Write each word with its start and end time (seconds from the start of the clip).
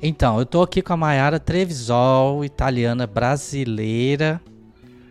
Então, 0.00 0.38
eu 0.38 0.46
tô 0.46 0.62
aqui 0.62 0.80
com 0.80 0.92
a 0.92 0.96
Mayara 0.96 1.40
Trevisol, 1.40 2.44
italiana 2.44 3.04
brasileira, 3.04 4.40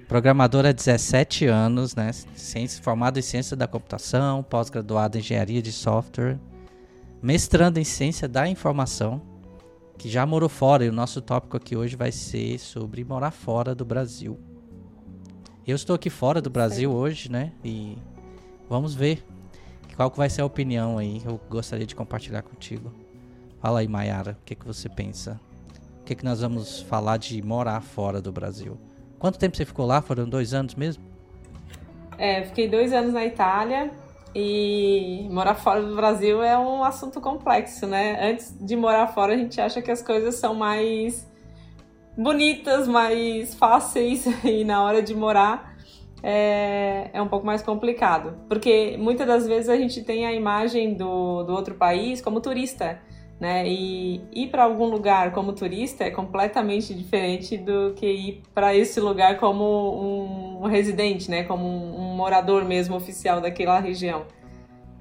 programadora 0.08 0.70
há 0.70 0.72
17 0.72 1.46
anos, 1.46 1.94
né? 1.94 2.10
Ciência, 2.14 2.82
formada 2.82 3.20
em 3.20 3.22
ciência 3.22 3.58
da 3.58 3.68
computação, 3.68 4.42
pós-graduada 4.44 5.18
em 5.18 5.20
engenharia 5.20 5.62
de 5.62 5.74
software, 5.74 6.40
mestrando 7.22 7.80
em 7.80 7.84
ciência 7.84 8.30
da 8.30 8.48
informação, 8.48 9.22
que 9.98 10.08
já 10.08 10.26
morou 10.26 10.48
fora. 10.48 10.86
E 10.86 10.90
o 10.90 10.94
nosso 10.94 11.22
tópico 11.22 11.58
aqui 11.58 11.76
hoje 11.76 11.98
vai 11.98 12.14
ser 12.14 12.58
sobre 12.58 13.04
morar 13.04 13.32
fora 13.32 13.76
do 13.76 13.84
Brasil. 13.84 14.40
Eu 15.68 15.76
estou 15.76 15.98
aqui 15.98 16.10
fora 16.10 16.42
do 16.42 16.50
Brasil 16.50 16.90
hoje, 16.94 17.30
né? 17.30 17.52
E 17.62 17.98
vamos 18.70 18.96
ver 18.96 19.22
qual 19.98 20.10
que 20.10 20.18
vai 20.18 20.30
ser 20.30 20.44
a 20.44 20.46
opinião 20.46 20.98
aí. 20.98 21.22
Eu 21.26 21.38
gostaria 21.50 21.86
de 21.86 21.94
compartilhar 21.94 22.42
contigo. 22.42 23.07
Fala 23.60 23.80
aí, 23.80 23.88
Mayara, 23.88 24.38
o 24.42 24.46
que, 24.46 24.56
que 24.56 24.66
você 24.66 24.88
pensa? 24.88 25.40
O 26.02 26.04
que, 26.04 26.16
que 26.16 26.24
nós 26.24 26.42
vamos 26.42 26.82
falar 26.82 27.18
de 27.18 27.42
morar 27.42 27.82
fora 27.82 28.22
do 28.22 28.32
Brasil? 28.32 28.78
Quanto 29.20 29.40
tempo 29.40 29.58
você 29.58 29.66
ficou 29.66 29.86
lá? 29.86 30.02
Foram 30.02 30.30
dois 30.30 30.54
anos 30.54 30.76
mesmo? 30.76 31.04
É, 32.18 32.44
fiquei 32.44 32.68
dois 32.68 32.94
anos 32.94 33.14
na 33.14 33.26
Itália 33.26 33.92
e 34.34 35.28
morar 35.32 35.56
fora 35.56 35.82
do 35.82 35.96
Brasil 35.96 36.44
é 36.44 36.58
um 36.58 36.84
assunto 36.84 37.20
complexo, 37.20 37.88
né? 37.88 38.32
Antes 38.32 38.56
de 38.60 38.76
morar 38.76 39.08
fora, 39.08 39.34
a 39.34 39.38
gente 39.38 39.60
acha 39.60 39.82
que 39.82 39.90
as 39.90 40.02
coisas 40.02 40.36
são 40.36 40.54
mais 40.54 41.28
bonitas, 42.16 42.88
mais 42.88 43.56
fáceis, 43.56 44.26
e 44.46 44.64
na 44.64 44.84
hora 44.84 45.02
de 45.02 45.16
morar 45.16 45.76
é, 46.22 47.10
é 47.12 47.22
um 47.22 47.28
pouco 47.28 47.46
mais 47.46 47.64
complicado. 47.64 48.36
Porque 48.48 48.96
muitas 49.00 49.26
das 49.26 49.48
vezes 49.48 49.70
a 49.70 49.76
gente 49.76 50.04
tem 50.04 50.28
a 50.28 50.34
imagem 50.34 50.94
do, 50.94 51.44
do 51.44 51.54
outro 51.54 51.76
país 51.76 52.22
como 52.22 52.40
turista 52.40 53.02
né? 53.40 53.68
E 53.68 54.22
ir 54.34 54.48
para 54.48 54.64
algum 54.64 54.86
lugar 54.86 55.32
como 55.32 55.54
turista 55.54 56.04
é 56.04 56.12
completamente 56.12 56.94
diferente 56.94 57.58
do 57.58 57.94
que 57.96 58.06
ir 58.06 58.44
para 58.54 58.76
esse 58.76 59.00
lugar 59.00 59.38
como 59.38 60.60
um 60.62 60.68
residente, 60.68 61.30
né? 61.30 61.44
Como 61.44 61.68
um, 61.68 62.16
morador 62.16 62.66
mesmo 62.66 62.96
oficial 62.96 63.40
daquela 63.40 63.80
região. 63.80 64.26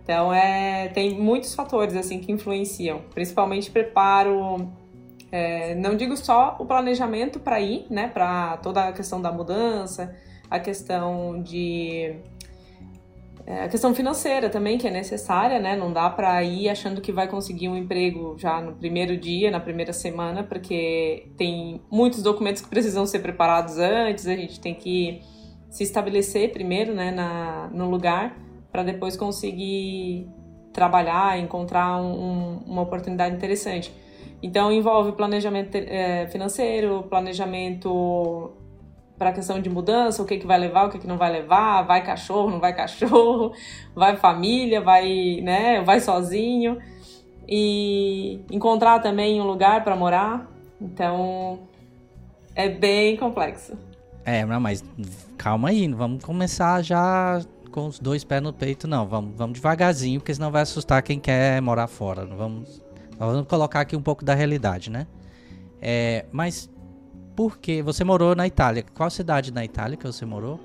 Então 0.02 0.32
é 0.32 0.88
tem 0.88 1.18
muitos 1.18 1.54
fatores 1.54 1.96
assim 1.96 2.20
que 2.20 2.30
influenciam, 2.30 3.00
principalmente 3.14 3.70
preparo. 3.70 4.70
É, 5.32 5.74
não 5.74 5.96
digo 5.96 6.16
só 6.16 6.56
o 6.60 6.66
planejamento 6.66 7.40
para 7.40 7.60
ir, 7.60 7.86
né? 7.90 8.08
Para 8.08 8.58
toda 8.58 8.88
a 8.88 8.92
questão 8.92 9.20
da 9.20 9.32
mudança, 9.32 10.14
a 10.50 10.60
questão 10.60 11.42
de 11.42 12.16
é, 13.46 13.62
a 13.62 13.68
questão 13.68 13.94
financeira 13.94 14.50
também, 14.50 14.76
que 14.76 14.88
é 14.88 14.90
necessária, 14.90 15.60
né? 15.60 15.76
Não 15.76 15.92
dá 15.92 16.10
para 16.10 16.42
ir 16.42 16.68
achando 16.68 17.00
que 17.00 17.12
vai 17.12 17.28
conseguir 17.28 17.68
um 17.68 17.76
emprego 17.76 18.34
já 18.36 18.60
no 18.60 18.72
primeiro 18.72 19.16
dia, 19.16 19.52
na 19.52 19.60
primeira 19.60 19.92
semana, 19.92 20.42
porque 20.42 21.28
tem 21.36 21.80
muitos 21.88 22.24
documentos 22.24 22.60
que 22.60 22.68
precisam 22.68 23.06
ser 23.06 23.20
preparados 23.20 23.78
antes, 23.78 24.26
a 24.26 24.34
gente 24.34 24.58
tem 24.58 24.74
que 24.74 25.20
se 25.70 25.84
estabelecer 25.84 26.50
primeiro, 26.50 26.92
né, 26.92 27.12
na, 27.12 27.70
no 27.72 27.88
lugar, 27.88 28.36
para 28.72 28.82
depois 28.82 29.16
conseguir 29.16 30.28
trabalhar, 30.72 31.38
encontrar 31.38 32.02
um, 32.02 32.12
um, 32.12 32.58
uma 32.66 32.82
oportunidade 32.82 33.36
interessante. 33.36 33.94
Então 34.42 34.72
envolve 34.72 35.12
planejamento 35.12 35.76
é, 35.76 36.26
financeiro, 36.26 37.04
planejamento 37.08 38.52
para 39.18 39.30
a 39.30 39.32
questão 39.32 39.60
de 39.60 39.70
mudança, 39.70 40.22
o 40.22 40.26
que, 40.26 40.38
que 40.38 40.46
vai 40.46 40.58
levar, 40.58 40.86
o 40.86 40.90
que, 40.90 40.98
que 40.98 41.06
não 41.06 41.16
vai 41.16 41.32
levar, 41.32 41.82
vai 41.82 42.04
cachorro, 42.04 42.50
não 42.50 42.60
vai 42.60 42.74
cachorro, 42.74 43.52
vai 43.94 44.16
família, 44.16 44.80
vai, 44.80 45.40
né, 45.42 45.82
vai 45.82 46.00
sozinho 46.00 46.78
e 47.48 48.40
encontrar 48.50 49.00
também 49.00 49.40
um 49.40 49.46
lugar 49.46 49.84
para 49.84 49.96
morar. 49.96 50.50
Então 50.80 51.60
é 52.54 52.68
bem 52.68 53.16
complexo. 53.16 53.76
É, 54.24 54.44
mas 54.44 54.84
calma 55.38 55.68
aí, 55.68 55.86
não 55.86 55.96
vamos 55.96 56.24
começar 56.24 56.82
já 56.82 57.40
com 57.70 57.86
os 57.86 57.98
dois 57.98 58.24
pés 58.24 58.42
no 58.42 58.52
peito, 58.52 58.88
não. 58.88 59.06
Vamos, 59.06 59.36
vamos 59.36 59.54
devagarzinho, 59.54 60.18
porque 60.18 60.34
senão 60.34 60.50
vai 60.50 60.62
assustar 60.62 61.02
quem 61.02 61.20
quer 61.20 61.60
morar 61.62 61.86
fora. 61.86 62.24
Não 62.24 62.36
vamos, 62.36 62.82
vamos 63.18 63.46
colocar 63.46 63.80
aqui 63.80 63.94
um 63.94 64.02
pouco 64.02 64.24
da 64.24 64.34
realidade, 64.34 64.90
né? 64.90 65.06
É, 65.80 66.24
mas 66.32 66.70
porque 67.36 67.82
você 67.82 68.02
morou 68.02 68.34
na 68.34 68.46
Itália. 68.46 68.84
Qual 68.94 69.10
cidade 69.10 69.52
na 69.52 69.64
Itália 69.64 69.96
que 69.96 70.06
você 70.06 70.24
morou? 70.24 70.58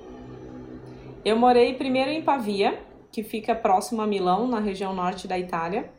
Eu 1.23 1.37
morei 1.37 1.73
primeiro 1.73 2.09
em 2.09 2.21
Pavia, 2.21 2.79
que 3.11 3.21
fica 3.21 3.53
próximo 3.53 4.01
a 4.01 4.07
Milão, 4.07 4.47
na 4.47 4.59
região 4.59 4.95
norte 4.95 5.27
da 5.27 5.37
Itália. 5.37 5.91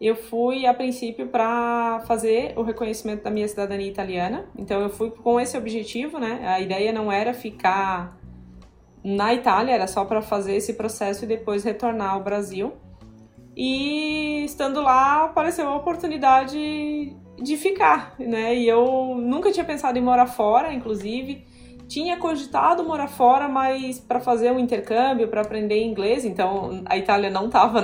Eu 0.00 0.16
fui 0.16 0.66
a 0.66 0.74
princípio 0.74 1.28
para 1.28 2.02
fazer 2.06 2.54
o 2.56 2.62
reconhecimento 2.62 3.22
da 3.22 3.30
minha 3.30 3.46
cidadania 3.46 3.86
italiana. 3.86 4.46
Então 4.58 4.80
eu 4.80 4.88
fui 4.88 5.10
com 5.10 5.38
esse 5.38 5.56
objetivo, 5.56 6.18
né? 6.18 6.40
A 6.48 6.58
ideia 6.58 6.92
não 6.92 7.12
era 7.12 7.32
ficar 7.32 8.18
na 9.04 9.34
Itália, 9.34 9.74
era 9.74 9.86
só 9.86 10.04
para 10.04 10.22
fazer 10.22 10.56
esse 10.56 10.72
processo 10.72 11.24
e 11.24 11.28
depois 11.28 11.62
retornar 11.62 12.14
ao 12.14 12.22
Brasil. 12.24 12.72
E 13.56 14.44
estando 14.44 14.80
lá, 14.80 15.26
apareceu 15.26 15.68
a 15.68 15.76
oportunidade 15.76 17.14
de 17.40 17.56
ficar, 17.56 18.14
né? 18.18 18.54
E 18.54 18.68
eu 18.68 19.16
nunca 19.16 19.50
tinha 19.50 19.64
pensado 19.64 19.98
em 19.98 20.02
morar 20.02 20.26
fora, 20.26 20.72
inclusive. 20.72 21.44
Tinha 21.86 22.16
cogitado 22.16 22.82
morar 22.82 23.08
fora, 23.08 23.46
mas 23.46 24.00
para 24.00 24.18
fazer 24.18 24.50
um 24.50 24.58
intercâmbio, 24.58 25.28
para 25.28 25.42
aprender 25.42 25.82
inglês, 25.82 26.24
então 26.24 26.82
a 26.86 26.96
Itália 26.96 27.28
não 27.28 27.46
estava 27.46 27.82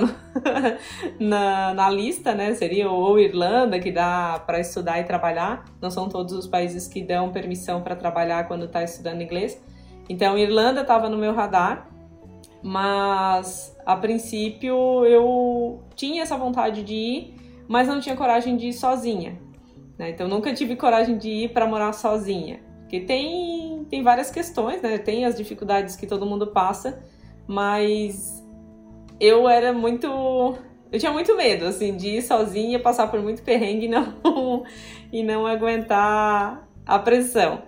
na, 1.19 1.73
na 1.73 1.89
lista, 1.89 2.33
né? 2.33 2.53
Seria 2.55 2.89
ou 2.89 3.19
Irlanda, 3.19 3.79
que 3.79 3.91
dá 3.91 4.41
para 4.45 4.59
estudar 4.59 4.99
e 4.99 5.03
trabalhar. 5.03 5.65
Não 5.79 5.91
são 5.91 6.09
todos 6.09 6.33
os 6.33 6.47
países 6.47 6.87
que 6.87 7.03
dão 7.03 7.31
permissão 7.31 7.81
para 7.81 7.95
trabalhar 7.95 8.47
quando 8.47 8.65
está 8.65 8.83
estudando 8.83 9.21
inglês. 9.21 9.61
Então, 10.09 10.37
Irlanda 10.37 10.81
estava 10.81 11.07
no 11.07 11.17
meu 11.17 11.33
radar, 11.33 11.87
mas 12.63 13.77
a 13.85 13.95
princípio 13.95 15.05
eu 15.05 15.79
tinha 15.95 16.23
essa 16.23 16.35
vontade 16.35 16.83
de 16.83 16.93
ir 16.93 17.40
mas 17.71 17.87
não 17.87 18.01
tinha 18.01 18.17
coragem 18.17 18.57
de 18.57 18.67
ir 18.67 18.73
sozinha. 18.73 19.39
Né? 19.97 20.09
Então 20.09 20.27
nunca 20.27 20.53
tive 20.53 20.75
coragem 20.75 21.17
de 21.17 21.29
ir 21.29 21.53
para 21.53 21.65
morar 21.65 21.93
sozinha. 21.93 22.59
Porque 22.81 22.99
tem, 22.99 23.87
tem 23.89 24.03
várias 24.03 24.29
questões, 24.29 24.81
né? 24.81 24.97
Tem 24.97 25.23
as 25.23 25.37
dificuldades 25.37 25.95
que 25.95 26.05
todo 26.05 26.25
mundo 26.25 26.47
passa, 26.47 27.01
mas 27.47 28.45
eu 29.21 29.47
era 29.47 29.71
muito. 29.71 30.05
Eu 30.91 30.99
tinha 30.99 31.13
muito 31.13 31.33
medo, 31.37 31.65
assim, 31.65 31.95
de 31.95 32.17
ir 32.17 32.21
sozinha, 32.21 32.77
passar 32.77 33.07
por 33.07 33.21
muito 33.21 33.41
perrengue 33.41 33.85
e 33.87 33.89
não, 33.89 34.63
e 35.09 35.23
não 35.23 35.47
aguentar 35.47 36.67
a 36.85 36.99
pressão. 36.99 37.61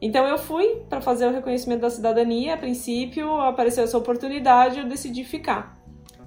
Então 0.00 0.24
eu 0.28 0.38
fui 0.38 0.84
para 0.88 1.00
fazer 1.00 1.26
o 1.26 1.32
reconhecimento 1.32 1.80
da 1.80 1.90
cidadania. 1.90 2.54
A 2.54 2.56
princípio 2.56 3.40
apareceu 3.40 3.82
essa 3.82 3.98
oportunidade, 3.98 4.78
eu 4.78 4.86
decidi 4.86 5.24
ficar. 5.24 5.79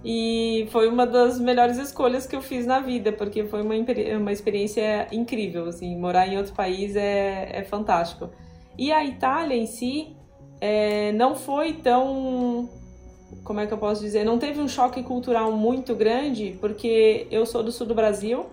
E 0.03 0.67
foi 0.69 0.89
uma 0.89 1.07
das 1.07 1.39
melhores 1.39 1.77
escolhas 1.77 2.27
que 2.27 2.35
eu 2.35 2.41
fiz 2.41 2.65
na 2.65 2.79
vida, 2.79 3.13
porque 3.13 3.45
foi 3.45 3.61
uma, 3.61 3.73
uma 4.17 4.31
experiência 4.31 5.07
incrível, 5.11 5.67
assim, 5.67 5.97
morar 5.97 6.27
em 6.27 6.37
outro 6.37 6.53
país 6.53 6.95
é, 6.95 7.49
é 7.53 7.63
fantástico. 7.63 8.29
E 8.77 8.91
a 8.91 9.05
Itália 9.05 9.55
em 9.55 9.65
si 9.65 10.13
é, 10.59 11.13
não 11.13 11.35
foi 11.35 11.73
tão, 11.73 12.69
como 13.43 13.61
é 13.61 13.67
que 13.67 13.73
eu 13.73 13.77
posso 13.77 14.01
dizer, 14.01 14.25
não 14.25 14.37
teve 14.37 14.59
um 14.59 14.67
choque 14.67 15.03
cultural 15.03 15.51
muito 15.53 15.95
grande, 15.95 16.57
porque 16.59 17.27
eu 17.31 17.45
sou 17.45 17.63
do 17.63 17.71
sul 17.71 17.87
do 17.87 17.95
Brasil 17.95 18.47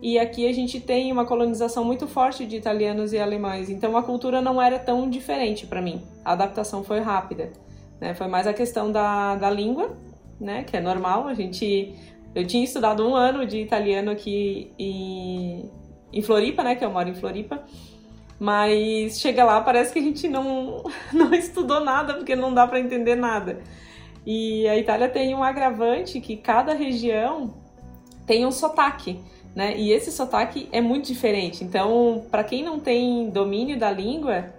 e 0.00 0.18
aqui 0.18 0.48
a 0.48 0.52
gente 0.52 0.80
tem 0.80 1.12
uma 1.12 1.24
colonização 1.24 1.84
muito 1.84 2.06
forte 2.06 2.46
de 2.46 2.56
italianos 2.56 3.12
e 3.12 3.18
alemães, 3.18 3.68
então 3.68 3.96
a 3.96 4.02
cultura 4.02 4.40
não 4.40 4.60
era 4.60 4.78
tão 4.78 5.08
diferente 5.08 5.66
para 5.66 5.80
mim. 5.80 6.02
A 6.24 6.32
adaptação 6.32 6.84
foi 6.84 7.00
rápida. 7.00 7.52
Né? 8.00 8.14
Foi 8.14 8.26
mais 8.26 8.46
a 8.46 8.52
questão 8.52 8.92
da, 8.92 9.34
da 9.36 9.50
língua, 9.50 9.96
né? 10.40 10.64
Que 10.64 10.76
é 10.76 10.80
normal. 10.80 11.26
A 11.26 11.34
gente. 11.34 11.94
Eu 12.34 12.46
tinha 12.46 12.64
estudado 12.64 13.06
um 13.06 13.14
ano 13.14 13.46
de 13.46 13.58
italiano 13.58 14.10
aqui 14.10 14.72
em, 14.78 15.70
em 16.12 16.22
Floripa, 16.22 16.62
né? 16.62 16.74
Que 16.74 16.84
eu 16.84 16.90
moro 16.90 17.08
em 17.08 17.14
Floripa. 17.14 17.62
Mas 18.38 19.20
chega 19.20 19.44
lá, 19.44 19.60
parece 19.60 19.92
que 19.92 19.98
a 19.98 20.02
gente 20.02 20.28
não, 20.28 20.82
não 21.12 21.32
estudou 21.34 21.80
nada, 21.80 22.14
porque 22.14 22.34
não 22.34 22.52
dá 22.52 22.66
para 22.66 22.80
entender 22.80 23.14
nada. 23.14 23.60
E 24.26 24.66
a 24.68 24.76
Itália 24.76 25.08
tem 25.08 25.34
um 25.34 25.42
agravante 25.42 26.20
que 26.20 26.36
cada 26.36 26.72
região 26.72 27.54
tem 28.26 28.46
um 28.46 28.50
sotaque, 28.50 29.20
né? 29.54 29.76
E 29.76 29.92
esse 29.92 30.10
sotaque 30.10 30.68
é 30.72 30.80
muito 30.80 31.06
diferente. 31.06 31.62
Então, 31.62 32.24
para 32.30 32.42
quem 32.42 32.62
não 32.62 32.80
tem 32.80 33.28
domínio 33.30 33.78
da 33.78 33.90
língua, 33.90 34.53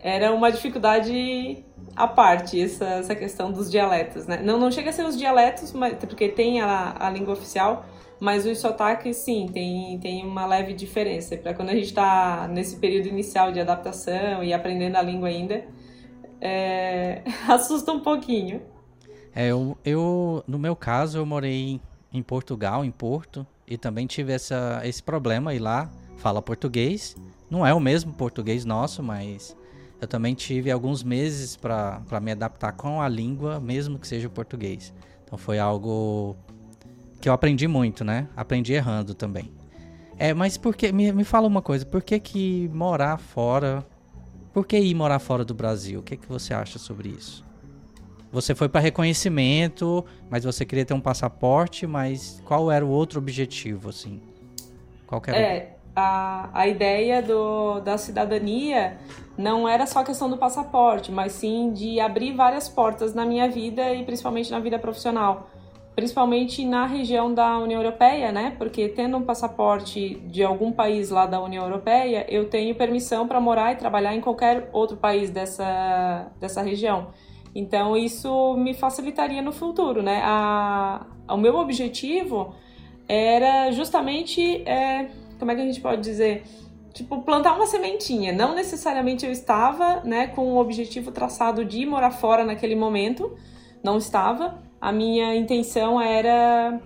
era 0.00 0.32
uma 0.32 0.50
dificuldade 0.50 1.64
à 1.96 2.06
parte 2.06 2.60
essa, 2.60 2.84
essa 2.84 3.14
questão 3.14 3.50
dos 3.50 3.70
dialetos, 3.70 4.26
né? 4.26 4.40
Não, 4.42 4.58
não 4.58 4.70
chega 4.70 4.90
a 4.90 4.92
ser 4.92 5.04
os 5.04 5.16
dialetos, 5.16 5.72
mas, 5.72 5.94
porque 5.94 6.28
tem 6.28 6.60
a, 6.60 6.94
a 6.98 7.10
língua 7.10 7.32
oficial, 7.32 7.84
mas 8.20 8.46
os 8.46 8.58
sotaques, 8.58 9.16
sim, 9.16 9.48
tem, 9.52 9.98
tem 9.98 10.24
uma 10.24 10.46
leve 10.46 10.72
diferença. 10.72 11.36
Para 11.36 11.54
quando 11.54 11.70
a 11.70 11.74
gente 11.74 11.86
está 11.86 12.48
nesse 12.48 12.76
período 12.76 13.08
inicial 13.08 13.52
de 13.52 13.60
adaptação 13.60 14.42
e 14.42 14.52
aprendendo 14.52 14.96
a 14.96 15.02
língua 15.02 15.28
ainda, 15.28 15.64
é, 16.40 17.22
assusta 17.48 17.92
um 17.92 18.00
pouquinho. 18.00 18.62
É, 19.34 19.48
eu, 19.48 19.76
eu, 19.84 20.42
no 20.46 20.58
meu 20.58 20.74
caso, 20.74 21.18
eu 21.18 21.26
morei 21.26 21.80
em 22.12 22.22
Portugal, 22.22 22.84
em 22.84 22.90
Porto, 22.90 23.46
e 23.66 23.76
também 23.76 24.06
tive 24.06 24.32
essa, 24.32 24.80
esse 24.84 25.02
problema. 25.02 25.54
E 25.54 25.58
lá, 25.58 25.90
fala 26.16 26.42
português. 26.42 27.16
Não 27.50 27.66
é 27.66 27.72
o 27.72 27.80
mesmo 27.80 28.12
português 28.12 28.64
nosso, 28.64 29.02
mas 29.02 29.56
eu 30.00 30.06
também 30.06 30.34
tive 30.34 30.70
alguns 30.70 31.02
meses 31.02 31.56
para 31.56 32.20
me 32.22 32.32
adaptar 32.32 32.72
com 32.72 33.02
a 33.02 33.08
língua, 33.08 33.58
mesmo 33.58 33.98
que 33.98 34.06
seja 34.06 34.28
o 34.28 34.30
português. 34.30 34.92
Então 35.24 35.36
foi 35.36 35.58
algo 35.58 36.36
que 37.20 37.28
eu 37.28 37.32
aprendi 37.32 37.66
muito, 37.66 38.04
né? 38.04 38.28
Aprendi 38.36 38.72
errando 38.72 39.14
também. 39.14 39.50
É, 40.18 40.32
mas 40.32 40.56
por 40.56 40.74
que. 40.74 40.92
Me, 40.92 41.12
me 41.12 41.24
fala 41.24 41.46
uma 41.46 41.62
coisa, 41.62 41.84
por 41.84 42.02
que, 42.02 42.18
que 42.18 42.70
morar 42.72 43.18
fora. 43.18 43.84
Por 44.52 44.66
que 44.66 44.78
ir 44.78 44.94
morar 44.94 45.18
fora 45.18 45.44
do 45.44 45.54
Brasil? 45.54 46.00
O 46.00 46.02
que, 46.02 46.16
que 46.16 46.26
você 46.26 46.54
acha 46.54 46.78
sobre 46.78 47.10
isso? 47.10 47.44
Você 48.32 48.54
foi 48.54 48.68
para 48.68 48.80
reconhecimento, 48.80 50.04
mas 50.28 50.44
você 50.44 50.64
queria 50.64 50.84
ter 50.84 50.94
um 50.94 51.00
passaporte, 51.00 51.86
mas 51.86 52.42
qual 52.44 52.70
era 52.70 52.84
o 52.84 52.88
outro 52.88 53.18
objetivo, 53.18 53.88
assim? 53.88 54.20
Qual 55.06 55.22
era 55.26 55.38
é, 55.38 55.77
a, 55.98 56.48
a 56.52 56.66
ideia 56.68 57.20
do, 57.20 57.80
da 57.80 57.98
cidadania 57.98 58.98
não 59.36 59.68
era 59.68 59.86
só 59.86 60.00
a 60.00 60.04
questão 60.04 60.30
do 60.30 60.36
passaporte, 60.36 61.12
mas 61.12 61.32
sim 61.32 61.72
de 61.72 62.00
abrir 62.00 62.32
várias 62.32 62.68
portas 62.68 63.14
na 63.14 63.24
minha 63.24 63.48
vida 63.48 63.92
e 63.94 64.04
principalmente 64.04 64.50
na 64.50 64.60
vida 64.60 64.78
profissional. 64.78 65.48
Principalmente 65.94 66.64
na 66.64 66.86
região 66.86 67.34
da 67.34 67.58
União 67.58 67.82
Europeia, 67.82 68.30
né? 68.30 68.54
Porque 68.56 68.88
tendo 68.88 69.16
um 69.16 69.22
passaporte 69.22 70.14
de 70.26 70.44
algum 70.44 70.70
país 70.70 71.10
lá 71.10 71.26
da 71.26 71.40
União 71.40 71.64
Europeia, 71.64 72.24
eu 72.28 72.48
tenho 72.48 72.74
permissão 72.76 73.26
para 73.26 73.40
morar 73.40 73.72
e 73.72 73.76
trabalhar 73.76 74.14
em 74.14 74.20
qualquer 74.20 74.70
outro 74.72 74.96
país 74.96 75.30
dessa, 75.30 76.30
dessa 76.38 76.62
região. 76.62 77.08
Então 77.54 77.96
isso 77.96 78.54
me 78.56 78.74
facilitaria 78.74 79.42
no 79.42 79.50
futuro, 79.50 80.00
né? 80.00 80.20
A, 80.24 81.04
o 81.28 81.36
meu 81.36 81.56
objetivo 81.56 82.54
era 83.08 83.70
justamente, 83.72 84.62
é, 84.68 85.08
como 85.38 85.50
é 85.50 85.54
que 85.54 85.60
a 85.60 85.64
gente 85.64 85.80
pode 85.80 86.02
dizer? 86.02 86.44
Tipo, 86.92 87.22
plantar 87.22 87.54
uma 87.54 87.66
sementinha. 87.66 88.32
Não 88.32 88.54
necessariamente 88.54 89.24
eu 89.24 89.30
estava, 89.30 90.00
né, 90.04 90.28
com 90.28 90.54
o 90.54 90.58
objetivo 90.58 91.12
traçado 91.12 91.64
de 91.64 91.84
morar 91.86 92.10
fora 92.10 92.44
naquele 92.44 92.74
momento. 92.74 93.36
Não 93.82 93.98
estava. 93.98 94.58
A 94.80 94.90
minha 94.92 95.34
intenção 95.34 96.00
era 96.00 96.80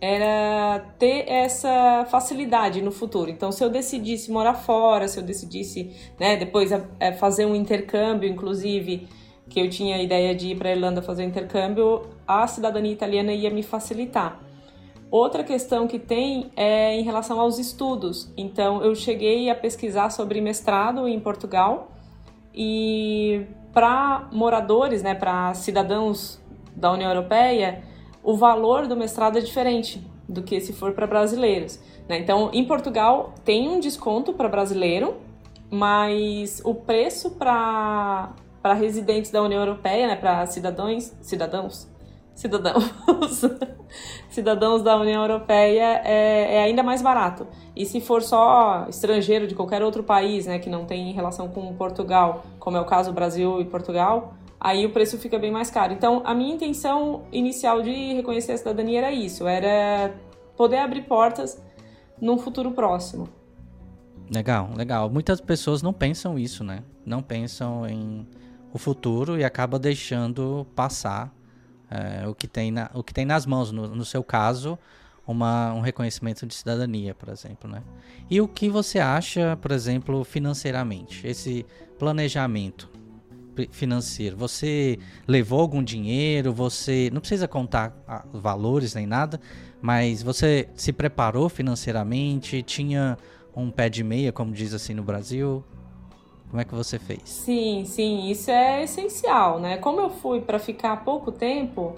era 0.00 0.80
ter 0.98 1.24
essa 1.26 2.06
facilidade 2.10 2.82
no 2.82 2.92
futuro. 2.92 3.30
Então, 3.30 3.50
se 3.50 3.64
eu 3.64 3.70
decidisse 3.70 4.30
morar 4.30 4.54
fora, 4.54 5.08
se 5.08 5.18
eu 5.18 5.22
decidisse, 5.22 5.90
né, 6.20 6.36
depois 6.36 6.70
é, 7.00 7.12
fazer 7.12 7.46
um 7.46 7.54
intercâmbio, 7.54 8.28
inclusive, 8.28 9.08
que 9.48 9.60
eu 9.60 9.70
tinha 9.70 9.96
a 9.96 10.02
ideia 10.02 10.34
de 10.34 10.48
ir 10.48 10.56
para 10.56 10.68
a 10.68 10.72
Irlanda 10.72 11.00
fazer 11.00 11.24
um 11.24 11.28
intercâmbio, 11.28 12.02
a 12.26 12.46
cidadania 12.46 12.92
italiana 12.92 13.32
ia 13.32 13.50
me 13.50 13.62
facilitar. 13.62 14.45
Outra 15.10 15.44
questão 15.44 15.86
que 15.86 15.98
tem 15.98 16.50
é 16.56 16.94
em 16.94 17.02
relação 17.02 17.40
aos 17.40 17.58
estudos. 17.58 18.32
Então, 18.36 18.82
eu 18.82 18.94
cheguei 18.94 19.48
a 19.48 19.54
pesquisar 19.54 20.10
sobre 20.10 20.40
mestrado 20.40 21.06
em 21.06 21.20
Portugal 21.20 21.92
e 22.52 23.46
para 23.72 24.28
moradores, 24.32 25.02
né, 25.02 25.14
para 25.14 25.54
cidadãos 25.54 26.40
da 26.74 26.90
União 26.92 27.10
Europeia, 27.10 27.84
o 28.22 28.36
valor 28.36 28.86
do 28.86 28.96
mestrado 28.96 29.38
é 29.38 29.40
diferente 29.40 30.04
do 30.28 30.42
que 30.42 30.60
se 30.60 30.72
for 30.72 30.92
para 30.92 31.06
brasileiros. 31.06 31.78
Né? 32.08 32.18
Então, 32.18 32.50
em 32.52 32.64
Portugal 32.64 33.32
tem 33.44 33.68
um 33.68 33.78
desconto 33.78 34.32
para 34.32 34.48
brasileiro, 34.48 35.16
mas 35.70 36.60
o 36.64 36.74
preço 36.74 37.32
para 37.32 38.34
para 38.62 38.74
residentes 38.74 39.30
da 39.30 39.40
União 39.40 39.60
Europeia, 39.60 40.08
né, 40.08 40.16
para 40.16 40.44
cidadãos, 40.46 41.12
cidadãos, 41.20 41.86
cidadãos, 42.36 43.42
cidadãos 44.28 44.82
da 44.82 44.96
União 44.96 45.22
Europeia 45.22 46.02
é, 46.04 46.56
é, 46.56 46.62
ainda 46.62 46.82
mais 46.82 47.00
barato. 47.00 47.46
E 47.74 47.84
se 47.86 48.00
for 48.00 48.22
só 48.22 48.86
estrangeiro 48.88 49.46
de 49.46 49.54
qualquer 49.54 49.82
outro 49.82 50.04
país, 50.04 50.46
né, 50.46 50.58
que 50.58 50.68
não 50.68 50.84
tem 50.84 51.12
relação 51.12 51.48
com 51.48 51.74
Portugal, 51.74 52.44
como 52.60 52.76
é 52.76 52.80
o 52.80 52.84
caso 52.84 53.10
Brasil 53.12 53.60
e 53.60 53.64
Portugal, 53.64 54.34
aí 54.60 54.84
o 54.84 54.90
preço 54.90 55.18
fica 55.18 55.38
bem 55.38 55.50
mais 55.50 55.70
caro. 55.70 55.94
Então, 55.94 56.22
a 56.24 56.34
minha 56.34 56.54
intenção 56.54 57.24
inicial 57.32 57.82
de 57.82 58.12
reconhecer 58.12 58.52
a 58.52 58.58
cidadania 58.58 58.98
era 58.98 59.12
isso, 59.12 59.46
era 59.46 60.14
poder 60.56 60.78
abrir 60.78 61.02
portas 61.02 61.60
num 62.20 62.36
futuro 62.36 62.70
próximo. 62.72 63.28
Legal, 64.30 64.70
legal. 64.76 65.08
Muitas 65.08 65.40
pessoas 65.40 65.82
não 65.82 65.92
pensam 65.92 66.38
isso, 66.38 66.62
né? 66.62 66.82
Não 67.04 67.22
pensam 67.22 67.86
em 67.86 68.26
o 68.72 68.78
futuro 68.78 69.38
e 69.38 69.44
acaba 69.44 69.78
deixando 69.78 70.66
passar 70.74 71.32
é, 71.90 72.26
o, 72.26 72.34
que 72.34 72.46
tem 72.46 72.70
na, 72.70 72.90
o 72.94 73.02
que 73.02 73.14
tem 73.14 73.24
nas 73.24 73.46
mãos. 73.46 73.70
No, 73.72 73.94
no 73.94 74.04
seu 74.04 74.22
caso, 74.22 74.78
uma, 75.26 75.72
um 75.72 75.80
reconhecimento 75.80 76.46
de 76.46 76.54
cidadania, 76.54 77.14
por 77.14 77.28
exemplo. 77.28 77.70
Né? 77.70 77.82
E 78.30 78.40
o 78.40 78.48
que 78.48 78.68
você 78.68 78.98
acha, 78.98 79.56
por 79.60 79.72
exemplo, 79.72 80.24
financeiramente? 80.24 81.26
Esse 81.26 81.66
planejamento 81.98 82.90
financeiro. 83.70 84.36
Você 84.36 84.98
levou 85.26 85.60
algum 85.60 85.82
dinheiro? 85.82 86.52
Você 86.52 87.10
não 87.12 87.20
precisa 87.20 87.48
contar 87.48 87.96
ah, 88.06 88.24
valores 88.32 88.94
nem 88.94 89.06
nada, 89.06 89.40
mas 89.80 90.22
você 90.22 90.68
se 90.74 90.92
preparou 90.92 91.48
financeiramente? 91.48 92.62
Tinha 92.62 93.16
um 93.54 93.70
pé 93.70 93.88
de 93.88 94.04
meia, 94.04 94.30
como 94.30 94.52
diz 94.52 94.74
assim 94.74 94.92
no 94.92 95.02
Brasil? 95.02 95.64
Como 96.48 96.60
é 96.60 96.64
que 96.64 96.74
você 96.74 96.98
fez? 96.98 97.20
Sim, 97.24 97.84
sim, 97.84 98.30
isso 98.30 98.50
é 98.50 98.82
essencial, 98.84 99.58
né? 99.58 99.76
Como 99.78 100.00
eu 100.00 100.10
fui 100.10 100.40
para 100.40 100.58
ficar 100.58 101.04
pouco 101.04 101.32
tempo, 101.32 101.96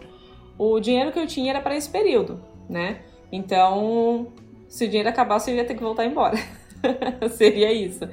o 0.58 0.80
dinheiro 0.80 1.12
que 1.12 1.18
eu 1.18 1.26
tinha 1.26 1.50
era 1.50 1.60
para 1.60 1.76
esse 1.76 1.88
período, 1.88 2.40
né? 2.68 3.02
Então, 3.30 4.28
se 4.68 4.84
o 4.84 4.88
dinheiro 4.88 5.08
acabasse, 5.08 5.50
eu 5.50 5.56
ia 5.56 5.64
ter 5.64 5.74
que 5.74 5.82
voltar 5.82 6.04
embora. 6.06 6.36
Seria 7.30 7.72
isso. 7.72 8.08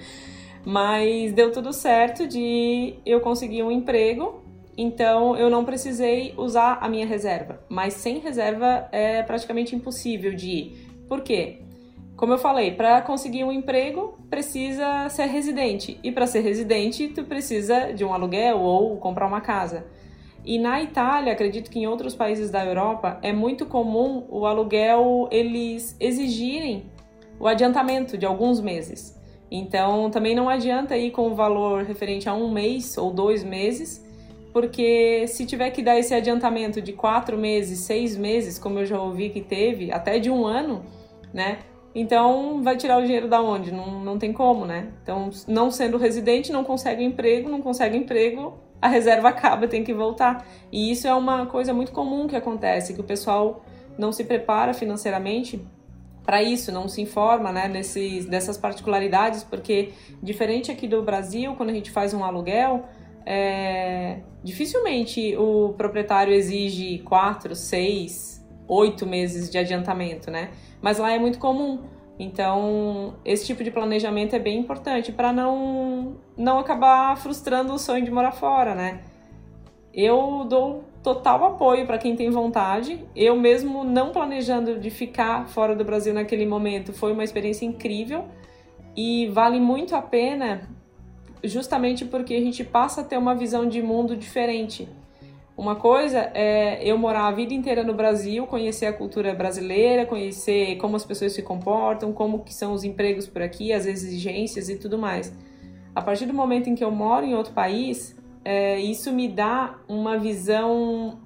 Mas 0.65 1.31
deu 1.33 1.51
tudo 1.51 1.71
certo 1.71 2.27
de 2.27 2.95
eu 3.05 3.21
conseguir 3.21 3.63
um 3.63 3.71
emprego, 3.71 4.43
então 4.77 5.37
eu 5.37 5.49
não 5.49 5.63
precisei 5.63 6.33
usar 6.37 6.79
a 6.81 6.89
minha 6.89 7.05
reserva. 7.05 7.61
Mas 7.69 7.93
sem 7.93 8.19
reserva 8.19 8.89
é 8.91 9.23
praticamente 9.23 9.75
impossível 9.75 10.33
de 10.33 10.49
ir. 10.49 10.87
Por 11.07 11.21
quê? 11.21 11.64
Como 12.15 12.31
eu 12.31 12.37
falei, 12.37 12.71
para 12.71 13.01
conseguir 13.01 13.43
um 13.43 13.51
emprego 13.51 14.17
precisa 14.29 15.09
ser 15.09 15.25
residente 15.25 15.99
e 16.01 16.11
para 16.11 16.25
ser 16.25 16.39
residente 16.39 17.09
tu 17.09 17.25
precisa 17.25 17.91
de 17.93 18.05
um 18.05 18.13
aluguel 18.13 18.59
ou 18.61 18.95
comprar 18.97 19.27
uma 19.27 19.41
casa. 19.41 19.85
E 20.45 20.57
na 20.57 20.81
Itália, 20.81 21.33
acredito 21.33 21.69
que 21.69 21.79
em 21.79 21.87
outros 21.87 22.15
países 22.15 22.49
da 22.49 22.63
Europa 22.63 23.19
é 23.21 23.33
muito 23.33 23.65
comum 23.65 24.25
o 24.29 24.45
aluguel 24.45 25.27
eles 25.29 25.97
exigirem 25.99 26.85
o 27.37 27.47
adiantamento 27.47 28.17
de 28.17 28.25
alguns 28.25 28.61
meses. 28.61 29.19
Então 29.51 30.09
também 30.09 30.33
não 30.33 30.47
adianta 30.47 30.95
ir 30.95 31.11
com 31.11 31.27
o 31.27 31.35
valor 31.35 31.83
referente 31.83 32.29
a 32.29 32.33
um 32.33 32.49
mês 32.49 32.97
ou 32.97 33.11
dois 33.11 33.43
meses, 33.43 34.05
porque 34.53 35.27
se 35.27 35.45
tiver 35.45 35.71
que 35.71 35.81
dar 35.81 35.99
esse 35.99 36.13
adiantamento 36.13 36.81
de 36.81 36.93
quatro 36.93 37.37
meses, 37.37 37.79
seis 37.79 38.15
meses, 38.15 38.57
como 38.57 38.79
eu 38.79 38.85
já 38.85 39.01
ouvi 39.01 39.29
que 39.29 39.41
teve, 39.41 39.91
até 39.91 40.17
de 40.17 40.29
um 40.29 40.45
ano, 40.45 40.85
né? 41.33 41.59
Então, 41.95 42.61
vai 42.61 42.75
tirar 42.75 42.97
o 42.99 43.03
dinheiro 43.03 43.29
da 43.29 43.41
onde? 43.41 43.71
Não, 43.71 44.03
não 44.03 44.19
tem 44.19 44.33
como, 44.33 44.65
né? 44.65 44.89
Então, 45.01 45.29
não 45.47 45.71
sendo 45.71 45.97
residente, 45.97 46.51
não 46.51 46.65
consegue 46.65 47.01
emprego, 47.01 47.49
não 47.49 47.61
consegue 47.61 47.97
emprego, 47.97 48.59
a 48.81 48.89
reserva 48.89 49.29
acaba, 49.29 49.65
tem 49.65 49.81
que 49.81 49.93
voltar. 49.93 50.45
E 50.69 50.91
isso 50.91 51.07
é 51.07 51.15
uma 51.15 51.45
coisa 51.45 51.73
muito 51.73 51.93
comum 51.93 52.27
que 52.27 52.35
acontece, 52.35 52.93
que 52.93 52.99
o 52.99 53.03
pessoal 53.03 53.63
não 53.97 54.11
se 54.11 54.25
prepara 54.25 54.73
financeiramente 54.73 55.65
para 56.25 56.43
isso, 56.43 56.69
não 56.69 56.89
se 56.89 57.01
informa 57.01 57.53
né, 57.53 57.69
nesses, 57.69 58.25
dessas 58.25 58.57
particularidades, 58.57 59.43
porque 59.43 59.93
diferente 60.21 60.71
aqui 60.71 60.87
do 60.87 61.01
Brasil, 61.01 61.53
quando 61.55 61.69
a 61.69 61.73
gente 61.73 61.91
faz 61.91 62.13
um 62.13 62.25
aluguel, 62.25 62.83
é, 63.25 64.19
dificilmente 64.43 65.35
o 65.37 65.73
proprietário 65.77 66.33
exige 66.33 66.99
quatro, 66.99 67.55
seis, 67.55 68.45
oito 68.67 69.05
meses 69.05 69.49
de 69.49 69.57
adiantamento, 69.57 70.29
né? 70.29 70.49
Mas 70.85 70.99
lá 70.99 71.11
é 71.11 71.17
muito 71.17 71.39
comum. 71.39 71.79
Então, 72.19 73.15
esse 73.25 73.43
tipo 73.43 73.63
de 73.63 73.71
planejamento 73.71 74.35
é 74.35 74.39
bem 74.39 74.59
importante 74.59 75.11
para 75.11 75.33
não, 75.33 76.15
não 76.37 76.59
acabar 76.59 77.17
frustrando 77.17 77.73
o 77.73 77.79
sonho 77.79 78.05
de 78.05 78.11
morar 78.11 78.33
fora, 78.33 78.75
né? 78.75 79.01
Eu 79.91 80.45
dou 80.47 80.83
total 81.01 81.43
apoio 81.43 81.87
para 81.87 81.97
quem 81.97 82.15
tem 82.15 82.29
vontade. 82.29 83.03
Eu 83.15 83.35
mesmo 83.35 83.83
não 83.83 84.11
planejando 84.11 84.79
de 84.79 84.91
ficar 84.91 85.47
fora 85.47 85.75
do 85.75 85.83
Brasil 85.83 86.13
naquele 86.13 86.45
momento, 86.45 86.93
foi 86.93 87.13
uma 87.13 87.23
experiência 87.23 87.65
incrível 87.65 88.25
e 88.95 89.27
vale 89.29 89.59
muito 89.59 89.95
a 89.95 90.03
pena 90.03 90.69
justamente 91.43 92.05
porque 92.05 92.35
a 92.35 92.41
gente 92.41 92.63
passa 92.63 93.01
a 93.01 93.03
ter 93.03 93.17
uma 93.17 93.33
visão 93.33 93.67
de 93.67 93.81
mundo 93.81 94.15
diferente. 94.15 94.87
Uma 95.57 95.77
coisa 95.77 96.31
é 96.33 96.83
eu 96.83 96.97
morar 96.97 97.27
a 97.27 97.31
vida 97.31 97.53
inteira 97.53 97.81
no 97.81 97.93
Brasil, 97.93 98.45
conhecer 98.45 98.87
a 98.87 98.93
cultura 98.93 99.33
brasileira, 99.33 100.05
conhecer 100.05 100.75
como 100.77 100.97
as 100.97 101.05
pessoas 101.05 101.31
se 101.31 101.41
comportam, 101.41 102.11
como 102.11 102.43
que 102.43 102.53
são 102.53 102.73
os 102.73 102.83
empregos 102.83 103.25
por 103.25 103.41
aqui, 103.41 103.71
as 103.71 103.85
exigências 103.85 104.67
e 104.67 104.75
tudo 104.75 104.97
mais. 104.97 105.33
A 105.95 106.01
partir 106.01 106.25
do 106.25 106.33
momento 106.33 106.69
em 106.69 106.75
que 106.75 106.83
eu 106.83 106.91
moro 106.91 107.25
em 107.25 107.33
outro 107.33 107.53
país, 107.53 108.17
é, 108.43 108.77
isso 108.79 109.13
me 109.13 109.29
dá 109.29 109.77
uma 109.87 110.17
visão 110.17 111.19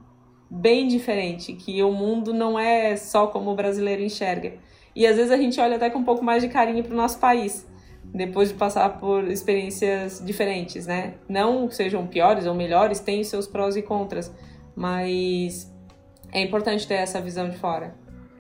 bem 0.48 0.88
diferente, 0.88 1.54
que 1.54 1.82
o 1.82 1.92
mundo 1.92 2.32
não 2.32 2.58
é 2.58 2.96
só 2.96 3.28
como 3.28 3.52
o 3.52 3.56
brasileiro 3.56 4.02
enxerga. 4.02 4.54
e 4.96 5.08
às 5.08 5.16
vezes 5.16 5.32
a 5.32 5.38
gente 5.38 5.60
olha 5.60 5.76
até 5.76 5.90
com 5.90 6.00
um 6.00 6.04
pouco 6.04 6.24
mais 6.24 6.44
de 6.44 6.50
carinho 6.50 6.84
para 6.84 6.94
o 6.94 6.98
nosso 6.98 7.20
país, 7.20 7.68
depois 8.14 8.50
de 8.50 8.56
passar 8.56 8.98
por 8.98 9.30
experiências 9.30 10.22
diferentes, 10.24 10.88
né? 10.88 11.16
Não 11.28 11.70
sejam 11.70 12.06
piores 12.08 12.46
ou 12.46 12.54
melhores, 12.54 13.00
tem 13.00 13.24
seus 13.24 13.48
prós 13.48 13.76
e 13.76 13.82
contras, 13.82 14.32
mas 14.76 15.72
é 16.32 16.42
importante 16.42 16.88
ter 16.88 16.96
essa 16.96 17.22
visão 17.22 17.50
de 17.50 17.58
fora. 17.58 17.96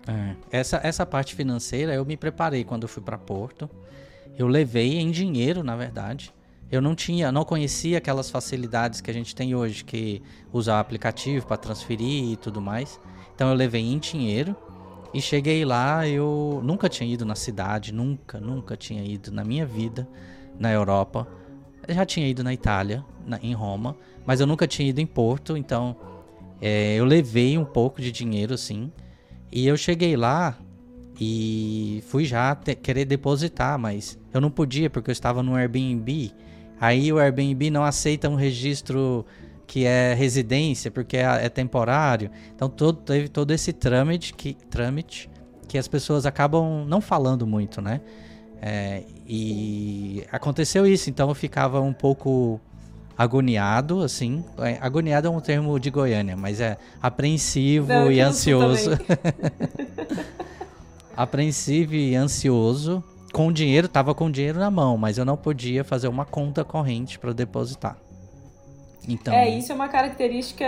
É, 0.07 0.35
essa, 0.59 0.79
essa 0.83 1.05
parte 1.05 1.35
financeira 1.35 1.93
eu 1.93 2.03
me 2.03 2.17
preparei 2.17 2.63
quando 2.63 2.83
eu 2.83 2.89
fui 2.89 3.03
para 3.03 3.17
Porto. 3.17 3.69
Eu 4.37 4.47
levei 4.47 4.97
em 4.97 5.11
dinheiro, 5.11 5.63
na 5.63 5.75
verdade. 5.75 6.33
Eu 6.71 6.81
não 6.81 6.95
tinha, 6.95 7.31
não 7.31 7.43
conhecia 7.43 7.97
aquelas 7.97 8.29
facilidades 8.29 9.01
que 9.01 9.09
a 9.09 9.13
gente 9.13 9.35
tem 9.35 9.55
hoje, 9.55 9.83
que 9.83 10.21
usar 10.53 10.79
aplicativo 10.79 11.45
para 11.45 11.57
transferir 11.57 12.31
e 12.31 12.37
tudo 12.37 12.61
mais. 12.61 12.99
Então 13.35 13.49
eu 13.49 13.55
levei 13.55 13.81
em 13.81 13.97
dinheiro 13.97 14.55
e 15.13 15.21
cheguei 15.21 15.65
lá, 15.65 16.07
eu 16.07 16.61
nunca 16.63 16.87
tinha 16.87 17.11
ido 17.11 17.25
na 17.25 17.35
cidade, 17.35 17.93
nunca, 17.93 18.39
nunca 18.39 18.77
tinha 18.77 19.03
ido 19.03 19.31
na 19.31 19.43
minha 19.43 19.65
vida 19.65 20.07
na 20.59 20.71
Europa. 20.71 21.27
Eu 21.87 21.95
já 21.95 22.05
tinha 22.05 22.27
ido 22.27 22.43
na 22.43 22.53
Itália, 22.53 23.03
na, 23.25 23.39
em 23.41 23.53
Roma, 23.53 23.95
mas 24.25 24.39
eu 24.39 24.45
nunca 24.45 24.67
tinha 24.67 24.89
ido 24.89 25.01
em 25.01 25.07
Porto, 25.07 25.57
então 25.57 25.95
é, 26.61 26.95
eu 26.95 27.05
levei 27.05 27.57
um 27.57 27.65
pouco 27.65 28.01
de 28.01 28.11
dinheiro 28.11 28.53
assim. 28.53 28.91
E 29.51 29.65
eu 29.65 29.75
cheguei 29.75 30.15
lá 30.15 30.57
e 31.19 32.03
fui 32.07 32.25
já 32.25 32.53
te, 32.53 32.75
querer 32.75 33.05
depositar, 33.05 33.79
mas 33.79 34.19
eu 34.31 34.39
não 34.39 34.51
podia 34.51 34.89
porque 34.89 35.09
eu 35.09 35.13
estava 35.13 35.41
no 35.41 35.55
Airbnb. 35.55 36.31
Aí 36.79 37.11
o 37.11 37.17
Airbnb 37.17 37.71
não 37.71 37.83
aceita 37.83 38.29
um 38.29 38.35
registro 38.35 39.25
que 39.69 39.85
é 39.85 40.15
residência, 40.15 40.89
porque 40.89 41.15
é, 41.15 41.45
é 41.45 41.47
temporário. 41.47 42.31
Então 42.55 42.67
todo, 42.67 43.01
teve 43.01 43.29
todo 43.29 43.51
esse 43.51 43.71
trâmite 43.71 44.33
que, 44.33 44.55
trâmite 44.67 45.29
que 45.67 45.77
as 45.77 45.87
pessoas 45.87 46.25
acabam 46.25 46.83
não 46.87 46.99
falando 46.99 47.45
muito, 47.45 47.79
né? 47.79 48.01
É, 48.59 49.03
e 49.27 50.25
aconteceu 50.31 50.87
isso, 50.87 51.11
então 51.11 51.29
eu 51.29 51.35
ficava 51.35 51.79
um 51.79 51.93
pouco 51.93 52.59
agoniado, 53.15 54.01
assim. 54.01 54.43
É, 54.57 54.79
agoniado 54.81 55.27
é 55.27 55.29
um 55.29 55.39
termo 55.39 55.79
de 55.79 55.91
Goiânia, 55.91 56.35
mas 56.35 56.59
é 56.59 56.75
apreensivo 56.99 57.89
não, 57.89 58.11
e 58.11 58.19
ansioso. 58.19 58.89
apreensivo 61.15 61.93
e 61.93 62.15
ansioso. 62.15 63.03
Com 63.31 63.51
dinheiro, 63.51 63.87
tava 63.87 64.15
com 64.15 64.31
dinheiro 64.31 64.57
na 64.57 64.71
mão, 64.71 64.97
mas 64.97 65.19
eu 65.19 65.25
não 65.25 65.37
podia 65.37 65.83
fazer 65.83 66.07
uma 66.07 66.25
conta 66.25 66.65
corrente 66.65 67.19
para 67.19 67.31
depositar. 67.33 67.95
Então... 69.09 69.33
É, 69.33 69.49
isso 69.49 69.71
é 69.71 69.75
uma 69.75 69.89
característica 69.89 70.65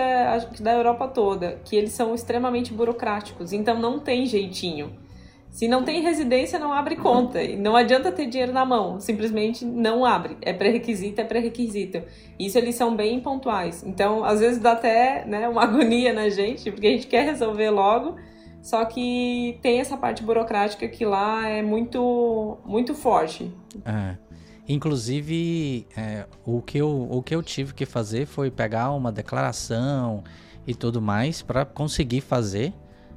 da 0.59 0.73
Europa 0.73 1.07
toda, 1.07 1.59
que 1.63 1.75
eles 1.75 1.91
são 1.91 2.15
extremamente 2.15 2.73
burocráticos, 2.73 3.53
então 3.53 3.79
não 3.79 3.99
tem 3.99 4.25
jeitinho. 4.25 4.91
Se 5.51 5.67
não 5.67 5.83
tem 5.83 6.01
residência, 6.01 6.57
não 6.57 6.71
abre 6.71 6.95
conta. 6.95 7.43
E 7.43 7.57
não 7.57 7.75
adianta 7.75 8.09
ter 8.11 8.25
dinheiro 8.25 8.53
na 8.53 8.65
mão, 8.65 9.01
simplesmente 9.01 9.65
não 9.65 10.05
abre. 10.05 10.37
É 10.41 10.53
pré-requisito, 10.53 11.19
é 11.19 11.25
pré-requisito. 11.25 12.01
Isso 12.39 12.57
eles 12.57 12.75
são 12.75 12.95
bem 12.95 13.19
pontuais. 13.19 13.83
Então, 13.83 14.23
às 14.23 14.39
vezes 14.39 14.59
dá 14.59 14.71
até 14.71 15.25
né, 15.25 15.49
uma 15.49 15.63
agonia 15.67 16.13
na 16.13 16.29
gente, 16.29 16.71
porque 16.71 16.87
a 16.87 16.91
gente 16.91 17.07
quer 17.07 17.25
resolver 17.25 17.69
logo, 17.69 18.15
só 18.61 18.85
que 18.85 19.59
tem 19.61 19.81
essa 19.81 19.97
parte 19.97 20.23
burocrática 20.23 20.87
que 20.87 21.03
lá 21.03 21.45
é 21.47 21.61
muito, 21.61 22.57
muito 22.65 22.95
forte. 22.95 23.51
É. 23.85 24.30
Inclusive, 24.67 25.85
é, 25.97 26.25
o, 26.45 26.61
que 26.61 26.77
eu, 26.77 27.07
o 27.09 27.21
que 27.21 27.35
eu 27.35 27.43
tive 27.43 27.73
que 27.73 27.85
fazer 27.85 28.25
foi 28.25 28.49
pegar 28.49 28.91
uma 28.91 29.11
declaração 29.11 30.23
e 30.65 30.73
tudo 30.75 31.01
mais 31.01 31.41
para 31.41 31.65
conseguir 31.65 32.21
fazer, 32.21 32.73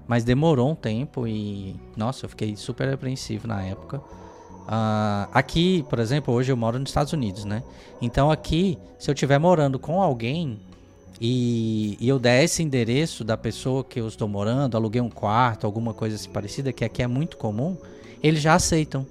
mas 0.07 0.25
demorou 0.25 0.71
um 0.71 0.75
tempo 0.75 1.27
e, 1.27 1.77
nossa, 1.97 2.25
eu 2.25 2.29
fiquei 2.29 2.57
super 2.57 2.93
apreensivo 2.93 3.47
na 3.47 3.63
época. 3.63 3.99
Uh, 3.99 5.29
aqui, 5.33 5.85
por 5.91 5.99
exemplo, 5.99 6.33
hoje 6.33 6.51
eu 6.51 6.57
moro 6.57 6.79
nos 6.79 6.89
Estados 6.89 7.13
Unidos, 7.13 7.45
né? 7.45 7.63
Então 8.01 8.31
aqui, 8.31 8.79
se 8.99 9.11
eu 9.11 9.15
estiver 9.15 9.39
morando 9.39 9.79
com 9.79 10.01
alguém 10.01 10.59
e, 11.21 11.97
e, 12.01 12.09
eu 12.09 12.19
der 12.19 12.43
esse 12.43 12.63
endereço 12.63 13.23
da 13.23 13.37
pessoa 13.37 13.85
que 13.85 14.01
eu 14.01 14.09
estou 14.09 14.27
morando, 14.27 14.77
aluguei 14.77 15.01
um 15.01 15.11
quarto, 15.11 15.67
alguma 15.67 15.93
coisa 15.95 16.17
assim 16.17 16.31
parecida, 16.31 16.73
que 16.73 16.85
aqui 16.85 17.03
é 17.03 17.07
muito 17.07 17.37
comum, 17.37 17.77
eles 18.23 18.41
já 18.41 18.55
aceitam. 18.55 19.07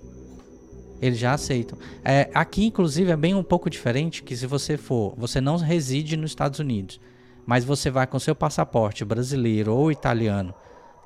Eles 1.04 1.20
já 1.20 1.34
aceitam. 1.34 1.78
É, 2.04 2.30
aqui, 2.34 2.66
inclusive, 2.66 3.12
é 3.12 3.18
bem 3.18 3.36
um 3.36 3.44
pouco 3.44 3.70
diferente 3.70 4.24
que 4.24 4.38
se 4.38 4.48
você 4.48 4.78
for, 4.78 5.14
você 5.18 5.42
não 5.42 5.58
reside 5.58 6.16
nos 6.16 6.32
Estados 6.32 6.60
Unidos, 6.60 6.98
mas 7.46 7.66
você 7.66 7.90
vai 7.90 8.08
com 8.08 8.18
seu 8.18 8.34
passaporte 8.34 9.04
brasileiro 9.04 9.76
ou 9.76 9.92
italiano 9.92 10.54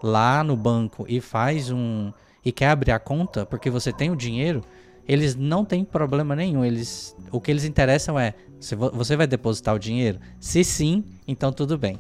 lá 0.04 0.44
no 0.44 0.56
banco 0.56 1.04
e 1.10 1.20
faz 1.20 1.72
um 1.72 2.14
e 2.46 2.52
quer 2.52 2.68
abrir 2.68 2.92
a 2.92 3.00
conta 3.00 3.44
porque 3.44 3.72
você 3.72 3.92
tem 3.92 4.12
o 4.12 4.16
dinheiro, 4.16 4.64
eles 5.08 5.36
não 5.36 5.66
têm 5.66 5.84
problema 5.84 6.36
nenhum. 6.36 6.64
Eles, 6.64 7.16
o 7.32 7.42
que 7.42 7.50
eles 7.50 7.66
interessam 7.66 8.20
é 8.20 8.36
se 8.60 8.76
você 8.76 9.16
vai 9.16 9.26
depositar 9.26 9.74
o 9.74 9.80
dinheiro. 9.80 10.20
Se 10.40 10.64
sim, 10.64 11.04
então 11.28 11.52
tudo 11.52 11.76
bem. 11.76 12.00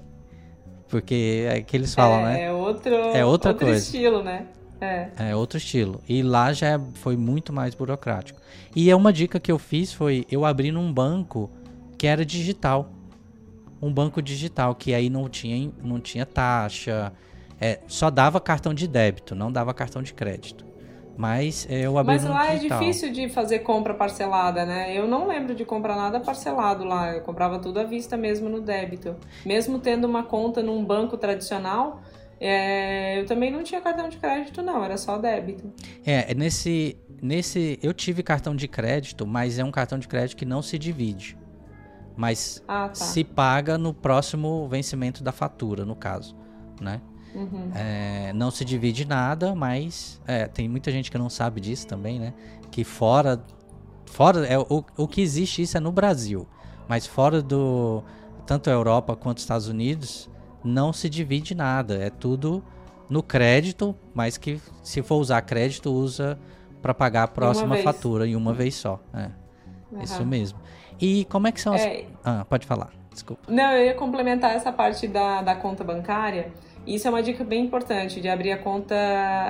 Porque 0.87 1.45
é 1.49 1.61
que 1.61 1.75
eles 1.75 1.95
falam, 1.95 2.19
é, 2.19 2.23
né? 2.23 2.43
É 2.43 2.51
outro, 2.53 2.93
é 2.93 3.25
outra 3.25 3.51
outro 3.51 3.65
coisa. 3.65 3.83
estilo, 3.83 4.23
né? 4.23 4.45
É. 4.79 5.09
é 5.29 5.35
outro 5.35 5.57
estilo. 5.57 6.01
E 6.07 6.21
lá 6.21 6.53
já 6.53 6.67
é, 6.67 6.79
foi 6.95 7.17
muito 7.17 7.51
mais 7.51 7.73
burocrático. 7.73 8.39
E 8.75 8.89
é 8.89 8.95
uma 8.95 9.11
dica 9.11 9.39
que 9.39 9.51
eu 9.51 9.57
fiz 9.57 9.93
foi 9.93 10.25
eu 10.31 10.45
abri 10.45 10.71
num 10.71 10.91
banco 10.91 11.49
que 11.97 12.07
era 12.07 12.25
digital. 12.25 12.89
Um 13.81 13.91
banco 13.91 14.21
digital 14.21 14.73
que 14.75 14.93
aí 14.93 15.09
não 15.09 15.29
tinha, 15.29 15.71
não 15.83 15.99
tinha 15.99 16.25
taxa, 16.25 17.13
é, 17.59 17.79
só 17.87 18.09
dava 18.09 18.39
cartão 18.39 18.73
de 18.73 18.87
débito, 18.87 19.35
não 19.35 19.51
dava 19.51 19.73
cartão 19.73 20.01
de 20.01 20.13
crédito. 20.13 20.65
Mas 21.17 21.65
é, 21.67 21.81
eu 21.81 21.97
abri 21.97 22.13
Mas 22.13 22.23
lá 22.25 22.45
é 22.45 22.55
digital. 22.57 22.77
é 22.77 22.81
difícil 22.81 23.11
de 23.11 23.27
fazer 23.27 23.59
compra 23.59 23.93
parcelada, 23.95 24.65
né? 24.65 24.95
Eu 24.95 25.07
não 25.07 25.27
lembro 25.27 25.55
de 25.55 25.65
comprar 25.65 25.95
nada 25.95 26.19
parcelado 26.19 26.83
lá. 26.83 27.11
Eu 27.11 27.21
comprava 27.21 27.57
tudo 27.57 27.79
à 27.79 27.83
vista 27.83 28.15
mesmo 28.15 28.47
no 28.47 28.61
débito. 28.61 29.15
Mesmo 29.43 29.79
tendo 29.79 30.05
uma 30.05 30.21
conta 30.21 30.61
num 30.61 30.85
banco 30.85 31.17
tradicional, 31.17 32.03
é, 32.39 33.19
eu 33.19 33.25
também 33.25 33.51
não 33.51 33.63
tinha 33.63 33.81
cartão 33.81 34.07
de 34.09 34.17
crédito, 34.17 34.61
não, 34.61 34.83
era 34.83 34.97
só 34.97 35.17
débito. 35.17 35.71
É, 36.05 36.33
nesse. 36.33 36.97
Nesse. 37.21 37.79
Eu 37.81 37.93
tive 37.93 38.21
cartão 38.21 38.55
de 38.55 38.67
crédito, 38.67 39.25
mas 39.25 39.57
é 39.57 39.63
um 39.63 39.71
cartão 39.71 39.97
de 39.97 40.07
crédito 40.07 40.37
que 40.37 40.45
não 40.45 40.61
se 40.61 40.77
divide. 40.77 41.37
Mas 42.15 42.63
ah, 42.67 42.89
tá. 42.89 42.95
se 42.95 43.23
paga 43.23 43.77
no 43.77 43.93
próximo 43.93 44.67
vencimento 44.67 45.23
da 45.23 45.31
fatura, 45.31 45.83
no 45.83 45.95
caso. 45.95 46.35
Né? 46.79 47.01
Uhum. 47.33 47.71
É, 47.73 48.31
não 48.33 48.51
se 48.51 48.63
divide 48.63 49.05
nada, 49.05 49.55
mas 49.55 50.21
é, 50.27 50.47
tem 50.47 50.67
muita 50.67 50.91
gente 50.91 51.09
que 51.09 51.17
não 51.17 51.29
sabe 51.29 51.59
disso 51.59 51.87
também, 51.87 52.19
né? 52.19 52.33
Que 52.69 52.83
fora. 52.83 53.43
Fora. 54.05 54.45
É, 54.45 54.59
o, 54.59 54.83
o 54.95 55.07
que 55.07 55.21
existe 55.21 55.63
isso 55.63 55.75
é 55.77 55.79
no 55.79 55.91
Brasil. 55.91 56.47
Mas 56.87 57.07
fora 57.07 57.41
do. 57.41 58.03
Tanto 58.45 58.69
a 58.69 58.73
Europa 58.73 59.15
quanto 59.15 59.37
os 59.37 59.43
Estados 59.43 59.67
Unidos 59.67 60.29
não 60.67 60.93
se 60.93 61.09
divide 61.09 61.55
nada. 61.55 61.95
É 61.95 62.09
tudo 62.09 62.63
no 63.09 63.23
crédito, 63.23 63.95
mas 64.13 64.37
que 64.37 64.61
se 64.83 65.01
for 65.01 65.15
usar 65.17 65.41
crédito, 65.41 65.91
usa 65.91 66.37
para 66.81 66.93
pagar 66.93 67.23
a 67.23 67.27
próxima 67.27 67.77
fatura 67.77 68.27
em 68.27 68.35
uma 68.35 68.53
vez 68.53 68.75
só. 68.75 68.99
É. 69.13 69.29
Uhum. 69.91 70.01
Isso 70.01 70.25
mesmo. 70.25 70.59
E 70.99 71.25
como 71.25 71.47
é 71.47 71.51
que 71.51 71.61
são 71.61 71.73
as. 71.73 71.81
É... 71.81 72.05
Ah, 72.23 72.45
pode 72.47 72.65
falar, 72.65 72.91
desculpa. 73.11 73.43
Não, 73.47 73.71
eu 73.71 73.85
ia 73.85 73.93
complementar 73.93 74.53
essa 74.53 74.71
parte 74.71 75.07
da, 75.07 75.41
da 75.41 75.55
conta 75.55 75.83
bancária. 75.83 76.51
Isso 76.85 77.05
é 77.07 77.09
uma 77.09 77.21
dica 77.21 77.43
bem 77.43 77.65
importante 77.65 78.21
de 78.21 78.29
abrir 78.29 78.51
a 78.53 78.57
conta 78.57 78.95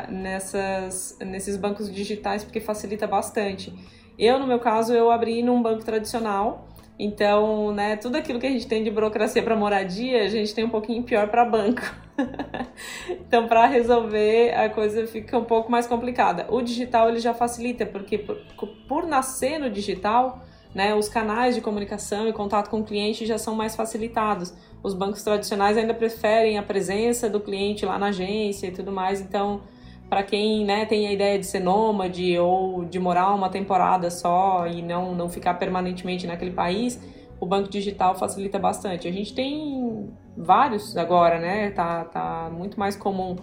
nessas, 0.10 1.18
nesses 1.22 1.56
bancos 1.56 1.92
digitais, 1.92 2.44
porque 2.44 2.60
facilita 2.60 3.06
bastante. 3.06 3.74
Eu, 4.18 4.40
no 4.40 4.48
meu 4.48 4.60
caso, 4.60 4.94
eu 4.94 5.12
abri 5.12 5.44
num 5.44 5.62
banco 5.62 5.86
tradicional 5.86 6.68
então, 7.00 7.72
né, 7.74 7.96
tudo 7.96 8.16
aquilo 8.16 8.40
que 8.40 8.48
a 8.48 8.50
gente 8.50 8.66
tem 8.66 8.84
de 8.84 8.90
burocracia 8.90 9.44
para 9.44 9.56
moradia, 9.56 10.24
a 10.24 10.28
gente 10.28 10.54
tem 10.56 10.66
um 10.66 10.70
pouquinho 10.70 11.04
pior 11.04 11.28
para 11.28 11.46
banco. 11.46 11.84
então, 13.10 13.48
para 13.48 13.68
resolver, 13.68 14.52
a 14.56 14.68
coisa 14.68 15.06
fica 15.06 15.38
um 15.38 15.44
pouco 15.44 15.70
mais 15.70 15.86
complicada. 15.86 16.48
O 16.50 16.60
digital 16.60 17.10
ele 17.10 17.20
já 17.20 17.36
facilita, 17.36 17.86
porque 17.86 18.18
por, 18.18 18.38
por 18.88 19.06
nascer 19.06 19.60
no 19.60 19.70
digital, 19.70 20.42
né, 20.74 20.96
os 20.96 21.08
canais 21.08 21.54
de 21.54 21.62
comunicação 21.62 22.28
e 22.28 22.34
contato 22.34 22.70
com 22.70 22.80
o 22.80 22.84
cliente 22.84 23.28
já 23.28 23.38
são 23.38 23.54
mais 23.54 23.76
facilitados. 23.76 24.52
Os 24.82 24.96
bancos 24.96 25.22
tradicionais 25.22 25.78
ainda 25.78 25.94
preferem 25.94 26.58
a 26.58 26.64
presença 26.64 27.30
do 27.30 27.40
cliente 27.40 27.86
lá 27.86 28.00
na 28.00 28.08
agência 28.08 28.68
e 28.68 28.72
tudo 28.72 28.92
mais, 28.92 29.22
então 29.22 29.62
para 30.10 30.24
quem 30.24 30.66
né, 30.66 30.86
tem 30.86 31.08
a 31.08 31.12
ideia 31.12 31.38
de 31.38 31.46
ser 31.46 31.60
nômade 31.60 32.38
ou 32.38 32.86
de 32.86 32.98
morar 33.00 33.34
uma 33.34 33.50
temporada 33.50 34.10
só 34.10 34.66
e 34.68 34.82
não, 34.82 35.14
não 35.14 35.30
ficar 35.30 35.56
permanentemente 35.56 36.26
naquele 36.26 36.52
país, 36.52 37.00
o 37.40 37.46
banco 37.46 37.70
digital 37.70 38.16
facilita 38.16 38.58
bastante. 38.58 39.08
A 39.08 39.12
gente 39.12 39.34
tem 39.34 40.10
vários 40.36 40.96
agora, 40.96 41.40
né? 41.40 41.72
Tá, 41.72 42.06
tá 42.06 42.50
muito 42.52 42.80
mais 42.80 42.96
comum 42.96 43.36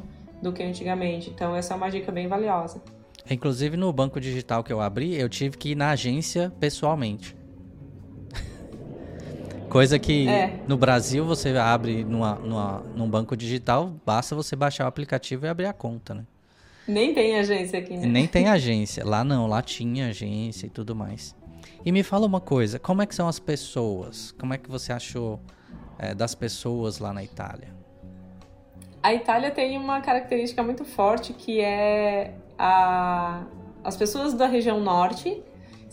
do 0.43 0.53
que 0.53 0.63
antigamente. 0.63 1.31
Então 1.31 1.55
essa 1.55 1.75
é 1.75 1.77
uma 1.77 1.91
dica 1.91 2.11
bem 2.11 2.27
valiosa. 2.27 2.83
Inclusive 3.31 3.77
no 3.77 3.93
banco 3.93 4.21
digital 4.21 4.65
que 4.65 4.73
eu 4.73 4.81
abri, 4.81 5.15
eu 5.15 5.29
tive 5.29 5.57
que 5.57 5.71
ir 5.71 5.75
na 5.75 5.91
agência 5.91 6.53
pessoalmente. 6.59 7.37
Coisa 9.69 9.99
que 9.99 10.29
é. 10.29 10.61
no 10.67 10.77
Brasil 10.77 11.25
você 11.25 11.57
abre 11.57 12.05
numa, 12.05 12.35
numa, 12.37 12.81
num 12.95 13.09
banco 13.09 13.37
digital, 13.37 13.93
basta 14.05 14.35
você 14.35 14.57
baixar 14.57 14.85
o 14.85 14.89
aplicativo 14.89 15.47
e 15.47 15.49
abrir 15.49 15.67
a 15.67 15.73
conta, 15.73 16.15
né? 16.15 16.25
Nem 16.87 17.15
tem 17.15 17.39
agência 17.39 17.79
aqui, 17.79 17.97
né? 17.97 18.07
Nem 18.07 18.27
tem 18.27 18.49
agência. 18.51 19.05
Lá 19.05 19.25
não, 19.25 19.47
lá 19.47 19.63
tinha 19.63 20.09
agência 20.09 20.67
e 20.67 20.71
tudo 20.71 20.95
mais. 20.95 21.35
E 21.85 21.93
me 21.93 22.03
fala 22.03 22.27
uma 22.27 22.41
coisa, 22.41 22.79
como 22.79 23.03
é 23.03 23.07
que 23.07 23.15
são 23.15 23.29
as 23.29 23.39
pessoas? 23.39 24.33
Como 24.33 24.55
é 24.55 24.59
que 24.59 24.71
você 24.71 24.93
achou 24.93 25.41
é, 25.99 26.15
das 26.15 26.35
pessoas 26.35 26.99
lá 26.99 27.13
na 27.13 27.23
Itália? 27.23 27.75
A 29.03 29.13
Itália 29.13 29.51
tem 29.51 29.77
uma 29.77 30.01
característica 30.01 30.63
muito 30.63 30.85
forte 30.85 31.35
que 31.35 31.61
é 31.61 32.35
a, 32.59 33.45
as 33.83 33.97
pessoas 33.97 34.33
da 34.33 34.47
região 34.47 34.81
norte 34.81 35.43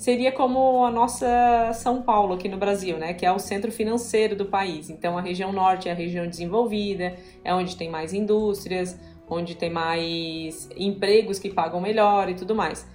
seria 0.01 0.31
como 0.31 0.83
a 0.83 0.89
nossa 0.89 1.71
São 1.73 2.01
Paulo 2.01 2.33
aqui 2.33 2.49
no 2.49 2.57
Brasil, 2.57 2.97
né? 2.97 3.13
Que 3.13 3.25
é 3.25 3.31
o 3.31 3.37
centro 3.37 3.71
financeiro 3.71 4.35
do 4.35 4.45
país. 4.45 4.89
Então 4.89 5.17
a 5.17 5.21
região 5.21 5.51
norte 5.51 5.89
é 5.89 5.91
a 5.91 5.95
região 5.95 6.25
desenvolvida, 6.25 7.15
é 7.43 7.53
onde 7.53 7.75
tem 7.75 7.89
mais 7.89 8.13
indústrias, 8.13 8.97
onde 9.31 9.55
tem 9.55 9.69
mais 9.69 10.69
empregos 10.75 11.39
que 11.39 11.49
pagam 11.49 11.79
melhor 11.79 12.29
e 12.29 12.35
tudo 12.35 12.53
mais. 12.53 12.85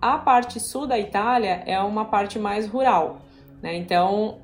A 0.00 0.16
parte 0.16 0.60
sul 0.60 0.86
da 0.86 0.98
Itália 0.98 1.62
é 1.66 1.78
uma 1.80 2.04
parte 2.04 2.38
mais 2.38 2.66
rural, 2.68 3.18
né? 3.60 3.76
Então 3.76 4.38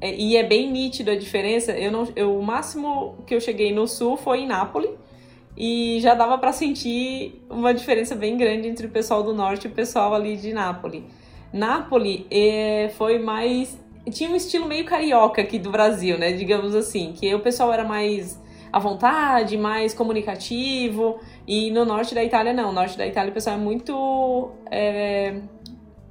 é, 0.00 0.14
e 0.14 0.36
é 0.36 0.44
bem 0.44 0.70
nítido 0.70 1.10
a 1.10 1.16
diferença. 1.16 1.72
Eu 1.72 1.90
não, 1.90 2.08
eu, 2.14 2.38
o 2.38 2.42
máximo 2.42 3.18
que 3.26 3.34
eu 3.34 3.40
cheguei 3.40 3.74
no 3.74 3.88
sul 3.88 4.16
foi 4.16 4.40
em 4.40 4.46
Nápoles 4.46 4.90
e 5.56 5.98
já 6.00 6.14
dava 6.14 6.38
para 6.38 6.52
sentir 6.52 7.42
uma 7.50 7.74
diferença 7.74 8.14
bem 8.14 8.36
grande 8.36 8.68
entre 8.68 8.86
o 8.86 8.90
pessoal 8.90 9.22
do 9.22 9.34
norte 9.34 9.66
e 9.66 9.70
o 9.70 9.74
pessoal 9.74 10.14
ali 10.14 10.36
de 10.36 10.52
Nápoles. 10.52 11.02
Nápoles 11.52 12.24
é, 12.30 12.90
foi 12.96 13.18
mais. 13.18 13.76
Tinha 14.10 14.30
um 14.30 14.36
estilo 14.36 14.66
meio 14.66 14.84
carioca 14.84 15.42
aqui 15.42 15.58
do 15.58 15.70
Brasil, 15.70 16.16
né? 16.16 16.32
Digamos 16.32 16.76
assim, 16.76 17.12
que 17.12 17.34
o 17.34 17.40
pessoal 17.40 17.72
era 17.72 17.82
mais 17.82 18.40
à 18.76 18.78
vontade, 18.78 19.56
mais 19.56 19.94
comunicativo. 19.94 21.18
E 21.46 21.70
no 21.70 21.84
norte 21.84 22.14
da 22.14 22.22
Itália, 22.22 22.52
não. 22.52 22.66
No 22.66 22.72
norte 22.72 22.98
da 22.98 23.06
Itália 23.06 23.30
o 23.30 23.34
pessoal 23.34 23.56
é 23.56 23.58
muito. 23.58 24.50
É, 24.70 25.40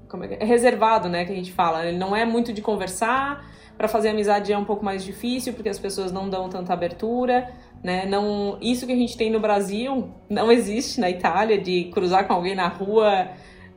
como 0.10 0.24
é, 0.24 0.38
é 0.39 0.45
reservado, 0.45 1.07
né? 1.07 1.25
Que 1.25 1.31
a 1.31 1.36
gente 1.36 1.51
fala. 1.51 1.86
Ele 1.86 1.98
não 1.98 2.15
é 2.15 2.25
muito 2.25 2.51
de 2.51 2.62
conversar. 2.62 3.53
Para 3.77 3.88
fazer 3.88 4.10
amizade 4.10 4.51
é 4.53 4.57
um 4.57 4.63
pouco 4.63 4.84
mais 4.84 5.03
difícil, 5.03 5.53
porque 5.53 5.69
as 5.69 5.77
pessoas 5.77 6.12
não 6.12 6.29
dão 6.29 6.50
tanta 6.50 6.74
abertura. 6.74 7.51
Né? 7.84 8.05
Não, 8.05 8.57
isso 8.62 8.88
que 8.88 8.93
a 8.93 8.95
gente 8.95 9.15
tem 9.15 9.29
no 9.29 9.39
Brasil 9.39 10.10
não 10.29 10.51
existe 10.51 11.00
na 11.00 11.10
Itália, 11.10 11.60
de 11.60 11.91
cruzar 11.93 12.25
com 12.25 12.34
alguém 12.34 12.55
na 12.55 12.67
rua 12.67 13.29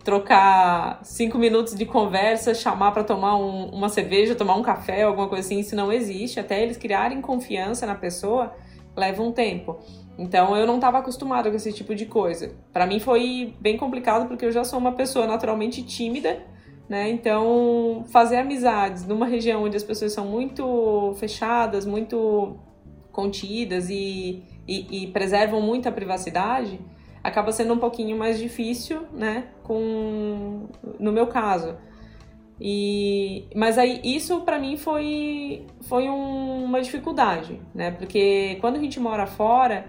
trocar 0.08 1.00
cinco 1.02 1.36
minutos 1.36 1.74
de 1.74 1.84
conversa, 1.84 2.54
chamar 2.54 2.92
para 2.92 3.04
tomar 3.04 3.36
um, 3.36 3.66
uma 3.66 3.90
cerveja, 3.90 4.34
tomar 4.34 4.54
um 4.54 4.62
café, 4.62 5.02
alguma 5.02 5.28
coisa 5.28 5.44
assim, 5.44 5.58
isso 5.58 5.76
não 5.76 5.92
existe. 5.92 6.40
Até 6.40 6.62
eles 6.62 6.78
criarem 6.78 7.20
confiança 7.20 7.84
na 7.84 7.94
pessoa, 7.94 8.54
leva 8.98 9.22
um 9.22 9.30
tempo. 9.32 9.78
Então 10.18 10.56
eu 10.56 10.66
não 10.66 10.74
estava 10.74 10.98
acostumada 10.98 11.48
com 11.48 11.56
esse 11.56 11.72
tipo 11.72 11.94
de 11.94 12.04
coisa. 12.04 12.52
Para 12.72 12.86
mim 12.86 12.98
foi 12.98 13.54
bem 13.60 13.76
complicado 13.76 14.26
porque 14.26 14.44
eu 14.44 14.50
já 14.50 14.64
sou 14.64 14.78
uma 14.78 14.92
pessoa 14.92 15.26
naturalmente 15.26 15.82
tímida, 15.84 16.42
né? 16.88 17.08
Então 17.08 18.04
fazer 18.10 18.38
amizades 18.38 19.06
numa 19.06 19.26
região 19.26 19.62
onde 19.62 19.76
as 19.76 19.84
pessoas 19.84 20.12
são 20.12 20.26
muito 20.26 21.14
fechadas, 21.18 21.86
muito 21.86 22.56
contidas 23.12 23.88
e, 23.88 24.42
e, 24.66 25.04
e 25.04 25.06
preservam 25.08 25.60
muito 25.60 25.88
a 25.88 25.92
privacidade, 25.92 26.80
acaba 27.22 27.52
sendo 27.52 27.74
um 27.74 27.78
pouquinho 27.78 28.18
mais 28.18 28.38
difícil, 28.38 29.02
né? 29.12 29.48
Com 29.62 30.66
no 30.98 31.12
meu 31.12 31.28
caso. 31.28 31.76
E 32.60 33.46
mas 33.54 33.78
aí 33.78 34.00
isso 34.02 34.40
para 34.40 34.58
mim 34.58 34.76
foi 34.76 35.64
foi 35.82 36.08
um, 36.08 36.64
uma 36.64 36.80
dificuldade, 36.80 37.60
né? 37.74 37.92
Porque 37.92 38.56
quando 38.60 38.76
a 38.76 38.80
gente 38.80 38.98
mora 38.98 39.26
fora, 39.26 39.86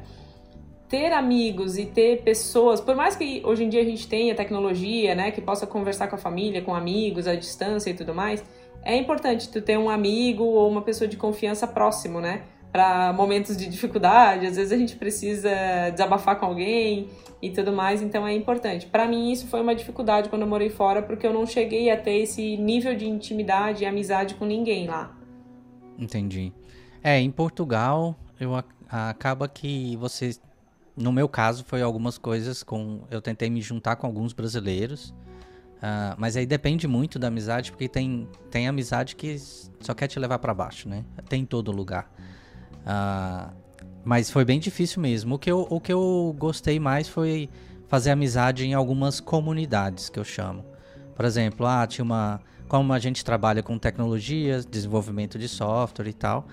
ter 0.87 1.11
amigos 1.13 1.77
e 1.77 1.85
ter 1.85 2.21
pessoas, 2.23 2.81
por 2.81 2.95
mais 2.95 3.15
que 3.15 3.41
hoje 3.45 3.63
em 3.63 3.69
dia 3.69 3.81
a 3.81 3.85
gente 3.85 4.07
tenha 4.07 4.33
tecnologia, 4.35 5.13
né, 5.13 5.29
que 5.29 5.39
possa 5.39 5.67
conversar 5.67 6.07
com 6.07 6.15
a 6.15 6.17
família, 6.17 6.63
com 6.63 6.73
amigos 6.73 7.27
à 7.27 7.35
distância 7.35 7.91
e 7.91 7.93
tudo 7.93 8.13
mais, 8.13 8.43
é 8.83 8.95
importante 8.95 9.49
tu 9.49 9.61
ter 9.61 9.77
um 9.77 9.89
amigo 9.89 10.43
ou 10.43 10.67
uma 10.67 10.81
pessoa 10.81 11.07
de 11.07 11.15
confiança 11.15 11.67
próximo, 11.67 12.19
né? 12.19 12.43
Para 12.71 13.11
momentos 13.13 13.57
de 13.57 13.67
dificuldade, 13.67 14.45
às 14.45 14.55
vezes 14.55 14.71
a 14.71 14.77
gente 14.77 14.95
precisa 14.95 15.49
desabafar 15.91 16.39
com 16.39 16.45
alguém 16.45 17.09
e 17.41 17.49
tudo 17.49 17.71
mais, 17.71 18.01
então 18.01 18.27
é 18.27 18.33
importante. 18.33 18.85
Para 18.85 19.07
mim 19.07 19.31
isso 19.31 19.47
foi 19.47 19.61
uma 19.61 19.73
dificuldade 19.73 20.29
quando 20.29 20.43
eu 20.43 20.47
morei 20.47 20.69
fora, 20.69 21.01
porque 21.01 21.25
eu 21.25 21.33
não 21.33 21.45
cheguei 21.45 21.89
a 21.89 21.97
ter 21.97 22.17
esse 22.17 22.57
nível 22.57 22.95
de 22.95 23.07
intimidade 23.07 23.83
e 23.83 23.87
amizade 23.87 24.35
com 24.35 24.45
ninguém 24.45 24.87
lá. 24.87 25.17
Entendi. 25.97 26.53
É, 27.03 27.19
em 27.19 27.31
Portugal, 27.31 28.15
eu 28.39 28.51
acaba 28.87 29.47
que 29.47 29.95
você 29.97 30.31
no 30.95 31.13
meu 31.13 31.29
caso 31.29 31.63
foi 31.63 31.81
algumas 31.81 32.17
coisas 32.17 32.61
com 32.61 33.01
eu 33.09 33.21
tentei 33.21 33.49
me 33.49 33.61
juntar 33.61 33.95
com 33.95 34.05
alguns 34.05 34.33
brasileiros. 34.33 35.13
Uh, 35.77 36.11
mas 36.17 36.35
aí 36.35 36.45
depende 36.45 36.85
muito 36.89 37.17
da 37.17 37.29
amizade, 37.29 37.71
porque 37.71 37.87
tem, 37.87 38.27
tem 38.51 38.67
amizade 38.67 39.15
que 39.15 39.37
só 39.79 39.93
quer 39.93 40.07
te 40.07 40.19
levar 40.19 40.37
para 40.39 40.53
baixo, 40.53 40.89
né? 40.89 41.05
Tem 41.29 41.43
em 41.43 41.45
todo 41.45 41.71
lugar. 41.71 42.11
Uh, 42.89 43.53
mas 44.03 44.31
foi 44.31 44.43
bem 44.43 44.59
difícil 44.59 44.99
mesmo. 45.01 45.35
O 45.35 45.39
que, 45.39 45.51
eu, 45.51 45.67
o 45.69 45.79
que 45.79 45.93
eu 45.93 46.35
gostei 46.39 46.79
mais 46.79 47.07
foi 47.07 47.47
fazer 47.87 48.09
amizade 48.09 48.65
em 48.65 48.73
algumas 48.73 49.19
comunidades, 49.19 50.09
que 50.09 50.17
eu 50.17 50.23
chamo. 50.23 50.65
Por 51.15 51.25
exemplo, 51.25 51.65
ah, 51.65 51.85
tinha 51.85 52.03
uma. 52.03 52.41
Como 52.67 52.93
a 52.93 52.99
gente 52.99 53.25
trabalha 53.25 53.61
com 53.61 53.77
tecnologias, 53.77 54.65
desenvolvimento 54.65 55.37
de 55.39 55.47
software 55.47 56.07
e 56.07 56.13
tal, 56.13 56.47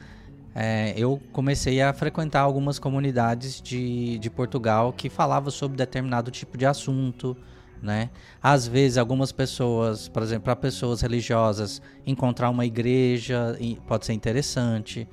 é, 0.55 0.95
eu 0.97 1.21
comecei 1.31 1.83
a 1.83 1.93
frequentar 1.93 2.41
algumas 2.41 2.79
comunidades 2.79 3.61
de, 3.61 4.19
de 4.19 4.31
Portugal 4.31 4.95
que 4.95 5.11
falavam 5.11 5.51
sobre 5.51 5.77
determinado 5.77 6.31
tipo 6.31 6.57
de 6.57 6.65
assunto. 6.65 7.37
Né? 7.83 8.09
Às 8.43 8.67
vezes, 8.67 8.97
algumas 8.97 9.31
pessoas, 9.31 10.09
por 10.09 10.23
exemplo, 10.23 10.45
para 10.45 10.57
pessoas 10.57 11.03
religiosas, 11.03 11.83
encontrar 12.07 12.49
uma 12.49 12.65
igreja 12.65 13.57
pode 13.87 14.07
ser 14.07 14.15
interessante. 14.15 15.07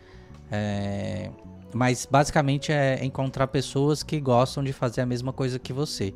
É, 0.56 1.32
mas 1.74 2.08
basicamente 2.10 2.72
é 2.72 3.04
encontrar 3.04 3.48
pessoas 3.48 4.04
que 4.04 4.20
gostam 4.20 4.64
de 4.64 4.72
fazer 4.72 5.02
a 5.02 5.06
mesma 5.06 5.34
coisa 5.34 5.58
que 5.58 5.74
você. 5.74 6.14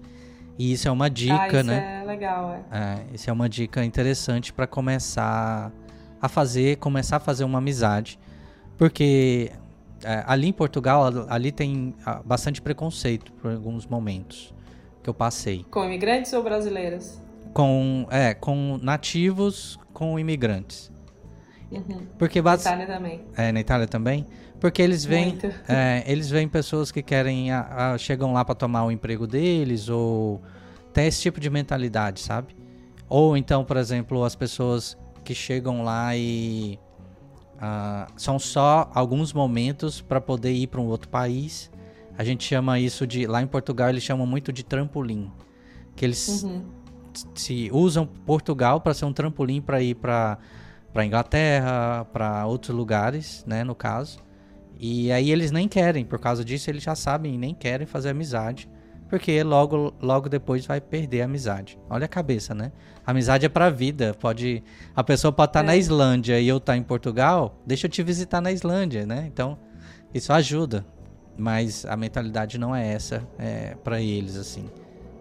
E 0.60 0.72
isso 0.72 0.88
é 0.88 0.92
uma 0.92 1.10
dica, 1.10 1.42
ah, 1.42 1.48
isso 1.48 1.64
né? 1.64 2.02
É 2.04 2.06
legal, 2.06 2.54
é. 2.72 2.78
é 2.78 3.16
isso 3.16 3.28
é 3.32 3.34
uma 3.34 3.50
dica 3.50 3.84
interessante 3.84 4.54
para 4.54 4.68
começar 4.68 5.72
a 6.22 6.30
fazer, 6.30 6.78
começar 6.78 7.18
a 7.18 7.20
fazer 7.20 7.46
uma 7.46 7.58
amizade, 7.58 8.20
porque 8.78 9.52
é, 10.04 10.24
ali 10.28 10.48
em 10.48 10.54
Portugal 10.54 11.12
ali 11.30 11.52
tem 11.52 11.96
ah, 12.06 12.22
bastante 12.24 12.62
preconceito 12.62 13.34
por 13.34 13.52
alguns 13.52 13.88
momentos 13.88 14.54
que 15.02 15.10
eu 15.10 15.16
passei. 15.16 15.66
Com 15.72 15.84
imigrantes 15.84 16.32
ou 16.34 16.44
brasileiros? 16.44 17.20
Com 17.56 18.08
é, 18.12 18.36
com 18.36 18.78
nativos, 18.84 19.80
com 19.94 20.20
imigrantes. 20.20 20.92
Uhum. 21.72 22.08
Porque 22.18 22.42
na 22.42 22.56
Itália 22.56 22.88
também. 22.88 23.22
É, 23.36 23.52
na 23.52 23.60
Itália 23.60 23.88
também. 23.88 24.26
Porque 24.60 24.82
eles 24.82 25.06
veem, 25.06 25.38
é, 25.68 26.04
eles 26.08 26.30
veem 26.30 26.48
pessoas 26.48 26.92
que 26.92 27.04
querem, 27.04 27.52
a, 27.52 27.94
a, 27.94 27.98
chegam 27.98 28.34
lá 28.34 28.44
para 28.44 28.56
tomar 28.56 28.86
o 28.86 28.92
emprego 28.92 29.28
deles, 29.28 29.90
ou 29.90 30.42
tem 30.94 31.08
esse 31.08 31.22
tipo 31.22 31.40
de 31.40 31.50
mentalidade, 31.50 32.22
sabe? 32.22 32.56
Ou 33.10 33.38
então, 33.38 33.64
por 33.64 33.78
exemplo, 33.78 34.24
as 34.24 34.36
pessoas 34.36 34.98
que 35.24 35.36
chegam 35.36 35.84
lá 35.84 36.16
e 36.16 36.80
uh, 37.56 38.12
são 38.16 38.40
só 38.40 38.90
alguns 38.94 39.34
momentos 39.34 40.02
para 40.02 40.20
poder 40.20 40.54
ir 40.54 40.68
para 40.68 40.82
um 40.82 40.88
outro 40.88 41.10
país. 41.10 41.70
A 42.18 42.24
gente 42.24 42.44
chama 42.44 42.80
isso 42.80 43.06
de, 43.06 43.28
lá 43.28 43.42
em 43.42 43.48
Portugal 43.48 43.90
eles 43.90 44.04
chamam 44.04 44.26
muito 44.26 44.52
de 44.52 44.64
trampolim, 44.64 45.32
que 45.96 46.04
eles 46.04 46.44
uhum. 46.44 46.66
se 47.36 47.70
usam 47.72 48.08
Portugal 48.08 48.82
para 48.82 48.94
ser 48.94 49.06
um 49.06 49.14
trampolim 49.14 49.62
para 49.62 49.82
ir 49.82 49.96
para 49.96 50.40
para 50.94 51.06
Inglaterra, 51.06 52.06
para 52.12 52.46
outros 52.46 52.76
lugares, 52.76 53.44
né, 53.46 53.64
no 53.64 53.76
caso. 53.76 54.20
E 54.80 55.12
aí 55.12 55.32
eles 55.32 55.52
nem 55.52 55.68
querem, 55.68 56.06
por 56.06 56.20
causa 56.20 56.46
disso 56.46 56.70
eles 56.70 56.84
já 56.84 56.96
sabem 56.96 57.36
e 57.36 57.38
nem 57.38 57.54
querem 57.54 57.88
fazer 57.88 58.10
amizade, 58.10 58.70
porque 59.10 59.42
logo 59.42 59.94
logo 60.02 60.30
depois 60.30 60.66
vai 60.66 60.80
perder 60.80 61.22
a 61.22 61.26
amizade. 61.26 61.80
Olha 61.90 62.06
a 62.06 62.08
cabeça, 62.10 62.54
né? 62.54 62.72
A 63.06 63.12
amizade 63.12 63.46
é 63.46 63.50
pra 63.50 63.70
vida, 63.70 64.16
pode 64.20 64.64
a 64.96 65.04
pessoa 65.04 65.32
pode 65.32 65.50
estar 65.50 65.62
tá 65.62 65.66
é. 65.66 65.68
na 65.68 65.76
Islândia 65.78 66.40
e 66.40 66.48
eu 66.48 66.58
estar 66.58 66.74
tá 66.74 66.78
em 66.78 66.84
Portugal, 66.84 67.60
deixa 67.66 67.88
eu 67.88 67.92
te 67.92 68.04
visitar 68.04 68.42
na 68.42 68.52
Islândia, 68.52 69.06
né? 69.06 69.26
Então, 69.28 69.58
isso 70.14 70.32
ajuda. 70.32 70.86
Mas 71.38 71.86
a 71.86 71.96
mentalidade 71.96 72.58
não 72.58 72.76
é 72.76 72.88
essa 72.88 73.28
é, 73.38 73.76
para 73.84 74.02
eles 74.02 74.36
assim. 74.36 74.70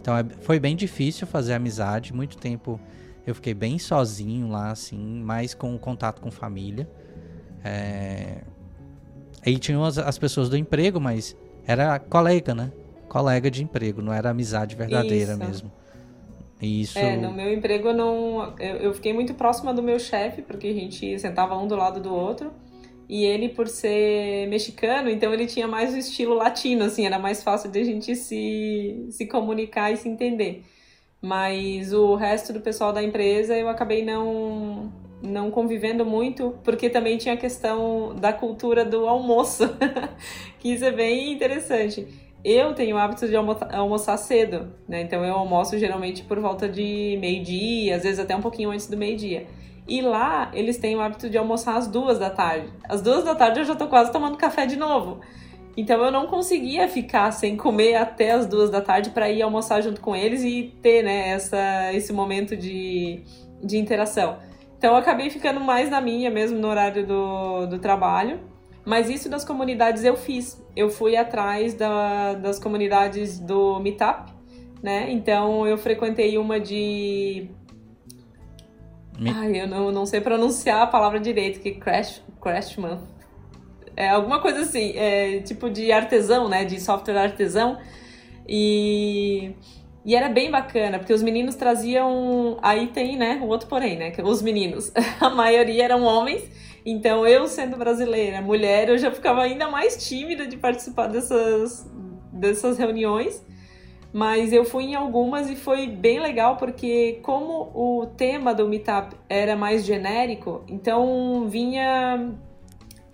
Então 0.00 0.16
é, 0.16 0.24
foi 0.40 0.58
bem 0.58 0.74
difícil 0.74 1.26
fazer 1.26 1.52
amizade, 1.52 2.12
muito 2.12 2.38
tempo 2.38 2.80
eu 3.26 3.34
fiquei 3.34 3.54
bem 3.54 3.78
sozinho 3.78 4.48
lá 4.48 4.70
assim, 4.70 4.98
mais 4.98 5.54
com 5.54 5.76
contato 5.78 6.20
com 6.20 6.30
família. 6.30 6.88
É, 7.64 8.42
Aí 9.46 9.58
tinham 9.58 9.84
as, 9.84 9.96
as 9.96 10.18
pessoas 10.18 10.48
do 10.48 10.56
emprego, 10.56 11.00
mas 11.00 11.36
era 11.64 12.00
colega, 12.00 12.52
né? 12.52 12.72
Colega 13.08 13.48
de 13.48 13.62
emprego, 13.62 14.02
não 14.02 14.12
era 14.12 14.30
amizade 14.30 14.74
verdadeira 14.74 15.32
Isso. 15.32 15.38
mesmo. 15.38 15.72
Isso. 16.60 16.98
É, 16.98 17.16
no 17.16 17.32
meu 17.32 17.54
emprego 17.54 17.88
eu 17.88 17.94
não. 17.94 18.54
Eu, 18.58 18.76
eu 18.76 18.94
fiquei 18.94 19.12
muito 19.12 19.34
próxima 19.34 19.72
do 19.72 19.82
meu 19.82 20.00
chefe, 20.00 20.42
porque 20.42 20.66
a 20.66 20.74
gente 20.74 21.16
sentava 21.20 21.56
um 21.56 21.68
do 21.68 21.76
lado 21.76 22.00
do 22.00 22.12
outro. 22.12 22.50
E 23.08 23.24
ele, 23.24 23.50
por 23.50 23.68
ser 23.68 24.48
mexicano, 24.48 25.08
então 25.08 25.32
ele 25.32 25.46
tinha 25.46 25.68
mais 25.68 25.94
o 25.94 25.96
estilo 25.96 26.34
latino, 26.34 26.82
assim, 26.82 27.06
era 27.06 27.20
mais 27.20 27.40
fácil 27.40 27.70
de 27.70 27.78
a 27.78 27.84
gente 27.84 28.16
se, 28.16 29.06
se 29.10 29.26
comunicar 29.26 29.92
e 29.92 29.96
se 29.96 30.08
entender. 30.08 30.64
Mas 31.20 31.92
o 31.92 32.14
resto 32.14 32.52
do 32.52 32.60
pessoal 32.60 32.92
da 32.92 33.02
empresa 33.02 33.56
eu 33.56 33.68
acabei 33.68 34.04
não, 34.04 34.92
não 35.22 35.50
convivendo 35.50 36.04
muito, 36.04 36.54
porque 36.62 36.90
também 36.90 37.16
tinha 37.18 37.34
a 37.34 37.36
questão 37.36 38.14
da 38.14 38.32
cultura 38.32 38.84
do 38.84 39.08
almoço, 39.08 39.64
que 40.60 40.72
isso 40.72 40.84
é 40.84 40.92
bem 40.92 41.32
interessante. 41.32 42.06
Eu 42.44 42.74
tenho 42.74 42.94
o 42.94 42.98
hábito 42.98 43.26
de 43.26 43.34
almo 43.34 43.56
almoçar 43.72 44.16
cedo, 44.18 44.72
né? 44.86 45.00
Então 45.00 45.24
eu 45.24 45.34
almoço 45.34 45.76
geralmente 45.78 46.22
por 46.22 46.38
volta 46.38 46.68
de 46.68 47.18
meio-dia, 47.20 47.96
às 47.96 48.04
vezes 48.04 48.20
até 48.20 48.36
um 48.36 48.40
pouquinho 48.40 48.70
antes 48.70 48.86
do 48.86 48.96
meio-dia. 48.96 49.46
E 49.88 50.00
lá 50.00 50.50
eles 50.52 50.78
têm 50.78 50.96
o 50.96 51.00
hábito 51.00 51.30
de 51.30 51.38
almoçar 51.38 51.76
às 51.76 51.88
duas 51.88 52.18
da 52.18 52.30
tarde. 52.30 52.68
Às 52.88 53.00
duas 53.02 53.24
da 53.24 53.34
tarde 53.34 53.60
eu 53.60 53.64
já 53.64 53.74
tô 53.74 53.88
quase 53.88 54.12
tomando 54.12 54.36
café 54.36 54.66
de 54.66 54.76
novo. 54.76 55.20
Então 55.76 56.02
eu 56.02 56.10
não 56.10 56.26
conseguia 56.26 56.88
ficar 56.88 57.30
sem 57.32 57.56
comer 57.56 57.96
até 57.96 58.32
as 58.32 58.46
duas 58.46 58.70
da 58.70 58.80
tarde 58.80 59.10
para 59.10 59.30
ir 59.30 59.42
almoçar 59.42 59.82
junto 59.82 60.00
com 60.00 60.16
eles 60.16 60.42
e 60.42 60.74
ter 60.80 61.02
né, 61.02 61.28
essa, 61.28 61.92
esse 61.92 62.12
momento 62.12 62.56
de, 62.56 63.22
de 63.62 63.76
interação. 63.76 64.38
Então 64.78 64.92
eu 64.92 64.96
acabei 64.96 65.28
ficando 65.28 65.60
mais 65.60 65.90
na 65.90 66.00
minha 66.00 66.30
mesmo 66.30 66.58
no 66.58 66.68
horário 66.68 67.06
do, 67.06 67.66
do 67.66 67.78
trabalho. 67.78 68.40
Mas 68.86 69.10
isso 69.10 69.28
das 69.28 69.44
comunidades 69.44 70.04
eu 70.04 70.16
fiz. 70.16 70.64
Eu 70.74 70.88
fui 70.88 71.16
atrás 71.16 71.74
da, 71.74 72.34
das 72.34 72.58
comunidades 72.58 73.40
do 73.40 73.80
Meetup, 73.80 74.32
né? 74.80 75.10
Então 75.10 75.66
eu 75.66 75.76
frequentei 75.76 76.38
uma 76.38 76.60
de 76.60 77.50
me... 79.18 79.30
Ai, 79.30 79.60
eu 79.60 79.66
não, 79.66 79.90
não 79.90 80.06
sei 80.06 80.20
pronunciar 80.20 80.82
a 80.82 80.86
palavra 80.86 81.18
direito, 81.18 81.60
que 81.60 81.72
Crash, 81.72 82.22
Crashman. 82.40 82.98
É 83.96 84.10
alguma 84.10 84.40
coisa 84.40 84.60
assim, 84.60 84.92
é, 84.94 85.40
tipo 85.40 85.70
de 85.70 85.90
artesão, 85.90 86.48
né? 86.48 86.64
De 86.64 86.78
software 86.78 87.16
artesão. 87.16 87.78
E, 88.46 89.52
e 90.04 90.14
era 90.14 90.28
bem 90.28 90.50
bacana, 90.50 90.98
porque 90.98 91.14
os 91.14 91.22
meninos 91.22 91.54
traziam. 91.54 92.58
Aí 92.62 92.88
tem, 92.88 93.16
né? 93.16 93.40
O 93.42 93.46
outro 93.46 93.66
porém, 93.68 93.96
né? 93.96 94.12
Os 94.22 94.42
meninos. 94.42 94.92
A 95.18 95.30
maioria 95.30 95.84
eram 95.84 96.02
homens. 96.04 96.44
Então, 96.84 97.26
eu 97.26 97.48
sendo 97.48 97.76
brasileira, 97.76 98.40
mulher, 98.40 98.88
eu 98.88 98.96
já 98.96 99.10
ficava 99.10 99.42
ainda 99.42 99.68
mais 99.68 100.06
tímida 100.08 100.46
de 100.46 100.56
participar 100.56 101.08
dessas, 101.08 101.90
dessas 102.32 102.78
reuniões. 102.78 103.44
Mas 104.12 104.52
eu 104.52 104.64
fui 104.64 104.84
em 104.84 104.94
algumas 104.94 105.50
e 105.50 105.56
foi 105.56 105.88
bem 105.88 106.20
legal 106.20 106.56
porque 106.56 107.18
como 107.22 107.70
o 107.74 108.06
tema 108.16 108.54
do 108.54 108.68
Meetup 108.68 109.16
era 109.28 109.56
mais 109.56 109.84
genérico, 109.84 110.64
então 110.68 111.46
vinha 111.48 112.32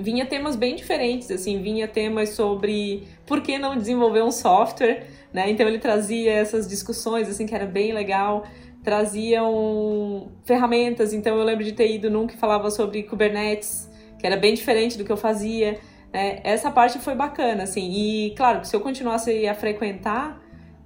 vinha 0.02 0.26
temas 0.26 0.56
bem 0.56 0.76
diferentes, 0.76 1.30
assim, 1.30 1.62
vinha 1.62 1.88
temas 1.88 2.30
sobre 2.30 3.04
por 3.26 3.40
que 3.40 3.58
não 3.58 3.76
desenvolver 3.76 4.22
um 4.22 4.30
software, 4.30 5.06
né? 5.32 5.50
Então 5.50 5.66
ele 5.66 5.78
trazia 5.78 6.32
essas 6.32 6.68
discussões 6.68 7.28
assim 7.28 7.46
que 7.46 7.54
era 7.54 7.66
bem 7.66 7.92
legal, 7.92 8.44
traziam 8.82 10.32
ferramentas, 10.44 11.12
então 11.12 11.38
eu 11.38 11.44
lembro 11.44 11.64
de 11.64 11.72
ter 11.72 11.90
ido 11.90 12.10
num 12.10 12.26
que 12.26 12.36
falava 12.36 12.70
sobre 12.70 13.02
Kubernetes, 13.04 13.88
que 14.18 14.26
era 14.26 14.36
bem 14.36 14.54
diferente 14.54 14.98
do 14.98 15.04
que 15.04 15.12
eu 15.12 15.16
fazia. 15.16 15.78
Né? 16.12 16.40
Essa 16.44 16.70
parte 16.70 16.98
foi 16.98 17.14
bacana, 17.14 17.62
assim, 17.62 17.90
e 17.92 18.34
claro, 18.36 18.64
se 18.64 18.74
eu 18.74 18.80
continuasse 18.80 19.46
a 19.46 19.54
frequentar, 19.54 20.42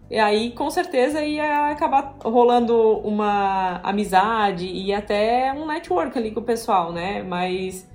e 0.08 0.18
aí, 0.18 0.52
com 0.52 0.70
certeza, 0.70 1.20
ia 1.20 1.70
acabar 1.70 2.16
rolando 2.22 2.98
uma 3.00 3.80
amizade 3.82 4.66
e 4.66 4.92
até 4.92 5.52
um 5.52 5.66
network 5.66 6.16
ali 6.16 6.30
com 6.30 6.38
o 6.38 6.44
pessoal, 6.44 6.92
né? 6.92 7.24
Mas 7.24 7.88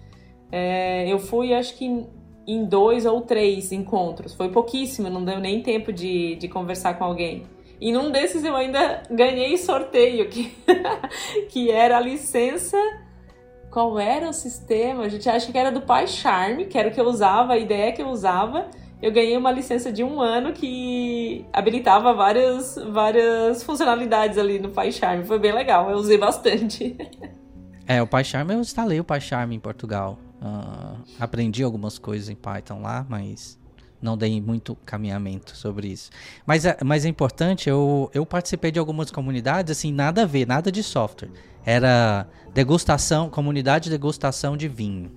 é, 0.51 1.11
eu 1.11 1.19
fui, 1.19 1.53
acho 1.53 1.77
que 1.77 2.05
em 2.47 2.65
dois 2.65 3.05
ou 3.05 3.21
três 3.21 3.71
encontros. 3.71 4.33
Foi 4.33 4.49
pouquíssimo, 4.49 5.09
não 5.09 5.23
deu 5.23 5.39
nem 5.39 5.61
tempo 5.61 5.93
de, 5.93 6.35
de 6.35 6.47
conversar 6.47 6.97
com 6.97 7.03
alguém. 7.03 7.43
E 7.79 7.91
num 7.91 8.11
desses 8.11 8.43
eu 8.43 8.55
ainda 8.55 9.03
ganhei 9.09 9.57
sorteio, 9.57 10.29
que, 10.29 10.51
que 11.49 11.71
era 11.71 11.97
a 11.97 12.01
licença. 12.01 12.77
Qual 13.71 13.97
era 13.97 14.29
o 14.29 14.33
sistema? 14.33 15.03
A 15.03 15.09
gente 15.09 15.29
acha 15.29 15.51
que 15.51 15.57
era 15.57 15.71
do 15.71 15.81
Pai 15.81 16.05
Charme, 16.05 16.65
que 16.65 16.77
era 16.77 16.89
o 16.89 16.91
que 16.91 16.99
eu 16.99 17.05
usava, 17.05 17.53
a 17.53 17.57
ideia 17.57 17.91
que 17.91 18.01
eu 18.01 18.09
usava 18.09 18.69
eu 19.01 19.11
ganhei 19.11 19.35
uma 19.35 19.51
licença 19.51 19.91
de 19.91 20.03
um 20.03 20.21
ano 20.21 20.53
que 20.53 21.43
habilitava 21.51 22.13
várias, 22.13 22.75
várias 22.91 23.63
funcionalidades 23.63 24.37
ali 24.37 24.59
no 24.59 24.69
PyCharm. 24.69 25.23
Foi 25.23 25.39
bem 25.39 25.51
legal, 25.51 25.89
eu 25.89 25.97
usei 25.97 26.17
bastante. 26.17 26.95
É, 27.87 28.01
o 28.01 28.07
PyCharm 28.07 28.49
eu 28.51 28.59
instalei 28.61 29.01
o 29.01 29.03
PyCharm 29.03 29.51
em 29.51 29.59
Portugal. 29.59 30.17
Uh, 30.41 30.97
aprendi 31.19 31.61
algumas 31.61 31.99
coisas 31.99 32.27
em 32.27 32.35
Python 32.35 32.81
lá, 32.81 33.05
mas 33.07 33.59
não 34.01 34.17
dei 34.17 34.41
muito 34.41 34.75
caminhamento 34.85 35.55
sobre 35.55 35.87
isso. 35.87 36.09
Mas, 36.45 36.65
é, 36.65 36.75
mas 36.83 37.05
é 37.05 37.09
importante, 37.09 37.69
eu, 37.69 38.09
eu 38.13 38.25
participei 38.25 38.71
de 38.71 38.79
algumas 38.79 39.11
comunidades, 39.11 39.77
assim, 39.77 39.93
nada 39.93 40.23
a 40.23 40.25
ver, 40.25 40.47
nada 40.47 40.71
de 40.71 40.81
software. 40.81 41.29
Era 41.63 42.27
degustação, 42.53 43.29
comunidade 43.29 43.85
de 43.85 43.89
degustação 43.91 44.57
de 44.57 44.67
vinho. 44.67 45.11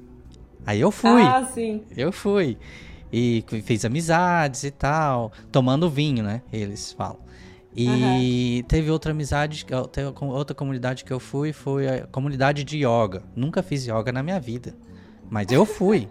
Aí 0.67 0.81
eu 0.81 0.91
fui. 0.91 1.23
Ah, 1.23 1.45
sim. 1.45 1.83
Eu 1.97 2.13
fui 2.13 2.59
e 3.17 3.45
fez 3.63 3.85
amizades 3.85 4.65
e 4.65 4.71
tal, 4.71 5.33
tomando 5.53 5.89
vinho, 5.89 6.25
né? 6.25 6.43
Eles 6.53 6.93
falam. 6.93 7.23
E 7.77 8.61
uhum. 8.61 8.69
teve 8.69 8.91
outra 8.91 9.13
amizade, 9.13 9.67
outra 10.33 10.55
comunidade 10.55 11.05
que 11.05 11.13
eu 11.13 11.21
fui, 11.21 11.53
foi 11.53 11.89
a 11.89 12.07
comunidade 12.07 12.63
de 12.63 12.79
yoga. 12.79 13.23
Nunca 13.35 13.63
fiz 13.63 13.87
yoga 13.87 14.13
na 14.13 14.23
minha 14.23 14.39
vida, 14.39 14.75
mas 15.31 15.51
eu 15.51 15.65
fui. 15.65 16.09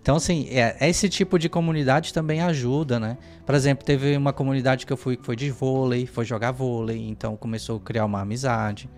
Então, 0.00 0.16
assim, 0.16 0.48
é, 0.50 0.76
esse 0.88 1.08
tipo 1.08 1.38
de 1.38 1.48
comunidade 1.48 2.14
também 2.14 2.40
ajuda, 2.40 3.00
né? 3.00 3.18
Por 3.44 3.54
exemplo, 3.54 3.84
teve 3.84 4.16
uma 4.16 4.32
comunidade 4.32 4.86
que 4.86 4.92
eu 4.92 4.96
fui 4.96 5.16
que 5.16 5.24
foi 5.24 5.34
de 5.34 5.50
vôlei, 5.50 6.06
foi 6.06 6.24
jogar 6.24 6.52
vôlei, 6.52 7.08
então 7.08 7.36
começou 7.36 7.78
a 7.78 7.80
criar 7.80 8.04
uma 8.04 8.20
amizade. 8.20 8.88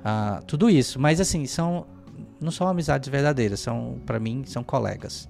Uh, 0.00 0.44
tudo 0.44 0.68
isso. 0.68 1.00
Mas, 1.00 1.20
assim, 1.20 1.46
são 1.46 1.86
não 2.40 2.50
são 2.50 2.66
amizades 2.68 3.08
verdadeiras, 3.08 3.60
são, 3.60 4.00
para 4.04 4.18
mim, 4.18 4.42
são 4.44 4.62
colegas. 4.62 5.28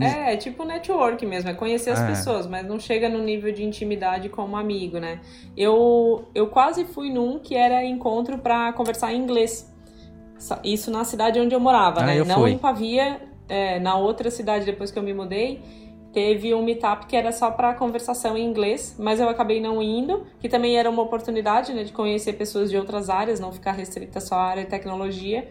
É, 0.00 0.34
é 0.34 0.36
tipo 0.36 0.64
network 0.64 1.24
mesmo, 1.24 1.48
é 1.48 1.54
conhecer 1.54 1.90
as 1.90 2.00
é. 2.00 2.06
pessoas, 2.06 2.46
mas 2.46 2.66
não 2.66 2.78
chega 2.78 3.08
no 3.08 3.22
nível 3.22 3.50
de 3.50 3.64
intimidade 3.64 4.28
como 4.28 4.54
amigo, 4.54 4.98
né? 4.98 5.20
Eu, 5.56 6.26
eu 6.34 6.48
quase 6.48 6.84
fui 6.84 7.10
num 7.10 7.38
que 7.38 7.54
era 7.54 7.82
encontro 7.82 8.36
para 8.36 8.70
conversar 8.74 9.14
em 9.14 9.22
inglês. 9.22 9.74
Isso 10.64 10.90
na 10.90 11.04
cidade 11.04 11.40
onde 11.40 11.54
eu 11.54 11.60
morava, 11.60 12.00
ah, 12.00 12.06
né? 12.06 12.18
Eu 12.18 12.24
não 12.24 12.36
fui. 12.36 12.52
em 12.52 12.58
Pavia, 12.58 13.20
é, 13.48 13.78
na 13.80 13.96
outra 13.96 14.30
cidade 14.30 14.64
depois 14.64 14.90
que 14.90 14.98
eu 14.98 15.02
me 15.02 15.12
mudei, 15.12 15.60
teve 16.12 16.54
um 16.54 16.62
meetup 16.62 17.06
que 17.06 17.16
era 17.16 17.32
só 17.32 17.50
para 17.50 17.74
conversação 17.74 18.36
em 18.36 18.44
inglês, 18.44 18.96
mas 18.98 19.20
eu 19.20 19.28
acabei 19.28 19.60
não 19.60 19.82
indo, 19.82 20.26
que 20.40 20.48
também 20.48 20.76
era 20.76 20.88
uma 20.88 21.02
oportunidade, 21.02 21.72
né, 21.72 21.84
de 21.84 21.92
conhecer 21.92 22.34
pessoas 22.34 22.70
de 22.70 22.76
outras 22.76 23.10
áreas, 23.10 23.38
não 23.40 23.52
ficar 23.52 23.72
restrita 23.72 24.20
só 24.20 24.36
à 24.36 24.44
área 24.44 24.64
de 24.64 24.70
tecnologia. 24.70 25.48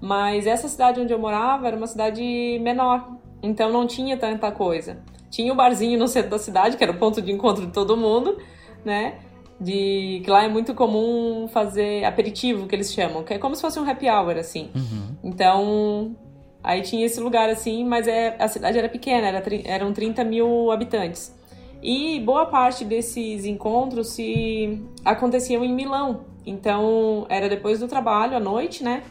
Mas 0.00 0.46
essa 0.46 0.66
cidade 0.66 1.00
onde 1.00 1.12
eu 1.12 1.18
morava 1.18 1.66
era 1.66 1.76
uma 1.76 1.86
cidade 1.86 2.22
menor, 2.62 3.16
então 3.42 3.70
não 3.70 3.86
tinha 3.86 4.16
tanta 4.16 4.50
coisa. 4.50 5.02
Tinha 5.30 5.52
o 5.52 5.54
um 5.54 5.56
barzinho 5.56 5.98
no 5.98 6.08
centro 6.08 6.30
da 6.30 6.38
cidade, 6.38 6.76
que 6.76 6.82
era 6.82 6.92
o 6.92 6.98
ponto 6.98 7.20
de 7.22 7.30
encontro 7.30 7.66
de 7.66 7.72
todo 7.72 7.96
mundo, 7.96 8.38
né? 8.84 9.18
De 9.60 10.22
que 10.24 10.30
lá 10.30 10.44
é 10.44 10.48
muito 10.48 10.74
comum 10.74 11.46
fazer 11.48 12.04
aperitivo, 12.04 12.66
que 12.66 12.74
eles 12.74 12.92
chamam, 12.92 13.22
que 13.22 13.34
é 13.34 13.38
como 13.38 13.54
se 13.54 13.60
fosse 13.60 13.78
um 13.78 13.88
happy 13.88 14.08
hour, 14.08 14.38
assim. 14.38 14.70
Uhum. 14.74 15.16
Então, 15.22 16.16
aí 16.64 16.80
tinha 16.80 17.04
esse 17.04 17.20
lugar 17.20 17.50
assim, 17.50 17.84
mas 17.84 18.08
é, 18.08 18.36
a 18.38 18.48
cidade 18.48 18.78
era 18.78 18.88
pequena, 18.88 19.26
era, 19.26 19.42
eram 19.64 19.92
30 19.92 20.24
mil 20.24 20.70
habitantes. 20.70 21.38
E 21.82 22.20
boa 22.20 22.46
parte 22.46 22.84
desses 22.84 23.44
encontros 23.44 24.08
se 24.08 24.82
aconteciam 25.04 25.62
em 25.64 25.74
Milão. 25.74 26.24
Então, 26.46 27.26
era 27.28 27.48
depois 27.48 27.80
do 27.80 27.88
trabalho, 27.88 28.36
à 28.36 28.40
noite, 28.40 28.82
né? 28.82 29.02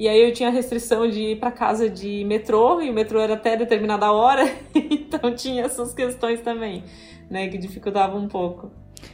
E 0.00 0.08
aí 0.08 0.18
eu 0.18 0.32
tinha 0.32 0.48
restrição 0.48 1.06
de 1.06 1.32
ir 1.32 1.38
para 1.38 1.50
casa 1.52 1.88
de 1.88 2.24
metrô, 2.24 2.80
e 2.80 2.88
o 2.88 2.92
metrô 2.92 3.20
era 3.20 3.34
até 3.34 3.54
determinada 3.54 4.10
hora, 4.10 4.50
então 4.74 5.34
tinha 5.34 5.64
essas 5.64 5.92
questões 5.92 6.40
também, 6.40 6.82
né, 7.28 7.48
que 7.48 7.58
dificultavam 7.58 8.18
um 8.18 8.26
pouco. 8.26 8.70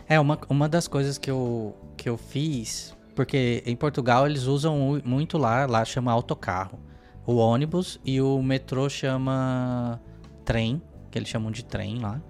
É, 0.09 0.19
uma, 0.19 0.39
uma 0.49 0.69
das 0.69 0.89
coisas 0.89 1.19
que 1.19 1.31
eu, 1.31 1.75
que 1.97 2.09
eu 2.09 2.17
fiz, 2.17 2.97
porque 3.15 3.63
em 3.67 3.75
Portugal 3.75 4.27
eles 4.27 4.45
usam 4.45 5.01
muito 5.05 5.39
lá, 5.39 5.67
lá 5.67 5.85
chama 5.85 6.13
autocarro. 6.13 6.79
O 7.27 7.37
ônibus 7.37 8.01
e 8.05 8.21
o 8.21 8.41
metrô 8.41 8.89
chama 8.89 10.01
trem, 10.45 10.81
que 11.11 11.19
eles 11.19 11.29
chamam 11.29 11.51
de 11.51 11.65
trem 11.65 11.99
lá. 11.99 12.21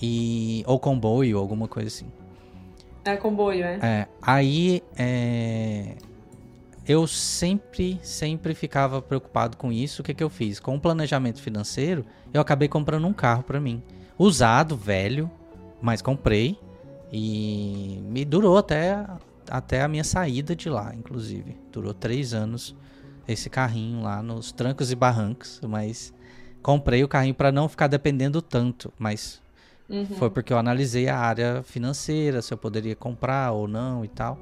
E, 0.00 0.62
ou 0.66 0.78
comboio, 0.78 1.38
alguma 1.38 1.66
coisa 1.66 1.88
assim. 1.88 2.06
É 3.04 3.16
comboio, 3.16 3.64
é. 3.64 3.78
É, 3.80 4.08
aí 4.20 4.82
é, 4.96 5.96
eu 6.86 7.06
sempre, 7.06 7.98
sempre 8.02 8.54
ficava 8.54 9.00
preocupado 9.00 9.56
com 9.56 9.72
isso. 9.72 10.02
O 10.02 10.04
que, 10.04 10.12
que 10.12 10.22
eu 10.22 10.28
fiz? 10.28 10.60
Com 10.60 10.76
o 10.76 10.80
planejamento 10.80 11.40
financeiro, 11.40 12.04
eu 12.32 12.40
acabei 12.40 12.68
comprando 12.68 13.06
um 13.06 13.12
carro 13.12 13.42
para 13.42 13.58
mim. 13.60 13.82
Usado, 14.18 14.76
velho, 14.76 15.30
mas 15.80 16.02
comprei. 16.02 16.58
E 17.12 18.00
me 18.04 18.24
durou 18.24 18.58
até, 18.58 19.06
até 19.50 19.82
a 19.82 19.88
minha 19.88 20.04
saída 20.04 20.54
de 20.54 20.68
lá, 20.68 20.94
inclusive. 20.94 21.56
Durou 21.72 21.94
três 21.94 22.34
anos. 22.34 22.76
esse 23.26 23.50
carrinho 23.50 24.02
lá 24.02 24.22
nos 24.22 24.52
trancos 24.52 24.90
e 24.90 24.94
barrancos, 24.94 25.60
mas 25.66 26.14
comprei 26.62 27.04
o 27.04 27.08
carrinho 27.08 27.34
para 27.34 27.52
não 27.52 27.68
ficar 27.68 27.86
dependendo 27.86 28.40
tanto, 28.40 28.92
mas 28.98 29.40
uhum. 29.88 30.06
foi 30.06 30.30
porque 30.30 30.52
eu 30.52 30.58
analisei 30.58 31.08
a 31.08 31.18
área 31.18 31.62
financeira, 31.62 32.40
se 32.42 32.52
eu 32.52 32.58
poderia 32.58 32.96
comprar 32.96 33.52
ou 33.52 33.68
não 33.68 34.04
e 34.04 34.08
tal. 34.08 34.38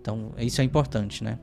Então, 0.00 0.32
isso 0.38 0.60
é 0.60 0.64
importante, 0.64 1.24
né? 1.24 1.38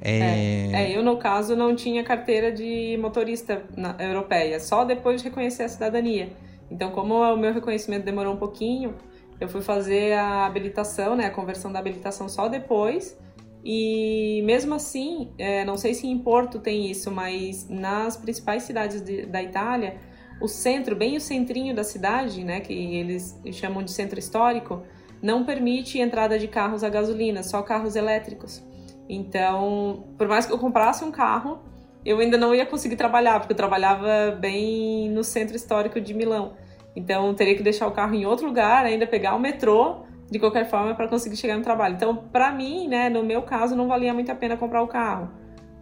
É... 0.00 0.18
É, 0.18 0.72
é, 0.72 0.96
eu 0.96 1.02
no 1.02 1.16
caso 1.16 1.56
não 1.56 1.74
tinha 1.74 2.02
carteira 2.04 2.52
de 2.52 2.98
motorista 3.00 3.64
na, 3.76 3.96
europeia, 3.98 4.60
só 4.60 4.84
depois 4.84 5.22
de 5.22 5.28
reconhecer 5.28 5.64
a 5.64 5.68
cidadania. 5.68 6.32
Então, 6.70 6.90
como 6.90 7.14
o 7.14 7.36
meu 7.36 7.52
reconhecimento 7.52 8.04
demorou 8.04 8.34
um 8.34 8.36
pouquinho, 8.36 8.94
eu 9.40 9.48
fui 9.48 9.60
fazer 9.60 10.14
a 10.14 10.46
habilitação, 10.46 11.14
né, 11.14 11.26
a 11.26 11.30
conversão 11.30 11.72
da 11.72 11.78
habilitação 11.78 12.28
só 12.28 12.48
depois. 12.48 13.18
E 13.64 14.42
mesmo 14.44 14.74
assim, 14.74 15.32
é, 15.38 15.64
não 15.64 15.76
sei 15.76 15.92
se 15.92 16.06
em 16.06 16.18
Porto 16.18 16.60
tem 16.60 16.90
isso, 16.90 17.10
mas 17.10 17.68
nas 17.68 18.16
principais 18.16 18.62
cidades 18.62 19.02
de, 19.02 19.26
da 19.26 19.42
Itália, 19.42 19.96
o 20.40 20.46
centro, 20.46 20.94
bem 20.94 21.16
o 21.16 21.20
centrinho 21.20 21.74
da 21.74 21.82
cidade, 21.82 22.44
né, 22.44 22.60
que 22.60 22.72
eles 22.72 23.38
chamam 23.52 23.82
de 23.82 23.90
centro 23.90 24.18
histórico, 24.18 24.82
não 25.20 25.44
permite 25.44 25.98
entrada 25.98 26.38
de 26.38 26.46
carros 26.46 26.84
a 26.84 26.88
gasolina, 26.88 27.42
só 27.42 27.62
carros 27.62 27.96
elétricos. 27.96 28.62
Então, 29.08 30.04
por 30.16 30.28
mais 30.28 30.46
que 30.46 30.52
eu 30.52 30.58
comprasse 30.58 31.04
um 31.04 31.10
carro, 31.10 31.60
eu 32.04 32.20
ainda 32.20 32.38
não 32.38 32.54
ia 32.54 32.64
conseguir 32.64 32.96
trabalhar, 32.96 33.40
porque 33.40 33.52
eu 33.52 33.56
trabalhava 33.56 34.36
bem 34.38 35.10
no 35.10 35.24
centro 35.24 35.56
histórico 35.56 36.00
de 36.00 36.14
Milão. 36.14 36.54
Então, 36.96 37.34
teria 37.34 37.54
que 37.54 37.62
deixar 37.62 37.86
o 37.86 37.92
carro 37.92 38.14
em 38.14 38.24
outro 38.24 38.46
lugar, 38.46 38.86
ainda 38.86 39.06
pegar 39.06 39.34
o 39.34 39.38
metrô, 39.38 40.06
de 40.30 40.38
qualquer 40.38 40.68
forma, 40.68 40.94
para 40.94 41.06
conseguir 41.06 41.36
chegar 41.36 41.56
no 41.56 41.62
trabalho. 41.62 41.94
Então, 41.94 42.16
para 42.16 42.50
mim, 42.50 42.88
né, 42.88 43.10
no 43.10 43.22
meu 43.22 43.42
caso, 43.42 43.76
não 43.76 43.86
valia 43.86 44.14
muito 44.14 44.32
a 44.32 44.34
pena 44.34 44.56
comprar 44.56 44.82
o 44.82 44.88
carro. 44.88 45.30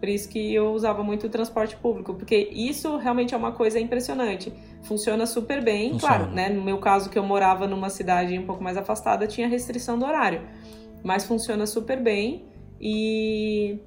Por 0.00 0.08
isso 0.08 0.28
que 0.28 0.52
eu 0.52 0.72
usava 0.72 1.02
muito 1.02 1.28
o 1.28 1.30
transporte 1.30 1.76
público, 1.76 2.12
porque 2.12 2.50
isso 2.52 2.96
realmente 2.98 3.32
é 3.32 3.36
uma 3.38 3.52
coisa 3.52 3.80
impressionante. 3.80 4.52
Funciona 4.82 5.24
super 5.24 5.64
bem, 5.64 5.92
Funciona. 5.92 6.16
claro, 6.16 6.30
né? 6.30 6.50
No 6.50 6.62
meu 6.62 6.76
caso, 6.78 7.08
que 7.08 7.18
eu 7.18 7.22
morava 7.22 7.66
numa 7.66 7.88
cidade 7.88 8.38
um 8.38 8.44
pouco 8.44 8.62
mais 8.62 8.76
afastada, 8.76 9.26
tinha 9.26 9.48
restrição 9.48 9.98
do 9.98 10.04
horário. 10.04 10.42
Mas 11.02 11.24
funciona 11.24 11.64
super 11.64 12.02
bem. 12.02 12.44
E, 12.78 13.78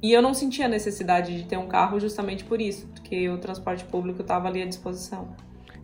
e 0.00 0.12
eu 0.12 0.22
não 0.22 0.34
sentia 0.34 0.66
a 0.66 0.68
necessidade 0.68 1.36
de 1.36 1.48
ter 1.48 1.56
um 1.56 1.66
carro 1.66 1.98
justamente 1.98 2.44
por 2.44 2.60
isso, 2.60 2.86
porque 2.94 3.28
o 3.28 3.38
transporte 3.38 3.84
público 3.86 4.20
estava 4.20 4.46
ali 4.46 4.62
à 4.62 4.66
disposição. 4.66 5.34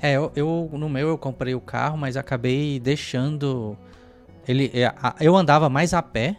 É, 0.01 0.13
eu, 0.13 0.33
eu, 0.35 0.71
no 0.73 0.89
meu 0.89 1.09
eu 1.09 1.19
comprei 1.19 1.55
o 1.55 1.61
carro, 1.61 1.97
mas 1.97 2.17
acabei 2.17 2.79
deixando 2.79 3.77
ele 4.47 4.71
é, 4.75 4.93
eu 5.21 5.35
andava 5.37 5.69
mais 5.69 5.95
a 5.95 6.03
pé 6.03 6.37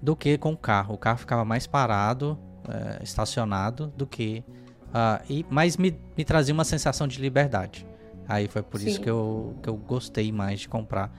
do 0.00 0.16
que 0.16 0.36
com 0.38 0.52
o 0.52 0.56
carro. 0.56 0.94
O 0.94 0.98
carro 0.98 1.18
ficava 1.18 1.44
mais 1.44 1.66
parado, 1.66 2.38
é, 2.68 3.02
estacionado 3.02 3.92
do 3.96 4.06
que 4.06 4.44
uh, 4.88 5.22
e 5.28 5.46
mas 5.48 5.76
me, 5.76 5.98
me 6.16 6.24
trazia 6.24 6.52
uma 6.52 6.64
sensação 6.64 7.06
de 7.06 7.20
liberdade. 7.20 7.86
Aí 8.28 8.48
foi 8.48 8.62
por 8.62 8.80
Sim. 8.80 8.88
isso 8.88 9.00
que 9.00 9.10
eu, 9.10 9.56
que 9.62 9.68
eu 9.68 9.76
gostei 9.76 10.30
mais 10.30 10.60
de 10.60 10.68
comprar 10.68 11.12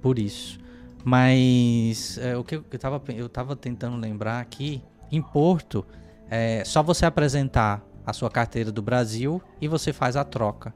por 0.00 0.18
isso. 0.18 0.58
Mas 1.04 2.18
é, 2.18 2.36
o 2.36 2.44
que 2.44 2.56
eu 2.56 2.64
estava 2.72 3.00
eu 3.08 3.28
tava 3.28 3.56
tentando 3.56 3.96
lembrar 3.96 4.40
aqui, 4.40 4.82
em 5.10 5.20
Porto, 5.20 5.84
é 6.30 6.62
só 6.64 6.82
você 6.82 7.04
apresentar 7.04 7.82
a 8.04 8.12
sua 8.12 8.30
carteira 8.30 8.72
do 8.72 8.82
Brasil 8.82 9.42
e 9.60 9.68
você 9.68 9.92
faz 9.92 10.16
a 10.16 10.24
troca 10.24 10.74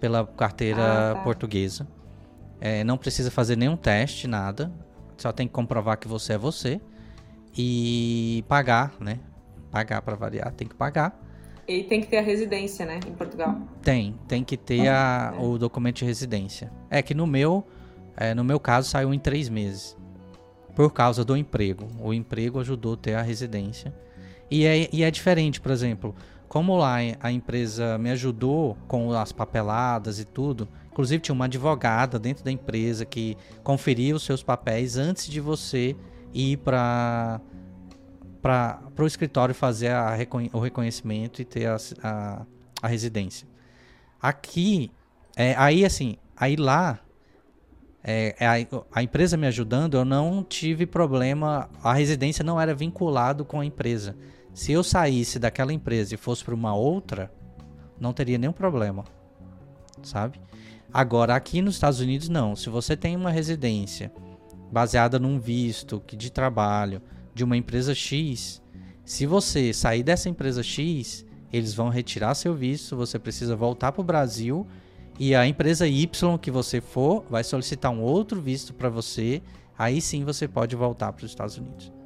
pela 0.00 0.26
carteira 0.26 1.12
ah, 1.12 1.14
tá. 1.14 1.20
portuguesa. 1.22 1.86
É, 2.60 2.84
não 2.84 2.96
precisa 2.96 3.30
fazer 3.30 3.56
nenhum 3.56 3.76
teste, 3.76 4.26
nada. 4.26 4.72
Só 5.16 5.32
tem 5.32 5.46
que 5.46 5.52
comprovar 5.52 5.98
que 5.98 6.08
você 6.08 6.34
é 6.34 6.38
você 6.38 6.80
e 7.56 8.44
pagar, 8.48 8.94
né? 9.00 9.18
Pagar 9.70 10.02
para 10.02 10.14
variar, 10.14 10.52
tem 10.52 10.66
que 10.66 10.74
pagar. 10.74 11.20
E 11.66 11.84
tem 11.84 12.00
que 12.00 12.08
ter 12.08 12.18
a 12.18 12.22
residência, 12.22 12.84
né, 12.84 12.98
em 13.06 13.12
Portugal? 13.12 13.56
Tem, 13.80 14.18
tem 14.26 14.42
que 14.42 14.56
ter 14.56 14.88
a, 14.88 15.32
é. 15.36 15.40
o 15.40 15.56
documento 15.56 15.98
de 15.98 16.04
residência. 16.04 16.72
É 16.90 17.00
que 17.00 17.14
no 17.14 17.26
meu 17.26 17.64
é, 18.16 18.34
no 18.34 18.44
meu 18.44 18.60
caso, 18.60 18.88
saiu 18.88 19.12
em 19.12 19.18
três 19.18 19.48
meses. 19.48 19.96
Por 20.74 20.92
causa 20.92 21.24
do 21.24 21.36
emprego. 21.36 21.88
O 22.00 22.12
emprego 22.12 22.60
ajudou 22.60 22.94
a 22.94 22.96
ter 22.96 23.14
a 23.14 23.22
residência. 23.22 23.94
E 24.50 24.64
é, 24.64 24.88
e 24.92 25.02
é 25.02 25.10
diferente, 25.10 25.60
por 25.60 25.70
exemplo, 25.70 26.14
como 26.52 26.76
lá 26.76 26.96
a 27.18 27.32
empresa 27.32 27.96
me 27.96 28.10
ajudou 28.10 28.76
com 28.86 29.10
as 29.14 29.32
papeladas 29.32 30.20
e 30.20 30.24
tudo. 30.26 30.68
Inclusive 30.90 31.22
tinha 31.22 31.34
uma 31.34 31.46
advogada 31.46 32.18
dentro 32.18 32.44
da 32.44 32.52
empresa 32.52 33.06
que 33.06 33.38
conferia 33.64 34.14
os 34.14 34.22
seus 34.22 34.42
papéis 34.42 34.98
antes 34.98 35.28
de 35.28 35.40
você 35.40 35.96
ir 36.30 36.58
para 36.58 37.40
para 38.42 38.82
o 38.98 39.06
escritório 39.06 39.54
fazer 39.54 39.92
a, 39.92 40.14
o 40.52 40.58
reconhecimento 40.58 41.40
e 41.40 41.44
ter 41.46 41.68
a, 41.68 41.76
a, 42.02 42.46
a 42.82 42.86
residência. 42.86 43.48
Aqui, 44.20 44.92
é, 45.34 45.54
aí 45.56 45.86
assim, 45.86 46.18
aí 46.36 46.56
lá 46.56 47.00
é, 48.04 48.36
é, 48.38 48.46
a, 48.46 48.52
a, 48.92 49.02
empresa 49.02 49.38
me 49.38 49.46
ajudando, 49.46 49.96
eu 49.96 50.04
não 50.04 50.44
tive 50.44 50.84
problema. 50.84 51.70
A 51.82 51.94
residência 51.94 52.44
não 52.44 52.60
era 52.60 52.74
vinculado 52.74 53.42
com 53.42 53.58
a 53.58 53.64
empresa. 53.64 54.14
Se 54.54 54.72
eu 54.72 54.84
saísse 54.84 55.38
daquela 55.38 55.72
empresa 55.72 56.14
e 56.14 56.18
fosse 56.18 56.44
para 56.44 56.54
uma 56.54 56.74
outra, 56.74 57.32
não 57.98 58.12
teria 58.12 58.36
nenhum 58.36 58.52
problema, 58.52 59.04
sabe? 60.02 60.38
Agora 60.92 61.34
aqui 61.34 61.62
nos 61.62 61.74
Estados 61.74 62.00
Unidos 62.00 62.28
não. 62.28 62.54
Se 62.54 62.68
você 62.68 62.94
tem 62.96 63.16
uma 63.16 63.30
residência 63.30 64.12
baseada 64.70 65.18
num 65.18 65.38
visto 65.38 66.02
de 66.06 66.30
trabalho 66.30 67.00
de 67.34 67.42
uma 67.42 67.56
empresa 67.56 67.94
X, 67.94 68.62
se 69.04 69.24
você 69.24 69.72
sair 69.72 70.02
dessa 70.02 70.28
empresa 70.28 70.62
X, 70.62 71.24
eles 71.50 71.72
vão 71.72 71.88
retirar 71.88 72.34
seu 72.34 72.54
visto. 72.54 72.96
Você 72.96 73.18
precisa 73.18 73.56
voltar 73.56 73.92
para 73.92 74.02
o 74.02 74.04
Brasil 74.04 74.66
e 75.18 75.34
a 75.34 75.46
empresa 75.46 75.86
Y 75.86 76.38
que 76.38 76.50
você 76.50 76.80
for 76.80 77.24
vai 77.30 77.42
solicitar 77.42 77.90
um 77.90 78.02
outro 78.02 78.40
visto 78.40 78.74
para 78.74 78.90
você. 78.90 79.42
Aí 79.78 80.00
sim 80.00 80.24
você 80.24 80.46
pode 80.46 80.76
voltar 80.76 81.12
para 81.12 81.24
os 81.24 81.30
Estados 81.30 81.56
Unidos. 81.56 82.01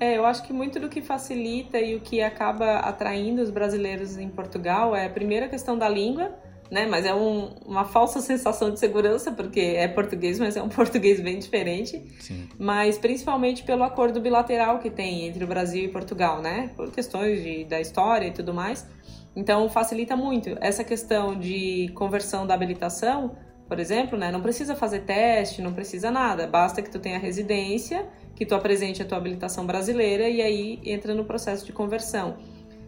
É, 0.00 0.16
eu 0.16 0.24
acho 0.24 0.42
que 0.44 0.52
muito 0.52 0.78
do 0.78 0.88
que 0.88 1.02
facilita 1.02 1.78
e 1.78 1.96
o 1.96 2.00
que 2.00 2.22
acaba 2.22 2.78
atraindo 2.78 3.42
os 3.42 3.50
brasileiros 3.50 4.16
em 4.16 4.28
Portugal 4.28 4.94
é 4.94 5.06
a 5.06 5.10
primeira 5.10 5.48
questão 5.48 5.76
da 5.76 5.88
língua, 5.88 6.32
né? 6.70 6.86
Mas 6.86 7.04
é 7.04 7.14
um, 7.14 7.50
uma 7.66 7.84
falsa 7.84 8.20
sensação 8.22 8.70
de 8.70 8.78
segurança, 8.78 9.32
porque 9.32 9.60
é 9.60 9.88
português, 9.88 10.38
mas 10.38 10.56
é 10.56 10.62
um 10.62 10.68
português 10.70 11.20
bem 11.20 11.38
diferente. 11.38 12.00
Sim. 12.20 12.48
Mas 12.58 12.98
principalmente 12.98 13.62
pelo 13.64 13.82
acordo 13.82 14.20
bilateral 14.20 14.78
que 14.78 14.90
tem 14.90 15.26
entre 15.26 15.42
o 15.42 15.46
Brasil 15.46 15.84
e 15.84 15.88
Portugal, 15.88 16.40
né? 16.40 16.70
Por 16.76 16.92
questões 16.92 17.42
de, 17.42 17.64
da 17.64 17.80
história 17.80 18.26
e 18.26 18.32
tudo 18.32 18.54
mais. 18.54 18.86
Então 19.34 19.68
facilita 19.68 20.16
muito 20.16 20.56
essa 20.60 20.82
questão 20.82 21.38
de 21.38 21.90
conversão 21.94 22.46
da 22.46 22.54
habilitação, 22.54 23.36
por 23.68 23.78
exemplo, 23.78 24.18
né? 24.18 24.32
Não 24.32 24.40
precisa 24.40 24.74
fazer 24.74 25.00
teste, 25.00 25.60
não 25.60 25.72
precisa 25.72 26.10
nada, 26.10 26.46
basta 26.46 26.80
que 26.80 26.90
tu 26.90 26.98
tenha 26.98 27.18
residência, 27.18 28.06
que 28.38 28.46
tu 28.46 28.54
apresente 28.54 29.02
a 29.02 29.04
tua 29.04 29.18
habilitação 29.18 29.66
brasileira 29.66 30.28
e 30.28 30.40
aí 30.40 30.78
entra 30.84 31.12
no 31.12 31.24
processo 31.24 31.66
de 31.66 31.72
conversão. 31.72 32.36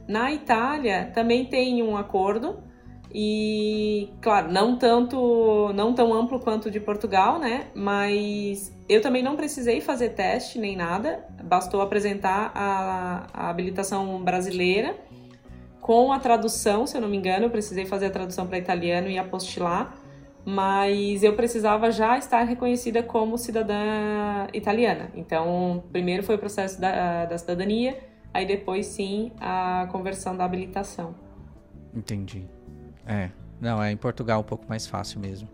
Na 0.06 0.30
Itália 0.30 1.10
também 1.12 1.44
tem 1.44 1.82
um 1.82 1.96
acordo 1.96 2.62
e, 3.12 4.10
claro, 4.22 4.52
não 4.52 4.78
tanto, 4.78 5.72
não 5.74 5.92
tão 5.92 6.14
amplo 6.14 6.38
quanto 6.38 6.70
de 6.70 6.78
Portugal, 6.78 7.40
né? 7.40 7.66
Mas 7.74 8.72
eu 8.88 9.02
também 9.02 9.24
não 9.24 9.34
precisei 9.34 9.80
fazer 9.80 10.10
teste 10.10 10.56
nem 10.56 10.76
nada, 10.76 11.26
bastou 11.42 11.80
apresentar 11.80 12.52
a, 12.54 13.26
a 13.32 13.50
habilitação 13.50 14.22
brasileira 14.22 14.94
com 15.80 16.12
a 16.12 16.20
tradução, 16.20 16.86
se 16.86 16.96
eu 16.96 17.00
não 17.00 17.08
me 17.08 17.16
engano, 17.16 17.46
eu 17.46 17.50
precisei 17.50 17.86
fazer 17.86 18.06
a 18.06 18.10
tradução 18.10 18.46
para 18.46 18.56
italiano 18.56 19.08
e 19.08 19.18
apostilar, 19.18 19.96
mas 20.44 21.22
eu 21.22 21.34
precisava 21.34 21.90
já 21.90 22.16
estar 22.18 22.42
reconhecida 22.42 23.02
como 23.02 23.36
cidadã 23.36 24.46
italiana. 24.52 25.10
Então, 25.14 25.84
primeiro 25.92 26.22
foi 26.22 26.36
o 26.36 26.38
processo 26.38 26.80
da, 26.80 27.26
da 27.26 27.38
cidadania, 27.38 27.98
aí 28.32 28.46
depois 28.46 28.86
sim 28.86 29.32
a 29.40 29.88
conversão 29.90 30.36
da 30.36 30.44
habilitação. 30.44 31.14
Entendi. 31.94 32.46
É, 33.06 33.30
não, 33.60 33.82
é 33.82 33.90
em 33.90 33.96
Portugal 33.96 34.40
um 34.40 34.44
pouco 34.44 34.66
mais 34.68 34.86
fácil 34.86 35.20
mesmo. 35.20 35.48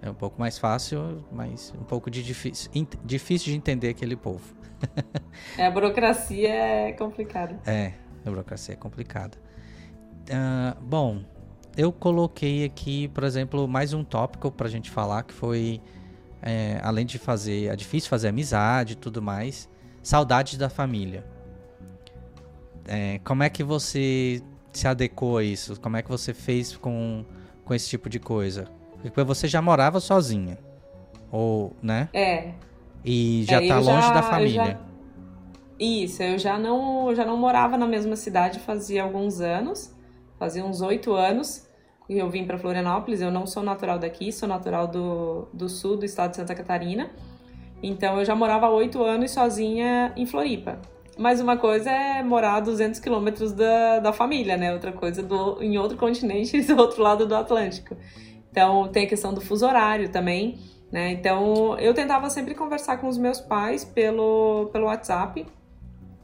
É 0.00 0.10
um 0.10 0.14
pouco 0.14 0.38
mais 0.38 0.58
fácil, 0.58 1.24
mas 1.30 1.72
um 1.80 1.84
pouco 1.84 2.10
de 2.10 2.22
difícil, 2.22 2.70
difícil 3.04 3.52
de 3.52 3.56
entender 3.56 3.88
aquele 3.88 4.16
povo. 4.16 4.54
é, 5.56 5.66
a 5.66 5.70
burocracia 5.70 6.52
é 6.52 6.92
complicada. 6.92 7.58
É, 7.64 7.92
a 8.26 8.30
burocracia 8.30 8.74
é 8.74 8.76
complicada. 8.76 9.38
Uh, 10.22 10.80
bom, 10.82 11.22
eu 11.76 11.92
coloquei 11.92 12.64
aqui, 12.64 13.08
por 13.08 13.24
exemplo, 13.24 13.66
mais 13.66 13.92
um 13.92 14.04
tópico 14.04 14.50
para 14.50 14.66
a 14.66 14.70
gente 14.70 14.90
falar 14.90 15.22
que 15.22 15.32
foi, 15.32 15.80
é, 16.40 16.80
além 16.82 17.06
de 17.06 17.18
fazer, 17.18 17.68
é 17.68 17.76
difícil 17.76 18.10
fazer 18.10 18.28
amizade 18.28 18.92
e 18.92 18.96
tudo 18.96 19.22
mais, 19.22 19.68
saudades 20.02 20.58
da 20.58 20.68
família. 20.68 21.24
É, 22.86 23.20
como 23.24 23.42
é 23.42 23.48
que 23.48 23.62
você 23.62 24.42
se 24.72 24.86
adequou 24.86 25.38
a 25.38 25.44
isso? 25.44 25.80
Como 25.80 25.96
é 25.96 26.02
que 26.02 26.08
você 26.08 26.34
fez 26.34 26.76
com, 26.76 27.24
com 27.64 27.74
esse 27.74 27.88
tipo 27.88 28.08
de 28.08 28.18
coisa? 28.18 28.68
Porque 29.00 29.22
você 29.24 29.48
já 29.48 29.62
morava 29.62 29.98
sozinha, 30.00 30.58
ou, 31.30 31.74
né? 31.82 32.08
É. 32.12 32.52
E 33.04 33.44
já 33.48 33.62
é, 33.62 33.68
tá 33.68 33.78
longe 33.78 34.08
já, 34.08 34.12
da 34.12 34.22
família. 34.22 34.80
Isso, 35.78 36.22
eu 36.22 36.38
já 36.38 36.58
não, 36.58 37.08
eu 37.10 37.16
já 37.16 37.24
não 37.24 37.36
morava 37.36 37.76
na 37.76 37.86
mesma 37.86 38.14
cidade 38.14 38.60
fazia 38.60 39.02
alguns 39.02 39.40
anos, 39.40 39.92
fazia 40.42 40.64
uns 40.64 40.80
oito 40.80 41.14
anos 41.14 41.68
que 42.04 42.18
eu 42.18 42.28
vim 42.28 42.44
para 42.44 42.58
Florianópolis. 42.58 43.20
Eu 43.20 43.30
não 43.30 43.46
sou 43.46 43.62
natural 43.62 43.96
daqui, 43.96 44.32
sou 44.32 44.48
natural 44.48 44.88
do, 44.88 45.46
do 45.52 45.68
sul 45.68 45.96
do 45.96 46.04
estado 46.04 46.30
de 46.30 46.36
Santa 46.38 46.52
Catarina. 46.52 47.10
Então 47.80 48.18
eu 48.18 48.24
já 48.24 48.34
morava 48.34 48.68
oito 48.70 49.04
anos 49.04 49.30
sozinha 49.30 50.12
em 50.16 50.26
Floripa. 50.26 50.80
Mas 51.16 51.40
uma 51.40 51.56
coisa 51.56 51.92
é 51.92 52.24
morar 52.24 52.56
a 52.56 52.60
200 52.60 52.98
quilômetros 52.98 53.52
da, 53.52 54.00
da 54.00 54.12
família, 54.12 54.56
né? 54.56 54.72
Outra 54.72 54.90
coisa 54.90 55.22
do, 55.22 55.62
em 55.62 55.78
outro 55.78 55.96
continente, 55.96 56.60
do 56.66 56.76
outro 56.76 57.00
lado 57.00 57.24
do 57.24 57.36
Atlântico. 57.36 57.96
Então 58.50 58.88
tem 58.88 59.04
a 59.04 59.08
questão 59.08 59.32
do 59.32 59.40
fuso 59.40 59.64
horário 59.64 60.08
também, 60.08 60.58
né? 60.90 61.12
Então 61.12 61.78
eu 61.78 61.94
tentava 61.94 62.28
sempre 62.30 62.56
conversar 62.56 62.96
com 62.96 63.06
os 63.06 63.16
meus 63.16 63.40
pais 63.40 63.84
pelo, 63.84 64.70
pelo 64.72 64.86
WhatsApp 64.86 65.46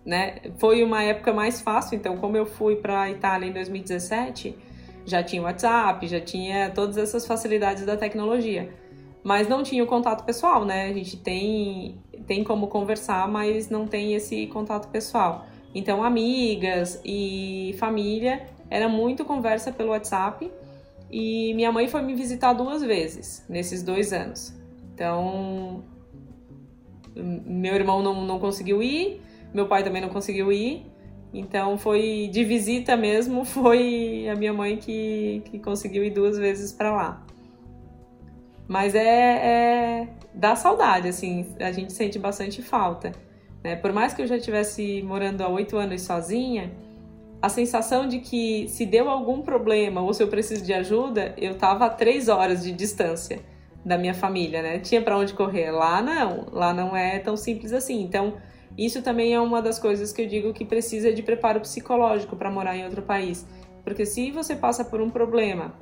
né? 0.08 0.36
Foi 0.56 0.82
uma 0.82 1.02
época 1.02 1.34
mais 1.34 1.60
fácil, 1.60 1.94
então 1.94 2.16
como 2.16 2.34
eu 2.34 2.46
fui 2.46 2.76
para 2.76 3.02
a 3.02 3.10
Itália 3.10 3.46
em 3.46 3.52
2017, 3.52 4.56
já 5.04 5.22
tinha 5.22 5.42
WhatsApp, 5.42 6.06
já 6.08 6.18
tinha 6.18 6.70
todas 6.70 6.96
essas 6.96 7.26
facilidades 7.26 7.84
da 7.84 7.94
tecnologia. 7.94 8.72
Mas 9.22 9.46
não 9.48 9.62
tinha 9.62 9.84
o 9.84 9.86
contato 9.86 10.24
pessoal, 10.24 10.64
né? 10.64 10.86
A 10.86 10.94
gente 10.94 11.18
tem 11.18 12.00
tem 12.26 12.42
como 12.42 12.68
conversar, 12.68 13.28
mas 13.28 13.68
não 13.68 13.86
tem 13.86 14.14
esse 14.14 14.46
contato 14.46 14.88
pessoal. 14.88 15.46
Então, 15.74 16.02
amigas 16.02 17.00
e 17.04 17.74
família 17.78 18.48
era 18.70 18.88
muito 18.88 19.26
conversa 19.26 19.70
pelo 19.70 19.90
WhatsApp. 19.90 20.50
E 21.10 21.52
minha 21.54 21.70
mãe 21.70 21.86
foi 21.86 22.00
me 22.00 22.14
visitar 22.14 22.54
duas 22.54 22.82
vezes 22.82 23.44
nesses 23.46 23.82
dois 23.82 24.12
anos. 24.12 24.54
Então, 24.94 25.84
meu 27.14 27.74
irmão 27.74 28.02
não, 28.02 28.24
não 28.26 28.38
conseguiu 28.38 28.82
ir, 28.82 29.20
meu 29.52 29.66
pai 29.66 29.82
também 29.82 30.02
não 30.02 30.08
conseguiu 30.08 30.52
ir. 30.52 30.86
Então 31.32 31.76
foi 31.76 32.28
de 32.32 32.44
visita 32.44 32.96
mesmo, 32.96 33.44
foi 33.46 34.28
a 34.28 34.34
minha 34.34 34.52
mãe 34.52 34.76
que, 34.76 35.42
que 35.46 35.58
conseguiu 35.58 36.04
ir 36.04 36.10
duas 36.10 36.38
vezes 36.38 36.72
para 36.72 36.90
lá. 36.94 37.26
Mas 38.66 38.94
é, 38.94 39.00
é 39.00 40.08
dá 40.34 40.54
saudade, 40.54 41.08
assim, 41.08 41.46
a 41.58 41.72
gente 41.72 41.92
sente 41.92 42.18
bastante 42.18 42.62
falta. 42.62 43.12
Né? 43.64 43.76
Por 43.76 43.92
mais 43.92 44.14
que 44.14 44.22
eu 44.22 44.26
já 44.26 44.36
estivesse 44.36 45.02
morando 45.02 45.42
há 45.42 45.48
oito 45.48 45.76
anos 45.76 46.02
sozinha, 46.02 46.70
a 47.40 47.48
sensação 47.48 48.06
de 48.06 48.18
que 48.18 48.66
se 48.68 48.84
deu 48.84 49.08
algum 49.08 49.42
problema 49.42 50.00
ou 50.00 50.12
se 50.12 50.22
eu 50.22 50.28
preciso 50.28 50.64
de 50.64 50.72
ajuda, 50.72 51.34
eu 51.36 51.56
tava 51.56 51.86
a 51.86 51.90
três 51.90 52.28
horas 52.28 52.62
de 52.62 52.72
distância 52.72 53.40
da 53.84 53.96
minha 53.96 54.14
família, 54.14 54.60
né? 54.60 54.78
Tinha 54.80 55.00
para 55.00 55.16
onde 55.16 55.32
correr. 55.34 55.70
Lá 55.70 56.02
não, 56.02 56.46
lá 56.52 56.74
não 56.74 56.96
é 56.96 57.18
tão 57.20 57.36
simples 57.36 57.72
assim. 57.72 58.02
Então 58.02 58.34
isso 58.78 59.02
também 59.02 59.34
é 59.34 59.40
uma 59.40 59.60
das 59.60 59.78
coisas 59.78 60.12
que 60.12 60.22
eu 60.22 60.28
digo 60.28 60.52
que 60.52 60.64
precisa 60.64 61.12
de 61.12 61.20
preparo 61.20 61.60
psicológico 61.60 62.36
para 62.36 62.48
morar 62.48 62.76
em 62.76 62.84
outro 62.84 63.02
país. 63.02 63.44
Porque 63.82 64.06
se 64.06 64.30
você 64.30 64.54
passa 64.54 64.84
por 64.84 65.00
um 65.00 65.10
problema, 65.10 65.74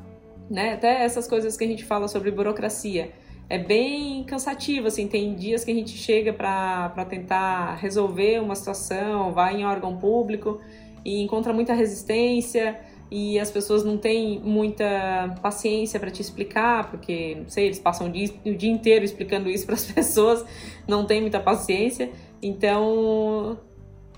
né, 0.48 0.72
até 0.72 1.04
essas 1.04 1.28
coisas 1.28 1.56
que 1.56 1.64
a 1.64 1.66
gente 1.66 1.84
fala 1.84 2.08
sobre 2.08 2.30
burocracia, 2.30 3.12
é 3.48 3.58
bem 3.58 4.24
cansativo, 4.24 4.86
assim, 4.88 5.06
tem 5.06 5.34
dias 5.34 5.62
que 5.62 5.70
a 5.70 5.74
gente 5.74 5.90
chega 5.90 6.32
para 6.32 7.04
tentar 7.04 7.74
resolver 7.76 8.40
uma 8.40 8.54
situação, 8.54 9.32
vai 9.32 9.60
em 9.60 9.64
órgão 9.64 9.96
público 9.98 10.60
e 11.04 11.22
encontra 11.22 11.52
muita 11.52 11.72
resistência 11.72 12.80
e 13.10 13.38
as 13.38 13.50
pessoas 13.50 13.84
não 13.84 13.96
têm 13.96 14.40
muita 14.40 15.38
paciência 15.40 16.00
para 16.00 16.10
te 16.10 16.20
explicar, 16.20 16.90
porque, 16.90 17.36
não 17.36 17.48
sei, 17.48 17.66
eles 17.66 17.78
passam 17.78 18.08
o 18.08 18.10
dia, 18.10 18.28
o 18.44 18.54
dia 18.54 18.70
inteiro 18.70 19.04
explicando 19.04 19.48
isso 19.48 19.64
para 19.66 19.76
as 19.76 19.84
pessoas, 19.84 20.44
não 20.88 21.06
tem 21.06 21.20
muita 21.20 21.38
paciência. 21.38 22.10
Então, 22.42 23.58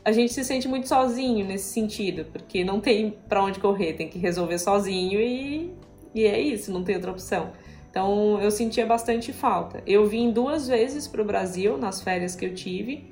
a 0.04 0.12
gente 0.12 0.32
se 0.32 0.44
sente 0.44 0.66
muito 0.66 0.88
sozinho 0.88 1.46
nesse 1.46 1.72
sentido, 1.72 2.24
porque 2.32 2.64
não 2.64 2.80
tem 2.80 3.16
para 3.28 3.42
onde 3.42 3.60
correr, 3.60 3.92
tem 3.94 4.08
que 4.08 4.18
resolver 4.18 4.58
sozinho 4.58 5.20
e, 5.20 5.72
e 6.14 6.24
é 6.24 6.40
isso, 6.40 6.72
não 6.72 6.82
tem 6.82 6.96
outra 6.96 7.10
opção. 7.10 7.52
Então, 7.90 8.40
eu 8.40 8.50
sentia 8.50 8.86
bastante 8.86 9.32
falta. 9.32 9.82
Eu 9.86 10.06
vim 10.06 10.30
duas 10.30 10.68
vezes 10.68 11.08
para 11.08 11.22
o 11.22 11.24
Brasil 11.24 11.78
nas 11.78 12.00
férias 12.00 12.34
que 12.36 12.44
eu 12.44 12.54
tive. 12.54 13.10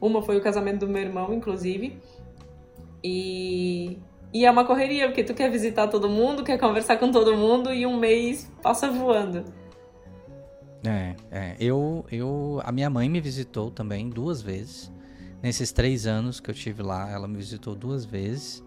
Uma 0.00 0.22
foi 0.22 0.36
o 0.36 0.40
casamento 0.40 0.80
do 0.80 0.88
meu 0.88 1.02
irmão, 1.02 1.32
inclusive. 1.32 1.98
E, 3.04 3.98
e 4.32 4.46
é 4.46 4.50
uma 4.50 4.64
correria, 4.64 5.06
porque 5.06 5.24
tu 5.24 5.34
quer 5.34 5.50
visitar 5.50 5.88
todo 5.88 6.08
mundo, 6.08 6.44
quer 6.44 6.58
conversar 6.58 6.96
com 6.96 7.10
todo 7.10 7.36
mundo 7.36 7.72
e 7.72 7.84
um 7.84 7.96
mês 7.96 8.50
passa 8.62 8.90
voando. 8.90 9.44
É, 10.84 11.14
é. 11.30 11.56
Eu, 11.60 12.04
eu, 12.10 12.60
a 12.64 12.72
minha 12.72 12.90
mãe 12.90 13.08
me 13.08 13.20
visitou 13.20 13.70
também 13.70 14.08
duas 14.08 14.42
vezes. 14.42 14.90
Nesses 15.42 15.72
três 15.72 16.06
anos 16.06 16.40
que 16.40 16.50
eu 16.50 16.54
tive 16.54 16.82
lá, 16.82 17.10
ela 17.10 17.26
me 17.26 17.36
visitou 17.36 17.74
duas 17.74 18.04
vezes. 18.04 18.62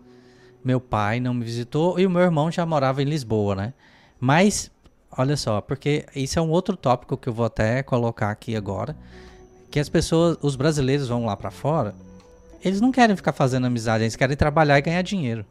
Meu 0.63 0.80
pai 0.80 1.19
não 1.19 1.34
me 1.34 1.45
visitou 1.45 1.99
e 1.99 2.06
o 2.06 2.10
meu 2.10 2.21
irmão 2.21 2.51
já 2.51 2.65
morava 2.65 3.01
em 3.01 3.06
Lisboa, 3.06 3.56
né? 3.56 3.73
Mas, 4.19 4.71
olha 5.15 5.38
só, 5.38 5.62
porque 5.62 6.06
isso 6.15 6.39
é 6.39 6.41
um 6.41 6.49
outro 6.49 6.75
tópico 6.75 7.17
que 7.17 7.30
eu 7.30 7.34
vou 7.34 7.45
até 7.45 7.84
colocar 7.84 8.32
aqui 8.32 8.56
agora. 8.56 8.95
Que 9.69 9.80
as 9.80 9.89
pessoas, 9.89 10.38
os 10.41 10.56
brasileiros 10.56 11.08
vão 11.08 11.25
lá 11.25 11.36
para 11.36 11.51
fora, 11.51 11.93
eles 12.63 12.82
não 12.82 12.91
querem 12.91 13.15
ficar 13.15 13.34
fazendo 13.34 13.67
amizade, 13.67 14.04
eles 14.04 14.15
querem 14.15 14.36
trabalhar 14.36 14.78
e 14.80 14.82
ganhar 14.82 15.01
dinheiro. 15.01 15.45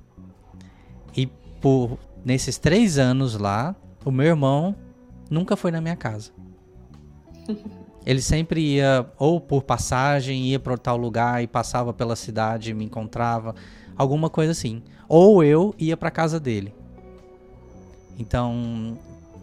E 1.16 1.26
por 1.60 1.98
nesses 2.24 2.58
três 2.58 2.98
anos 2.98 3.36
lá, 3.36 3.76
o 4.04 4.10
meu 4.10 4.26
irmão 4.26 4.74
nunca 5.30 5.56
foi 5.56 5.70
na 5.70 5.80
minha 5.80 5.94
casa. 5.94 6.32
Ele 8.06 8.20
sempre 8.20 8.60
ia 8.60 9.06
ou 9.18 9.40
por 9.40 9.62
passagem, 9.62 10.44
ia 10.46 10.60
para 10.60 10.76
tal 10.76 10.96
lugar 10.96 11.42
e 11.42 11.46
passava 11.46 11.92
pela 11.92 12.14
cidade, 12.14 12.74
me 12.74 12.84
encontrava, 12.84 13.54
alguma 13.96 14.28
coisa 14.28 14.52
assim. 14.52 14.82
Ou 15.08 15.42
eu 15.42 15.74
ia 15.78 15.96
para 15.96 16.10
casa 16.10 16.38
dele. 16.38 16.74
Então, 18.18 18.98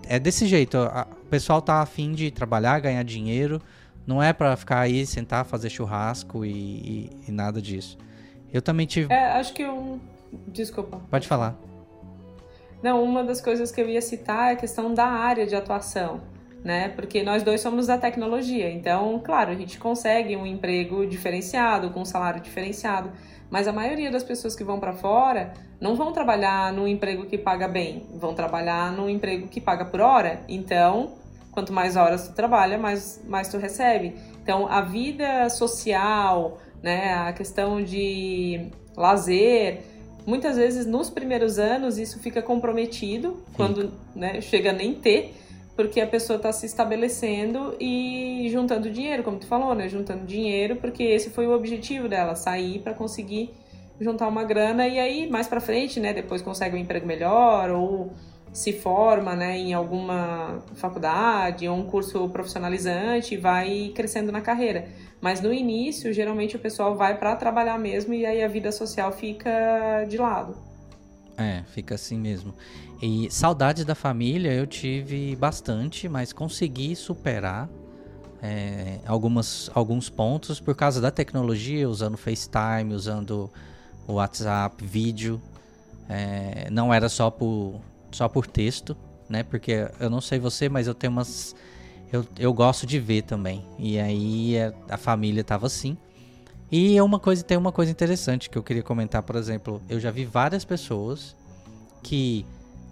é 0.08 0.20
desse 0.20 0.46
jeito. 0.46 0.78
O 0.78 1.26
pessoal 1.30 1.62
tá 1.62 1.82
afim 1.82 2.12
de 2.14 2.30
trabalhar, 2.30 2.80
ganhar 2.80 3.04
dinheiro. 3.04 3.60
Não 4.06 4.22
é 4.22 4.32
para 4.32 4.56
ficar 4.56 4.80
aí, 4.80 5.06
sentar, 5.06 5.46
fazer 5.46 5.70
churrasco 5.70 6.46
e, 6.46 6.52
e, 6.52 7.10
e, 7.28 7.32
nada 7.32 7.62
disso. 7.62 7.98
Eu 8.54 8.62
também 8.62 8.86
tive. 8.86 9.12
É, 9.12 9.32
acho 9.34 9.54
que 9.54 9.66
um. 9.66 10.00
Desculpa. 10.48 11.02
Pode 11.10 11.28
falar. 11.28 11.58
Não, 12.82 13.04
uma 13.04 13.24
das 13.24 13.42
coisas 13.42 13.72
que 13.72 13.80
eu 13.80 13.88
ia 13.88 14.02
citar 14.02 14.50
é 14.50 14.54
a 14.54 14.56
questão 14.56 14.94
da 14.94 15.06
área 15.06 15.46
de 15.46 15.56
atuação 15.56 16.22
né? 16.64 16.90
Porque 16.90 17.24
nós 17.24 17.44
dois 17.44 17.62
somos 17.62 17.88
da 17.88 17.98
tecnologia, 17.98 18.70
então, 18.72 19.20
claro, 19.24 19.52
a 19.52 19.56
gente 19.56 19.78
consegue 19.80 20.36
um 20.36 20.46
emprego 20.46 21.06
diferenciado, 21.06 21.90
com 21.90 22.02
um 22.02 22.06
salário 22.06 22.42
diferenciado, 22.42 23.12
mas 23.50 23.68
a 23.68 23.74
maioria 23.74 24.12
das 24.12 24.24
pessoas 24.24 24.56
que 24.56 24.64
vão 24.64 24.80
para 24.80 24.94
fora 24.94 25.54
não 25.80 25.96
vão 25.96 26.14
trabalhar 26.14 26.72
num 26.72 26.88
emprego 26.88 27.26
que 27.26 27.38
paga 27.38 27.68
bem, 27.68 28.06
vão 28.14 28.34
trabalhar 28.34 28.92
num 28.92 29.10
emprego 29.10 29.48
que 29.48 29.60
paga 29.60 29.84
por 29.84 30.00
hora. 30.00 30.42
Então, 30.48 31.14
quanto 31.52 31.74
mais 31.74 31.98
horas 31.98 32.28
tu 32.28 32.34
trabalha, 32.34 32.78
mais, 32.78 33.22
mais 33.28 33.50
tu 33.50 33.58
recebe. 33.58 34.16
Então, 34.42 34.68
a 34.68 34.82
vida 34.82 35.50
social, 35.50 36.60
né, 36.82 37.14
a 37.14 37.34
questão 37.34 37.84
de 37.84 38.68
lazer, 38.96 39.82
muitas 40.26 40.56
vezes 40.56 40.86
nos 40.86 41.10
primeiros 41.10 41.60
anos 41.60 41.98
isso 41.98 42.20
fica 42.20 42.42
comprometido, 42.42 43.32
Sim. 43.32 43.54
quando 43.54 43.92
né, 44.16 44.40
chega 44.40 44.72
nem 44.72 44.94
ter 44.94 45.36
porque 45.76 46.02
a 46.02 46.08
pessoa 46.08 46.38
está 46.38 46.52
se 46.52 46.66
estabelecendo 46.66 47.76
e 47.80 48.48
juntando 48.52 48.90
dinheiro, 48.90 49.24
como 49.24 49.38
tu 49.38 49.48
falou, 49.48 49.74
né? 49.74 49.88
Juntando 49.88 50.26
dinheiro, 50.26 50.76
porque 50.76 51.04
esse 51.04 51.30
foi 51.30 51.48
o 51.48 51.52
objetivo 51.52 52.08
dela, 52.08 52.36
sair 52.36 52.80
para 52.80 52.94
conseguir 52.94 53.54
juntar 54.02 54.28
uma 54.28 54.44
grana 54.44 54.88
e 54.88 55.00
aí 55.00 55.30
mais 55.30 55.48
para 55.48 55.62
frente, 55.62 56.00
né, 56.00 56.12
depois 56.12 56.42
consegue 56.42 56.76
um 56.76 56.80
emprego 56.80 57.06
melhor 57.06 57.70
ou 57.70 58.12
se 58.52 58.74
forma, 58.74 59.36
né, 59.36 59.58
em 59.58 59.74
alguma 59.74 60.62
faculdade 60.76 61.68
ou 61.70 61.78
um 61.78 61.86
curso 61.86 62.28
profissionalizante 62.30 63.36
e 63.36 63.38
vai 63.38 63.92
crescendo 63.96 64.32
na 64.32 64.42
carreira. 64.42 64.90
Mas 65.22 65.40
no 65.40 65.54
início, 65.54 66.12
geralmente 66.12 66.56
o 66.56 66.60
pessoal 66.60 66.96
vai 66.96 67.18
para 67.18 67.36
trabalhar 67.36 67.78
mesmo 67.78 68.14
e 68.14 68.26
aí 68.26 68.44
a 68.44 68.48
vida 68.48 68.72
social 68.72 69.12
fica 69.12 70.04
de 70.10 70.18
lado. 70.18 70.58
É, 71.38 71.64
fica 71.68 71.96
assim 71.96 72.18
mesmo. 72.20 72.54
E 73.02 73.32
saudades 73.32 73.84
da 73.84 73.96
família 73.96 74.54
eu 74.54 74.68
tive 74.68 75.36
bastante, 75.36 76.08
mas 76.08 76.32
consegui 76.32 76.96
superar 76.96 77.68
é, 78.42 79.00
algumas, 79.08 79.72
alguns 79.74 80.08
pontos 80.08 80.60
por 80.60 80.76
causa 80.76 81.02
da 81.02 81.10
tecnologia, 81.10 81.90
usando 81.90 82.16
FaceTime, 82.16 82.94
usando 82.94 83.50
o 84.08 84.14
WhatsApp, 84.14 84.86
vídeo. 84.86 85.42
É, 86.08 86.68
não 86.70 86.94
era 86.94 87.10
só 87.10 87.32
por, 87.32 87.82
só 88.12 88.30
por 88.30 88.46
texto, 88.46 88.96
né? 89.28 89.42
Porque 89.42 89.90
eu 90.00 90.10
não 90.10 90.22
sei 90.22 90.38
você, 90.38 90.70
mas 90.70 90.86
eu 90.86 90.94
tenho 90.94 91.12
umas. 91.12 91.56
Eu, 92.12 92.26
eu 92.38 92.54
gosto 92.54 92.86
de 92.86 93.00
ver 93.00 93.24
também. 93.24 93.66
E 93.80 93.98
aí 94.00 94.60
a, 94.60 94.96
a 94.96 94.98
família 94.98 95.44
tava 95.44 95.66
assim. 95.66 95.98
E 96.72 96.98
é 96.98 97.04
uma 97.04 97.20
coisa, 97.20 97.44
tem 97.44 97.58
uma 97.58 97.72
coisa 97.72 97.92
interessante 97.92 98.50
que 98.50 98.58
eu 98.58 98.64
queria 98.64 98.84
comentar, 98.84 99.24
por 99.24 99.36
exemplo, 99.36 99.82
eu 99.90 100.00
já 100.00 100.10
vi 100.10 100.24
várias 100.24 100.64
pessoas 100.64 101.36
que 102.02 102.46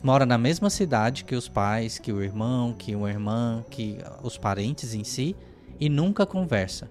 mora 0.04 0.26
na 0.26 0.38
mesma 0.38 0.70
cidade 0.70 1.24
que 1.24 1.36
os 1.36 1.48
pais, 1.48 2.00
que 2.00 2.12
o 2.12 2.22
irmão, 2.24 2.74
que 2.74 2.96
uma 2.96 3.10
irmã, 3.10 3.64
que 3.70 3.98
os 4.24 4.38
parentes 4.38 4.94
em 4.94 5.04
si 5.04 5.36
e 5.80 5.90
nunca 5.90 6.26
conversa. 6.26 6.90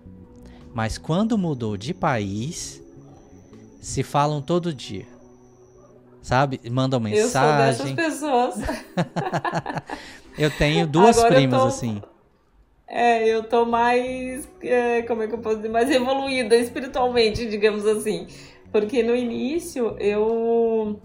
Mas 0.74 0.98
quando 0.98 1.38
mudou 1.38 1.76
de 1.76 1.94
país, 1.94 2.82
se 3.80 4.02
falam 4.02 4.40
todo 4.40 4.72
dia. 4.72 5.06
Sabe? 6.20 6.60
Mandam 6.70 7.00
mensagem. 7.00 7.24
Eu 7.24 7.74
sou 7.74 7.86
dessas 7.86 7.92
pessoas. 7.92 8.54
eu 10.38 10.50
tenho 10.50 10.86
duas 10.88 11.16
Agora 11.18 11.34
primas, 11.34 11.62
tô... 11.62 11.68
assim. 11.68 12.02
É, 12.86 13.26
eu 13.26 13.42
tô 13.44 13.64
mais. 13.64 14.48
É, 14.62 15.02
como 15.02 15.22
é 15.22 15.28
que 15.28 15.34
eu 15.34 15.38
posso 15.38 15.56
dizer? 15.56 15.68
Mais 15.68 15.90
evoluída 15.90 16.56
espiritualmente, 16.56 17.46
digamos 17.48 17.86
assim. 17.86 18.26
Porque 18.70 19.02
no 19.02 19.16
início 19.16 19.96
eu 19.98 21.00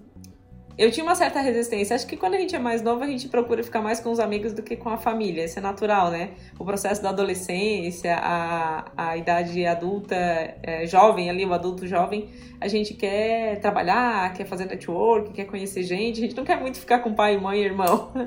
eu 0.78 0.92
tinha 0.92 1.04
uma 1.04 1.16
certa 1.16 1.40
resistência. 1.40 1.96
Acho 1.96 2.08
que 2.08 2.18
quando 2.18 2.34
a 2.34 2.40
gente 2.40 2.56
é 2.56 2.60
mais 2.60 2.82
novo, 2.82 3.04
a 3.04 3.08
gente 3.08 3.28
procura 3.28 3.64
ficar 3.64 3.82
mais 3.82 4.00
com 4.00 4.12
os 4.12 4.20
amigos 4.20 4.54
do 4.54 4.64
que 4.64 4.76
com 4.76 4.90
a 4.90 4.98
família. 4.98 5.46
Isso 5.46 5.60
é 5.60 5.62
natural, 5.62 6.10
né? 6.10 6.32
O 6.58 6.66
processo 6.66 7.02
da 7.02 7.10
adolescência, 7.10 8.16
a, 8.16 8.86
a 8.98 9.18
idade 9.18 9.66
adulta, 9.66 10.16
é, 10.16 10.86
jovem 10.88 11.30
ali, 11.30 11.46
o 11.46 11.54
adulto 11.54 11.86
jovem, 11.86 12.30
a 12.60 12.68
gente 12.68 12.94
quer 12.94 13.60
trabalhar, 13.60 14.34
quer 14.34 14.46
fazer 14.46 14.66
network, 14.66 15.32
quer 15.34 15.46
conhecer 15.46 15.84
gente. 15.84 16.20
A 16.20 16.24
gente 16.24 16.36
não 16.36 16.44
quer 16.44 16.60
muito 16.60 16.80
ficar 16.80 17.00
com 17.00 17.14
pai, 17.14 17.38
mãe 17.38 17.60
e 17.60 17.66
irmão. 17.66 18.12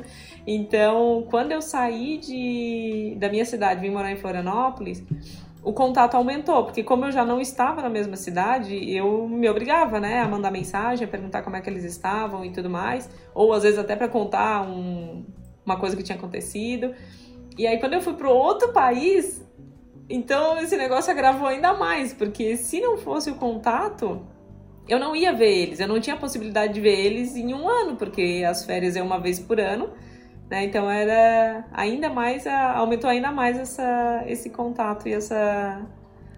Então, 0.49 1.27
quando 1.29 1.51
eu 1.51 1.61
saí 1.61 2.19
de, 2.19 3.17
da 3.19 3.29
minha 3.29 3.45
cidade, 3.45 3.81
vim 3.81 3.91
morar 3.91 4.13
em 4.13 4.17
Florianópolis, 4.17 5.03
o 5.67 5.73
contato 5.73 6.15
aumentou, 6.15 6.63
porque 6.63 6.85
como 6.85 7.07
eu 7.07 7.11
já 7.11 7.25
não 7.25 7.41
estava 7.41 7.83
na 7.83 7.89
mesma 7.89 8.15
cidade, 8.15 8.89
eu 8.89 9.27
me 9.27 9.49
obrigava, 9.49 9.99
né, 9.99 10.21
a 10.21 10.29
mandar 10.29 10.53
mensagem, 10.53 11.05
a 11.05 11.11
perguntar 11.11 11.43
como 11.43 11.57
é 11.57 11.61
que 11.61 11.69
eles 11.69 11.83
estavam 11.83 12.45
e 12.45 12.53
tudo 12.53 12.71
mais, 12.71 13.11
ou 13.35 13.53
às 13.53 13.65
vezes 13.65 13.77
até 13.77 13.97
para 13.97 14.07
contar 14.07 14.63
um, 14.63 15.25
uma 15.65 15.77
coisa 15.77 15.97
que 15.97 16.05
tinha 16.05 16.17
acontecido. 16.17 16.95
E 17.59 17.67
aí 17.67 17.81
quando 17.81 17.95
eu 17.95 18.01
fui 18.01 18.15
para 18.15 18.31
outro 18.31 18.73
país, 18.73 19.45
então 20.09 20.57
esse 20.61 20.77
negócio 20.77 21.11
agravou 21.11 21.49
ainda 21.49 21.75
mais, 21.75 22.15
porque 22.15 22.57
se 22.57 22.81
não 22.81 22.97
fosse 22.97 23.29
o 23.29 23.35
contato, 23.35 24.25
eu 24.89 25.01
não 25.01 25.17
ia 25.17 25.33
ver 25.33 25.53
eles, 25.53 25.81
eu 25.81 25.89
não 25.89 25.99
tinha 25.99 26.15
possibilidade 26.15 26.75
de 26.75 26.81
ver 26.81 26.97
eles 26.97 27.35
em 27.35 27.53
um 27.53 27.69
ano, 27.69 27.97
porque 27.97 28.45
as 28.49 28.65
férias 28.65 28.95
é 28.95 29.03
uma 29.03 29.19
vez 29.19 29.41
por 29.41 29.59
ano. 29.59 29.91
Né? 30.49 30.65
Então 30.65 30.89
era 30.91 31.65
ainda 31.73 32.09
mais, 32.09 32.47
aumentou 32.47 33.11
ainda 33.11 33.33
mais 33.33 33.59
essa, 33.59 34.23
esse 34.27 34.51
contato 34.51 35.09
e 35.09 35.13
essa. 35.13 35.83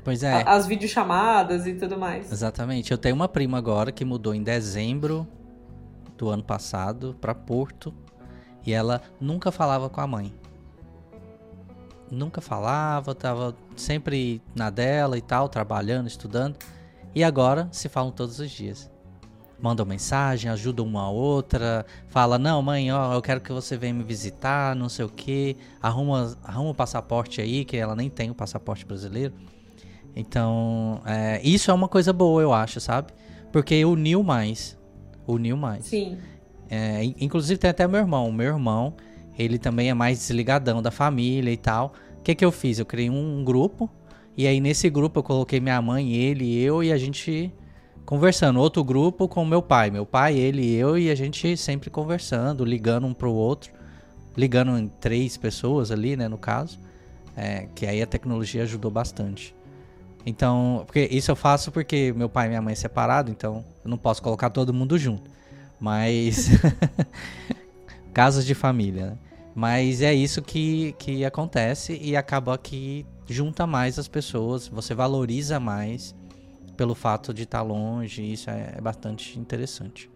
Pois 0.03 0.23
é. 0.23 0.43
as 0.47 0.67
videochamadas 0.67 1.67
e 1.67 1.75
tudo 1.75 1.99
mais. 1.99 2.33
Exatamente. 2.33 2.91
Eu 2.91 2.99
tenho 2.99 3.15
uma 3.15 3.29
prima 3.29 3.59
agora 3.59 3.93
que 3.93 4.05
mudou 4.05 4.35
em 4.35 4.43
dezembro 4.43 5.27
do 6.17 6.31
ano 6.31 6.43
passado 6.43 7.17
para 7.21 7.35
Porto 7.35 7.93
e 8.65 8.73
ela 8.73 9.03
nunca 9.21 9.53
falava 9.53 9.91
com 9.91 10.01
a 10.01 10.07
mãe. 10.07 10.33
Nunca 12.11 12.41
falava, 12.41 13.15
tava 13.15 13.55
sempre 13.77 14.41
na 14.55 14.71
dela 14.71 15.19
e 15.19 15.21
tal, 15.21 15.47
trabalhando, 15.47 16.07
estudando. 16.07 16.57
E 17.15 17.23
agora 17.23 17.69
se 17.71 17.89
falam 17.89 18.11
todos 18.11 18.41
os 18.41 18.51
dias 18.51 18.91
mandam 19.61 19.85
mensagem, 19.85 20.51
ajudam 20.51 20.87
uma 20.87 21.03
a 21.03 21.11
outra, 21.11 21.85
fala, 22.09 22.39
não, 22.39 22.63
mãe, 22.63 22.93
ó, 22.93 23.15
eu 23.15 23.23
quero 23.23 23.41
que 23.41 23.53
você 23.53 23.77
venha 23.77 23.95
me 23.95 24.05
visitar, 24.05 24.77
não 24.77 24.89
sei 24.89 25.05
o 25.05 25.09
que, 25.09 25.57
arruma, 25.83 26.37
arruma 26.45 26.71
o 26.71 26.75
passaporte 26.75 27.41
aí, 27.41 27.65
que 27.65 27.77
ela 27.77 27.97
nem 27.97 28.09
tem 28.09 28.31
o 28.31 28.35
passaporte 28.35 28.87
brasileiro. 28.87 29.35
Então, 30.15 31.01
é, 31.05 31.41
isso 31.43 31.71
é 31.71 31.75
uma 31.75 31.89
coisa 31.89 32.13
boa, 32.13 32.43
eu 32.43 32.53
acho, 32.53 32.81
sabe? 32.81 33.13
Porque 33.53 33.85
uniu 33.85 34.23
mais. 34.23 34.77
Uniu 35.27 35.57
mais. 35.57 35.87
Sim. 35.87 36.19
É, 36.71 37.03
inclusive 37.21 37.59
tem 37.59 37.71
até 37.71 37.87
meu 37.87 38.01
irmão. 38.01 38.29
O 38.29 38.33
meu 38.33 38.47
irmão, 38.47 38.95
ele 39.39 39.59
também 39.59 39.91
é 39.91 39.95
mais 39.95 40.19
desligadão 40.19 40.83
da 40.83 40.91
família 40.91 41.51
e 41.51 41.57
tal. 41.57 41.93
O 42.19 42.23
que, 42.23 42.35
que 42.35 42.45
eu 42.45 42.53
fiz? 42.53 42.79
Eu 42.79 42.87
criei 42.87 43.09
um, 43.09 43.41
um 43.41 43.45
grupo. 43.45 43.89
E 44.37 44.47
aí 44.47 44.61
nesse 44.61 44.89
grupo 44.91 45.19
eu 45.19 45.23
coloquei 45.23 45.61
minha 45.61 45.81
mãe, 45.81 46.13
ele, 46.13 46.61
eu 46.61 46.83
e 46.83 46.93
a 46.93 46.99
gente 46.99 47.53
conversando. 48.09 48.59
Outro 48.59 48.83
grupo 48.83 49.29
com 49.29 49.45
meu 49.45 49.61
pai. 49.61 49.91
Meu 49.91 50.07
pai, 50.07 50.35
ele 50.35 50.63
e 50.63 50.75
eu, 50.77 50.97
e 50.97 51.11
a 51.11 51.15
gente 51.15 51.55
sempre 51.59 51.91
conversando, 51.91 52.65
ligando 52.65 53.07
um 53.07 53.13
pro 53.13 53.31
outro. 53.31 53.71
Ligando 54.35 54.79
em 54.79 54.89
três 54.89 55.37
pessoas 55.37 55.91
ali, 55.91 56.17
né, 56.17 56.27
no 56.27 56.39
caso. 56.39 56.79
É, 57.37 57.69
que 57.75 57.85
aí 57.85 58.01
a 58.01 58.07
tecnologia 58.07 58.63
ajudou 58.63 58.91
bastante. 58.91 59.55
Então, 60.25 60.85
porque 60.87 61.07
isso 61.11 61.31
eu 61.31 61.37
faço 61.37 61.71
porque 61.71 62.15
meu 62.17 62.31
pai 62.31 62.47
e 62.47 62.49
minha 62.49 62.63
mãe 62.63 62.73
é 62.73 62.75
separado, 62.75 63.31
então 63.31 63.63
eu 63.85 63.91
não 63.91 63.99
posso 63.99 64.23
colocar 64.23 64.49
todo 64.49 64.73
mundo 64.73 64.97
junto. 64.97 65.31
Mas. 65.79 66.49
Casos 68.15 68.47
de 68.47 68.55
família, 68.55 69.09
né? 69.09 69.19
Mas 69.55 70.01
é 70.01 70.15
isso 70.15 70.41
que, 70.41 70.95
que 70.99 71.27
acontece 71.27 71.99
e 72.03 72.17
acaba 72.17 72.57
que 72.57 73.05
junta 73.29 73.67
mais 73.67 73.99
as 73.99 74.09
pessoas, 74.09 74.67
você 74.67 74.95
valoriza 74.95 75.61
mais 75.61 76.15
pelo 76.79 76.95
fato 76.95 77.35
de 77.35 77.43
estar 77.43 77.59
tá 77.59 77.65
longe, 77.65 78.23
isso 78.23 78.49
é, 78.49 78.75
é 78.79 78.81
bastante 78.81 79.37
interessante. 79.37 80.09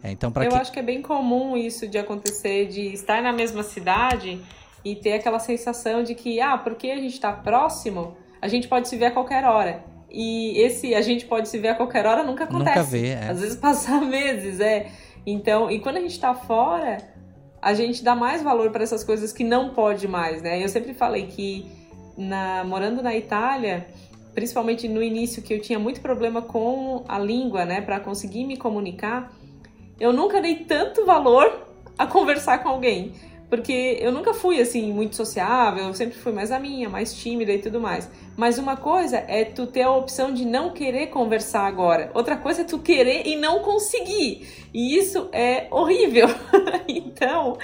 É, 0.00 0.12
então, 0.12 0.32
Eu 0.36 0.48
que... 0.48 0.54
acho 0.54 0.70
que 0.70 0.78
é 0.78 0.82
bem 0.82 1.02
comum 1.02 1.56
isso 1.56 1.88
de 1.88 1.98
acontecer, 1.98 2.68
de 2.68 2.92
estar 2.92 3.20
na 3.20 3.32
mesma 3.32 3.64
cidade 3.64 4.40
e 4.84 4.94
ter 4.94 5.14
aquela 5.14 5.40
sensação 5.40 6.04
de 6.04 6.14
que, 6.14 6.40
ah, 6.40 6.56
porque 6.56 6.90
a 6.90 6.96
gente 6.96 7.14
está 7.14 7.32
próximo, 7.32 8.16
a 8.40 8.46
gente 8.46 8.68
pode 8.68 8.88
se 8.88 8.96
ver 8.96 9.06
a 9.06 9.10
qualquer 9.10 9.44
hora. 9.44 9.82
E 10.08 10.56
esse 10.60 10.94
a 10.94 11.00
gente 11.00 11.26
pode 11.26 11.48
se 11.48 11.58
ver 11.58 11.68
a 11.68 11.74
qualquer 11.74 12.06
hora 12.06 12.22
nunca 12.22 12.44
acontece. 12.44 12.78
Nunca 12.78 12.82
vê, 12.84 13.08
é. 13.08 13.30
Às 13.30 13.40
vezes 13.40 13.56
passa 13.60 14.00
meses, 14.00 14.60
é. 14.60 14.92
Então, 15.26 15.68
e 15.68 15.80
quando 15.80 15.96
a 15.96 16.00
gente 16.00 16.12
está 16.12 16.32
fora, 16.32 16.98
a 17.60 17.74
gente 17.74 18.04
dá 18.04 18.14
mais 18.14 18.40
valor 18.40 18.70
para 18.70 18.84
essas 18.84 19.02
coisas 19.02 19.32
que 19.32 19.42
não 19.42 19.70
pode 19.70 20.06
mais, 20.06 20.40
né? 20.42 20.62
Eu 20.62 20.68
sempre 20.68 20.94
falei 20.94 21.26
que 21.26 21.66
na, 22.16 22.62
morando 22.62 23.02
na 23.02 23.16
Itália, 23.16 23.88
principalmente 24.34 24.88
no 24.88 25.02
início 25.02 25.42
que 25.42 25.54
eu 25.54 25.60
tinha 25.60 25.78
muito 25.78 26.00
problema 26.00 26.42
com 26.42 27.04
a 27.08 27.18
língua, 27.18 27.64
né, 27.64 27.80
para 27.80 28.00
conseguir 28.00 28.44
me 28.44 28.56
comunicar, 28.56 29.32
eu 29.98 30.12
nunca 30.12 30.40
dei 30.40 30.56
tanto 30.56 31.04
valor 31.04 31.66
a 31.96 32.06
conversar 32.06 32.58
com 32.58 32.68
alguém, 32.68 33.12
porque 33.48 33.98
eu 34.00 34.10
nunca 34.10 34.34
fui 34.34 34.60
assim 34.60 34.92
muito 34.92 35.14
sociável, 35.14 35.84
eu 35.84 35.94
sempre 35.94 36.18
fui 36.18 36.32
mais 36.32 36.50
a 36.50 36.58
minha, 36.58 36.88
mais 36.88 37.14
tímida 37.14 37.52
e 37.52 37.58
tudo 37.58 37.80
mais. 37.80 38.10
Mas 38.36 38.58
uma 38.58 38.76
coisa 38.76 39.18
é 39.28 39.44
tu 39.44 39.66
ter 39.66 39.82
a 39.82 39.92
opção 39.92 40.34
de 40.34 40.44
não 40.44 40.70
querer 40.70 41.06
conversar 41.08 41.66
agora. 41.66 42.10
Outra 42.14 42.36
coisa 42.36 42.62
é 42.62 42.64
tu 42.64 42.80
querer 42.80 43.26
e 43.26 43.36
não 43.36 43.60
conseguir. 43.60 44.68
E 44.74 44.98
isso 44.98 45.28
é 45.30 45.68
horrível. 45.70 46.26
então, 46.88 47.56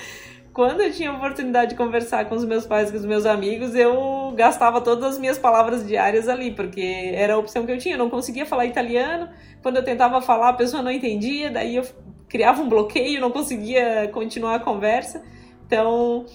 quando 0.61 0.83
eu 0.83 0.93
tinha 0.93 1.11
oportunidade 1.11 1.71
de 1.71 1.75
conversar 1.75 2.27
com 2.27 2.35
os 2.35 2.45
meus 2.45 2.67
pais 2.67 2.91
com 2.91 2.97
os 2.99 3.07
meus 3.07 3.25
amigos, 3.25 3.75
eu 3.75 4.31
gastava 4.37 4.79
todas 4.83 5.15
as 5.15 5.19
minhas 5.19 5.39
palavras 5.39 5.89
diárias 5.89 6.29
ali, 6.29 6.51
porque 6.51 7.13
era 7.15 7.33
a 7.33 7.39
opção 7.39 7.65
que 7.65 7.73
eu 7.73 7.79
tinha. 7.79 7.95
Eu 7.95 7.99
não 7.99 8.11
conseguia 8.11 8.45
falar 8.45 8.67
italiano. 8.67 9.31
Quando 9.63 9.77
eu 9.77 9.83
tentava 9.83 10.21
falar, 10.21 10.51
a 10.51 10.53
pessoa 10.53 10.83
não 10.83 10.91
entendia, 10.91 11.51
daí 11.51 11.77
eu 11.77 11.87
criava 12.29 12.61
um 12.61 12.69
bloqueio, 12.69 13.23
não 13.23 13.31
conseguia 13.31 14.11
continuar 14.13 14.57
a 14.57 14.59
conversa. 14.59 15.23
Então, 15.67 16.27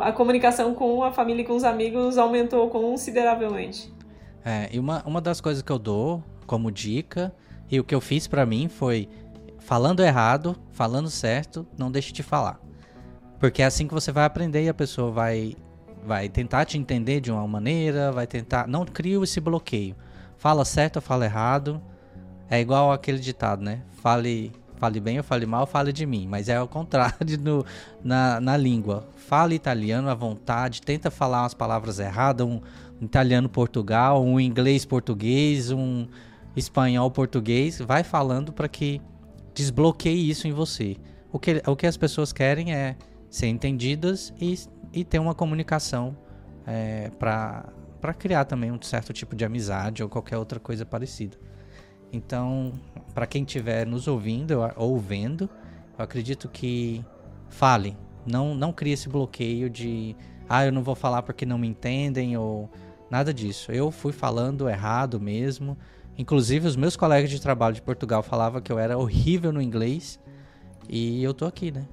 a 0.00 0.10
comunicação 0.10 0.74
com 0.74 1.04
a 1.04 1.12
família 1.12 1.42
e 1.42 1.44
com 1.44 1.54
os 1.54 1.62
amigos 1.62 2.18
aumentou 2.18 2.68
consideravelmente. 2.70 3.88
É, 4.44 4.68
e 4.72 4.80
uma, 4.80 5.00
uma 5.06 5.20
das 5.20 5.40
coisas 5.40 5.62
que 5.62 5.70
eu 5.70 5.78
dou 5.78 6.24
como 6.44 6.72
dica, 6.72 7.32
e 7.70 7.78
o 7.78 7.84
que 7.84 7.94
eu 7.94 8.00
fiz 8.00 8.26
para 8.26 8.44
mim 8.44 8.66
foi 8.66 9.08
falando 9.60 10.02
errado, 10.02 10.56
falando 10.72 11.08
certo, 11.08 11.64
não 11.78 11.88
deixe 11.88 12.12
de 12.12 12.24
falar. 12.24 12.58
Porque 13.40 13.62
é 13.62 13.64
assim 13.64 13.88
que 13.88 13.94
você 13.94 14.12
vai 14.12 14.26
aprender 14.26 14.62
e 14.62 14.68
a 14.68 14.74
pessoa 14.74 15.10
vai, 15.10 15.56
vai 16.06 16.28
tentar 16.28 16.66
te 16.66 16.76
entender 16.76 17.20
de 17.20 17.32
uma 17.32 17.48
maneira, 17.48 18.12
vai 18.12 18.26
tentar. 18.26 18.68
Não 18.68 18.84
cria 18.84 19.18
esse 19.24 19.40
bloqueio. 19.40 19.96
Fala 20.36 20.62
certo 20.62 20.96
ou 20.96 21.02
fala 21.02 21.24
errado. 21.24 21.80
É 22.50 22.60
igual 22.60 22.92
aquele 22.92 23.18
ditado, 23.18 23.62
né? 23.62 23.80
Fale, 23.92 24.52
fale 24.76 25.00
bem 25.00 25.16
ou 25.16 25.24
fale 25.24 25.46
mal, 25.46 25.66
fale 25.66 25.90
de 25.90 26.04
mim. 26.04 26.26
Mas 26.28 26.50
é 26.50 26.56
ao 26.56 26.68
contrário 26.68 27.16
no, 27.40 27.64
na, 28.04 28.38
na 28.42 28.58
língua. 28.58 29.08
Fale 29.16 29.54
italiano 29.54 30.10
à 30.10 30.14
vontade, 30.14 30.82
tenta 30.82 31.10
falar 31.10 31.42
umas 31.42 31.54
palavras 31.54 31.98
erradas, 31.98 32.46
um, 32.46 32.60
um 33.00 33.06
italiano 33.06 33.48
Portugal, 33.48 34.22
um 34.22 34.38
inglês 34.38 34.84
português, 34.84 35.70
um 35.70 36.06
espanhol 36.54 37.10
português. 37.10 37.78
Vai 37.78 38.04
falando 38.04 38.52
para 38.52 38.68
que 38.68 39.00
desbloqueie 39.54 40.28
isso 40.28 40.46
em 40.46 40.52
você. 40.52 40.98
O 41.32 41.38
que, 41.38 41.62
o 41.66 41.74
que 41.74 41.86
as 41.86 41.96
pessoas 41.96 42.34
querem 42.34 42.74
é 42.74 42.96
ser 43.30 43.46
entendidas 43.46 44.34
e, 44.40 44.58
e 44.92 45.04
ter 45.04 45.20
uma 45.20 45.34
comunicação 45.34 46.16
é, 46.66 47.10
para 47.18 48.14
criar 48.18 48.44
também 48.44 48.72
um 48.72 48.82
certo 48.82 49.12
tipo 49.12 49.36
de 49.36 49.44
amizade 49.44 50.02
ou 50.02 50.08
qualquer 50.08 50.36
outra 50.36 50.58
coisa 50.58 50.84
parecida. 50.84 51.38
Então, 52.12 52.72
para 53.14 53.26
quem 53.26 53.44
estiver 53.44 53.86
nos 53.86 54.08
ouvindo 54.08 54.58
ou 54.76 54.98
vendo, 54.98 55.48
eu 55.96 56.04
acredito 56.04 56.48
que 56.48 57.04
fale. 57.48 57.96
Não, 58.26 58.54
não 58.54 58.72
crie 58.72 58.92
esse 58.92 59.08
bloqueio 59.08 59.70
de 59.70 60.16
ah, 60.48 60.66
eu 60.66 60.72
não 60.72 60.82
vou 60.82 60.96
falar 60.96 61.22
porque 61.22 61.46
não 61.46 61.56
me 61.56 61.68
entendem 61.68 62.36
ou 62.36 62.68
nada 63.08 63.32
disso. 63.32 63.70
Eu 63.70 63.92
fui 63.92 64.12
falando 64.12 64.68
errado 64.68 65.20
mesmo. 65.20 65.78
Inclusive, 66.18 66.66
os 66.66 66.74
meus 66.74 66.96
colegas 66.96 67.30
de 67.30 67.40
trabalho 67.40 67.76
de 67.76 67.82
Portugal 67.82 68.22
falavam 68.22 68.60
que 68.60 68.72
eu 68.72 68.78
era 68.78 68.98
horrível 68.98 69.52
no 69.52 69.62
inglês. 69.62 70.18
E 70.88 71.22
eu 71.22 71.32
tô 71.32 71.46
aqui, 71.46 71.70
né? 71.70 71.86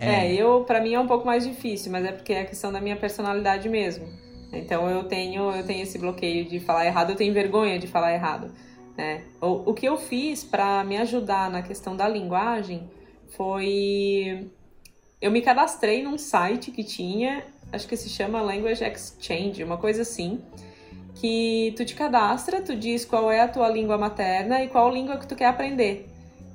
É. 0.00 0.26
é, 0.26 0.34
eu, 0.34 0.64
para 0.64 0.80
mim 0.80 0.94
é 0.94 1.00
um 1.00 1.06
pouco 1.06 1.26
mais 1.26 1.46
difícil, 1.46 1.90
mas 1.90 2.04
é 2.04 2.12
porque 2.12 2.32
é 2.32 2.40
a 2.40 2.46
questão 2.46 2.72
da 2.72 2.80
minha 2.80 2.96
personalidade 2.96 3.68
mesmo. 3.68 4.06
Então 4.52 4.88
eu 4.88 5.04
tenho, 5.04 5.50
eu 5.50 5.64
tenho 5.64 5.82
esse 5.82 5.98
bloqueio 5.98 6.44
de 6.44 6.60
falar 6.60 6.86
errado, 6.86 7.10
eu 7.10 7.16
tenho 7.16 7.32
vergonha 7.32 7.78
de 7.78 7.86
falar 7.86 8.12
errado. 8.12 8.52
Né? 8.96 9.24
O, 9.40 9.70
o 9.70 9.74
que 9.74 9.86
eu 9.86 9.96
fiz 9.96 10.44
para 10.44 10.84
me 10.84 10.96
ajudar 10.98 11.50
na 11.50 11.62
questão 11.62 11.96
da 11.96 12.08
linguagem 12.08 12.88
foi. 13.36 14.48
Eu 15.20 15.30
me 15.30 15.40
cadastrei 15.40 16.02
num 16.02 16.18
site 16.18 16.70
que 16.70 16.84
tinha, 16.84 17.44
acho 17.72 17.88
que 17.88 17.96
se 17.96 18.08
chama 18.08 18.42
Language 18.42 18.84
Exchange, 18.84 19.64
uma 19.64 19.78
coisa 19.78 20.02
assim, 20.02 20.40
que 21.14 21.72
tu 21.76 21.84
te 21.84 21.94
cadastra, 21.94 22.60
tu 22.60 22.76
diz 22.76 23.04
qual 23.04 23.30
é 23.30 23.40
a 23.40 23.48
tua 23.48 23.68
língua 23.68 23.96
materna 23.96 24.62
e 24.62 24.68
qual 24.68 24.92
língua 24.92 25.16
que 25.16 25.26
tu 25.26 25.34
quer 25.34 25.46
aprender. 25.46 26.13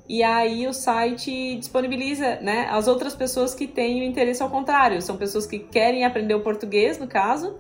E 0.10 0.24
aí 0.24 0.68
o 0.68 0.74
site 0.74 1.55
disponibiliza, 1.57 2.39
né, 2.41 2.68
as 2.72 2.88
outras 2.88 3.14
pessoas 3.14 3.53
que 3.53 3.68
têm 3.68 4.01
o 4.01 4.03
interesse 4.03 4.41
ao 4.41 4.49
contrário. 4.49 4.99
São 5.03 5.16
pessoas 5.16 5.45
que 5.45 5.60
querem 5.60 6.03
aprender 6.03 6.34
o 6.34 6.39
português, 6.39 6.97
no 6.97 7.07
caso, 7.07 7.60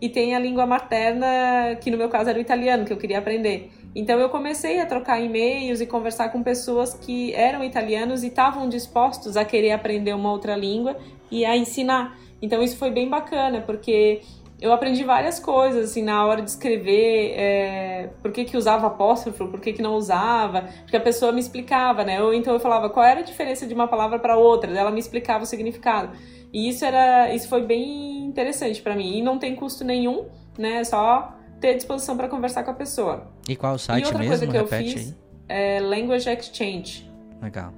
e 0.00 0.08
tem 0.08 0.34
a 0.34 0.38
língua 0.38 0.64
materna, 0.64 1.76
que 1.78 1.90
no 1.90 1.98
meu 1.98 2.08
caso 2.08 2.30
era 2.30 2.38
o 2.38 2.40
italiano, 2.40 2.86
que 2.86 2.92
eu 2.92 2.96
queria 2.96 3.18
aprender. 3.18 3.70
Então 3.94 4.18
eu 4.18 4.30
comecei 4.30 4.80
a 4.80 4.86
trocar 4.86 5.20
e-mails 5.20 5.82
e 5.82 5.86
conversar 5.86 6.30
com 6.30 6.42
pessoas 6.42 6.94
que 6.94 7.34
eram 7.34 7.62
italianos 7.62 8.22
e 8.22 8.28
estavam 8.28 8.66
dispostos 8.66 9.36
a 9.36 9.44
querer 9.44 9.72
aprender 9.72 10.14
uma 10.14 10.32
outra 10.32 10.56
língua 10.56 10.96
e 11.30 11.44
a 11.44 11.54
ensinar. 11.54 12.18
Então 12.40 12.62
isso 12.62 12.78
foi 12.78 12.90
bem 12.90 13.10
bacana, 13.10 13.60
porque 13.60 14.22
eu 14.60 14.72
aprendi 14.72 15.02
várias 15.04 15.40
coisas, 15.40 15.90
assim, 15.90 16.02
na 16.02 16.24
hora 16.26 16.42
de 16.42 16.50
escrever, 16.50 17.32
é, 17.36 18.10
por 18.22 18.30
que, 18.32 18.44
que 18.44 18.56
usava 18.56 18.86
apóstrofo, 18.88 19.48
por 19.48 19.60
que, 19.60 19.72
que 19.72 19.80
não 19.82 19.94
usava, 19.94 20.68
porque 20.82 20.96
a 20.96 21.00
pessoa 21.00 21.32
me 21.32 21.40
explicava, 21.40 22.04
né? 22.04 22.22
Ou 22.22 22.34
então 22.34 22.52
eu 22.52 22.60
falava 22.60 22.90
qual 22.90 23.04
era 23.04 23.20
a 23.20 23.22
diferença 23.22 23.66
de 23.66 23.72
uma 23.74 23.88
palavra 23.88 24.18
para 24.18 24.36
outra, 24.36 24.70
ela 24.76 24.90
me 24.90 25.00
explicava 25.00 25.44
o 25.44 25.46
significado. 25.46 26.10
E 26.52 26.68
isso 26.68 26.84
era, 26.84 27.32
isso 27.34 27.48
foi 27.48 27.62
bem 27.62 28.24
interessante 28.26 28.82
para 28.82 28.94
mim. 28.96 29.18
E 29.18 29.22
não 29.22 29.38
tem 29.38 29.54
custo 29.54 29.84
nenhum, 29.84 30.26
né? 30.58 30.78
É 30.80 30.84
só 30.84 31.34
ter 31.60 31.74
disposição 31.76 32.16
para 32.16 32.28
conversar 32.28 32.64
com 32.64 32.70
a 32.70 32.74
pessoa. 32.74 33.30
E 33.48 33.54
qual 33.54 33.74
o 33.74 33.78
site 33.78 34.02
e 34.02 34.06
outra 34.06 34.18
mesmo? 34.18 34.30
coisa 34.36 34.46
que 34.46 34.56
Repete 34.58 34.90
eu 34.90 34.98
fiz 34.98 35.08
aí. 35.08 35.16
é 35.48 35.80
Language 35.80 36.28
Exchange. 36.28 37.10
Legal. 37.40 37.72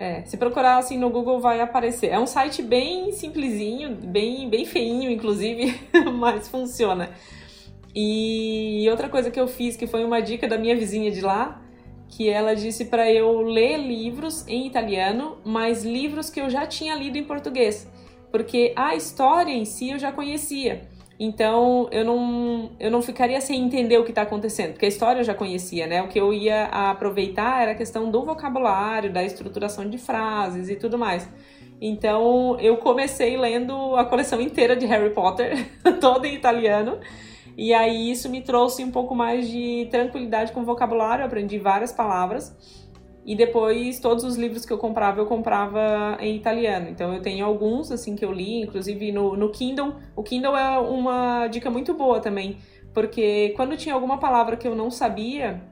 É, 0.00 0.22
se 0.24 0.36
procurar 0.36 0.78
assim 0.78 0.96
no 0.96 1.10
Google 1.10 1.40
vai 1.40 1.60
aparecer. 1.60 2.06
É 2.06 2.20
um 2.20 2.26
site 2.26 2.62
bem 2.62 3.10
simplesinho, 3.10 3.96
bem, 3.96 4.48
bem 4.48 4.64
feinho, 4.64 5.10
inclusive, 5.10 5.76
mas 6.14 6.48
funciona. 6.48 7.10
E 7.92 8.86
outra 8.88 9.08
coisa 9.08 9.28
que 9.28 9.40
eu 9.40 9.48
fiz, 9.48 9.76
que 9.76 9.88
foi 9.88 10.04
uma 10.04 10.22
dica 10.22 10.46
da 10.46 10.56
minha 10.56 10.76
vizinha 10.76 11.10
de 11.10 11.20
lá, 11.20 11.60
que 12.08 12.28
ela 12.28 12.54
disse 12.54 12.84
para 12.84 13.10
eu 13.12 13.40
ler 13.40 13.76
livros 13.76 14.46
em 14.46 14.68
italiano, 14.68 15.38
mas 15.44 15.84
livros 15.84 16.30
que 16.30 16.40
eu 16.40 16.48
já 16.48 16.64
tinha 16.64 16.94
lido 16.94 17.18
em 17.18 17.24
português, 17.24 17.90
porque 18.30 18.72
a 18.76 18.94
história 18.94 19.52
em 19.52 19.64
si 19.64 19.90
eu 19.90 19.98
já 19.98 20.12
conhecia. 20.12 20.88
Então 21.18 21.88
eu 21.90 22.04
não, 22.04 22.70
eu 22.78 22.90
não 22.90 23.02
ficaria 23.02 23.40
sem 23.40 23.60
entender 23.60 23.98
o 23.98 24.04
que 24.04 24.10
está 24.10 24.22
acontecendo, 24.22 24.72
porque 24.72 24.86
a 24.86 24.88
história 24.88 25.20
eu 25.20 25.24
já 25.24 25.34
conhecia, 25.34 25.86
né? 25.86 26.00
O 26.02 26.08
que 26.08 26.18
eu 26.18 26.32
ia 26.32 26.66
aproveitar 26.66 27.62
era 27.62 27.72
a 27.72 27.74
questão 27.74 28.08
do 28.08 28.24
vocabulário, 28.24 29.12
da 29.12 29.24
estruturação 29.24 29.88
de 29.88 29.98
frases 29.98 30.68
e 30.68 30.76
tudo 30.76 30.96
mais. 30.96 31.28
Então 31.80 32.58
eu 32.60 32.76
comecei 32.76 33.36
lendo 33.36 33.96
a 33.96 34.04
coleção 34.04 34.40
inteira 34.40 34.76
de 34.76 34.86
Harry 34.86 35.10
Potter, 35.10 35.66
toda 36.00 36.28
em 36.28 36.34
italiano. 36.34 36.98
E 37.56 37.74
aí 37.74 38.08
isso 38.08 38.28
me 38.28 38.40
trouxe 38.40 38.84
um 38.84 38.90
pouco 38.92 39.16
mais 39.16 39.48
de 39.48 39.88
tranquilidade 39.90 40.52
com 40.52 40.60
o 40.60 40.64
vocabulário, 40.64 41.22
eu 41.22 41.26
aprendi 41.26 41.58
várias 41.58 41.90
palavras. 41.90 42.54
E 43.28 43.36
depois 43.36 44.00
todos 44.00 44.24
os 44.24 44.36
livros 44.36 44.64
que 44.64 44.72
eu 44.72 44.78
comprava, 44.78 45.20
eu 45.20 45.26
comprava 45.26 46.16
em 46.18 46.34
italiano. 46.34 46.88
Então 46.88 47.12
eu 47.12 47.20
tenho 47.20 47.44
alguns 47.44 47.92
assim 47.92 48.16
que 48.16 48.24
eu 48.24 48.32
li, 48.32 48.62
inclusive 48.62 49.12
no, 49.12 49.36
no 49.36 49.50
Kindle. 49.50 49.96
O 50.16 50.22
Kindle 50.22 50.56
é 50.56 50.78
uma 50.78 51.46
dica 51.46 51.68
muito 51.68 51.92
boa 51.92 52.20
também, 52.20 52.56
porque 52.94 53.52
quando 53.54 53.76
tinha 53.76 53.94
alguma 53.94 54.16
palavra 54.16 54.56
que 54.56 54.66
eu 54.66 54.74
não 54.74 54.90
sabia, 54.90 55.62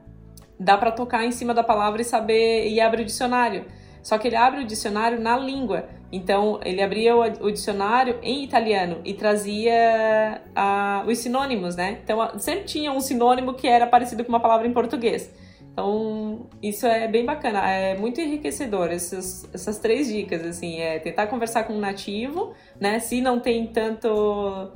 dá 0.59 0.77
para 0.77 0.91
tocar 0.91 1.25
em 1.25 1.31
cima 1.31 1.51
da 1.51 1.63
palavra 1.63 1.99
e 1.99 2.05
saber 2.05 2.69
e 2.69 2.79
abre 2.79 3.01
o 3.01 3.05
dicionário. 3.05 3.65
Só 4.03 4.19
que 4.19 4.27
ele 4.27 4.35
abre 4.35 4.61
o 4.61 4.63
dicionário 4.63 5.19
na 5.19 5.35
língua. 5.35 5.89
Então, 6.11 6.59
ele 6.63 6.79
abria 6.79 7.15
o, 7.15 7.21
o 7.47 7.51
dicionário 7.51 8.19
em 8.21 8.43
italiano 8.43 9.01
e 9.03 9.15
trazia 9.15 10.43
a, 10.55 11.03
os 11.07 11.17
sinônimos, 11.17 11.75
né? 11.75 12.01
Então, 12.03 12.37
sempre 12.37 12.65
tinha 12.65 12.91
um 12.91 12.99
sinônimo 12.99 13.55
que 13.55 13.67
era 13.67 13.87
parecido 13.87 14.23
com 14.23 14.29
uma 14.29 14.39
palavra 14.39 14.67
em 14.67 14.73
português. 14.73 15.33
Então, 15.77 16.49
isso 16.59 16.87
é 16.87 17.07
bem 17.07 17.23
bacana, 17.23 17.59
é 17.69 17.95
muito 17.95 18.19
enriquecedor, 18.19 18.89
essas, 18.89 19.47
essas 19.53 19.77
três 19.77 20.07
dicas, 20.07 20.43
assim, 20.43 20.79
é 20.79 20.97
tentar 20.97 21.27
conversar 21.27 21.65
com 21.65 21.73
um 21.73 21.79
nativo, 21.79 22.51
né, 22.81 22.97
se 22.97 23.21
não 23.21 23.39
tem 23.39 23.67
tanto, 23.67 24.71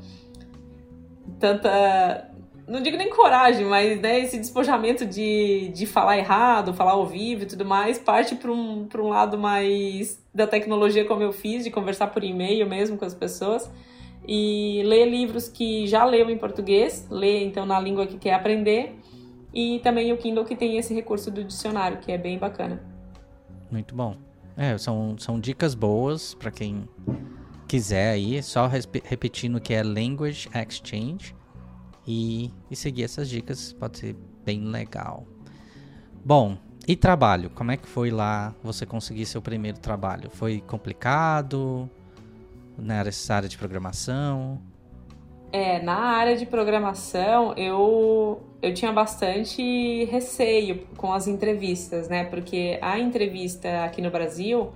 tanta, 1.39 2.30
não 2.68 2.84
digo 2.84 2.97
nem 2.97 3.10
coragem, 3.10 3.66
mas, 3.66 3.99
né, 3.99 4.20
esse 4.20 4.38
despojamento 4.38 5.04
de, 5.04 5.70
de 5.70 5.88
falar 5.88 6.20
errado, 6.20 6.72
falar 6.72 6.91
ao 6.91 7.08
vivo 7.08 7.41
e 7.41 7.47
tudo 7.47 7.66
mais, 7.66 7.97
parte 7.97 8.36
para 8.36 8.52
um, 8.52 8.88
um 8.95 9.08
lado 9.08 9.39
mais 9.39 10.24
da 10.32 10.45
tecnologia, 10.45 11.04
como 11.04 11.24
eu 11.24 11.34
fiz, 11.34 11.64
de 11.64 11.72
conversar 11.72 12.12
por 12.12 12.24
e-mail 12.24 12.70
mesmo 12.70 12.95
com 12.95 13.06
as 13.06 13.16
pessoas, 13.16 13.68
e 14.28 14.84
ler 14.86 15.10
livros 15.10 15.49
que 15.49 15.88
já 15.88 16.06
leu 16.06 16.30
em 16.30 16.38
português, 16.38 17.08
ler, 17.10 17.41
então, 17.41 17.66
na 17.66 17.80
língua 17.80 18.06
que 18.06 18.20
quer 18.20 18.36
aprender, 18.36 19.02
e 19.54 19.80
também 19.80 20.12
o 20.14 20.18
Kindle 20.18 20.45
que 20.45 20.56
tem 20.56 20.78
esse 20.78 20.93
recurso 20.93 21.30
do 21.30 21.43
dicionário, 21.43 21.97
que 21.99 22.12
é 22.12 22.18
bem 22.18 22.38
bacana. 22.38 22.82
Muito 23.70 23.95
bom. 23.95 24.16
É, 24.56 24.78
são, 24.78 25.16
são 25.18 25.39
dicas 25.39 25.74
boas 25.74 26.34
para 26.34 26.52
quem 26.52 26.88
quiser 27.68 28.12
aí, 28.12 28.43
só 28.43 28.68
repetindo 28.68 29.60
que 29.60 29.74
é 29.74 29.82
Language 29.82 30.49
Exchange 30.54 31.34
e, 32.06 32.52
e 32.70 32.76
seguir 32.76 33.04
essas 33.04 33.30
dicas 33.30 33.74
pode 33.74 33.97
ser 33.97 34.16
bem 34.43 34.66
legal. 34.66 35.26
Bom, 36.24 36.58
e 36.88 36.95
trabalho? 36.95 37.49
Como 37.52 37.72
é 37.72 37.78
que 37.78 37.88
foi 37.88 38.12
lá 38.12 38.54
você 38.64 38.86
conseguir 38.86 39.26
seu 39.26 39.41
primeiro 39.41 39.80
trabalho? 39.80 40.30
Foi 40.30 40.62
complicado? 40.62 41.89
Nessa 42.78 43.36
área 43.36 43.49
de 43.49 43.58
programação? 43.58 44.62
É, 45.52 45.82
na 45.82 45.97
área 45.97 46.38
de 46.38 46.45
programação 46.45 47.54
eu, 47.58 48.41
eu 48.62 48.74
tinha 48.74 48.91
bastante 48.91 50.06
receio 50.06 50.88
com 50.95 51.12
as 51.12 51.28
entrevistas, 51.28 52.08
né? 52.08 52.24
Porque 52.24 52.80
a 52.82 52.97
entrevista 52.97 53.84
aqui 53.84 54.02
no 54.02 54.10
Brasil, 54.10 54.72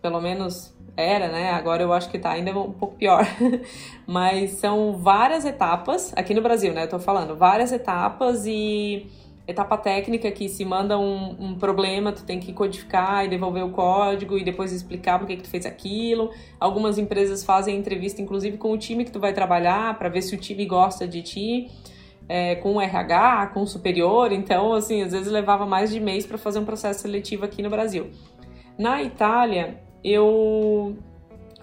pelo 0.00 0.20
menos 0.20 0.72
era, 0.96 1.28
né? 1.28 1.50
Agora 1.50 1.82
eu 1.82 1.92
acho 1.92 2.08
que 2.08 2.18
tá 2.18 2.30
ainda 2.30 2.56
um 2.56 2.72
pouco 2.72 2.94
pior. 2.96 3.26
Mas 4.06 4.52
são 4.52 4.96
várias 4.96 5.44
etapas, 5.44 6.12
aqui 6.16 6.32
no 6.32 6.40
Brasil, 6.40 6.72
né? 6.72 6.84
Eu 6.84 6.88
tô 6.88 6.98
falando, 7.00 7.36
várias 7.36 7.72
etapas 7.72 8.46
e 8.46 9.10
etapa 9.46 9.78
técnica 9.78 10.30
que 10.32 10.48
se 10.48 10.64
manda 10.64 10.98
um, 10.98 11.36
um, 11.38 11.54
problema, 11.54 12.10
tu 12.10 12.24
tem 12.24 12.40
que 12.40 12.52
codificar 12.52 13.24
e 13.24 13.28
devolver 13.28 13.64
o 13.64 13.70
código 13.70 14.36
e 14.36 14.42
depois 14.42 14.72
explicar 14.72 15.18
por 15.18 15.26
que, 15.26 15.36
tu 15.36 15.48
fez 15.48 15.64
aquilo. 15.64 16.30
Algumas 16.58 16.98
empresas 16.98 17.44
fazem 17.44 17.76
entrevista, 17.76 18.20
inclusive, 18.20 18.56
com 18.58 18.72
o 18.72 18.78
time 18.78 19.04
que 19.04 19.10
tu 19.10 19.20
vai 19.20 19.32
trabalhar, 19.32 19.96
para 19.98 20.08
ver 20.08 20.22
se 20.22 20.34
o 20.34 20.38
time 20.38 20.66
gosta 20.66 21.06
de 21.06 21.22
ti, 21.22 21.70
é, 22.28 22.56
com 22.56 22.74
o 22.74 22.80
RH, 22.80 23.48
com 23.54 23.62
o 23.62 23.66
superior. 23.66 24.32
Então, 24.32 24.72
assim, 24.72 25.02
às 25.02 25.12
vezes 25.12 25.30
levava 25.30 25.64
mais 25.64 25.92
de 25.92 26.00
mês 26.00 26.26
para 26.26 26.38
fazer 26.38 26.58
um 26.58 26.64
processo 26.64 27.02
seletivo 27.02 27.44
aqui 27.44 27.62
no 27.62 27.70
Brasil. 27.70 28.10
Na 28.76 29.00
Itália, 29.02 29.80
eu. 30.02 30.96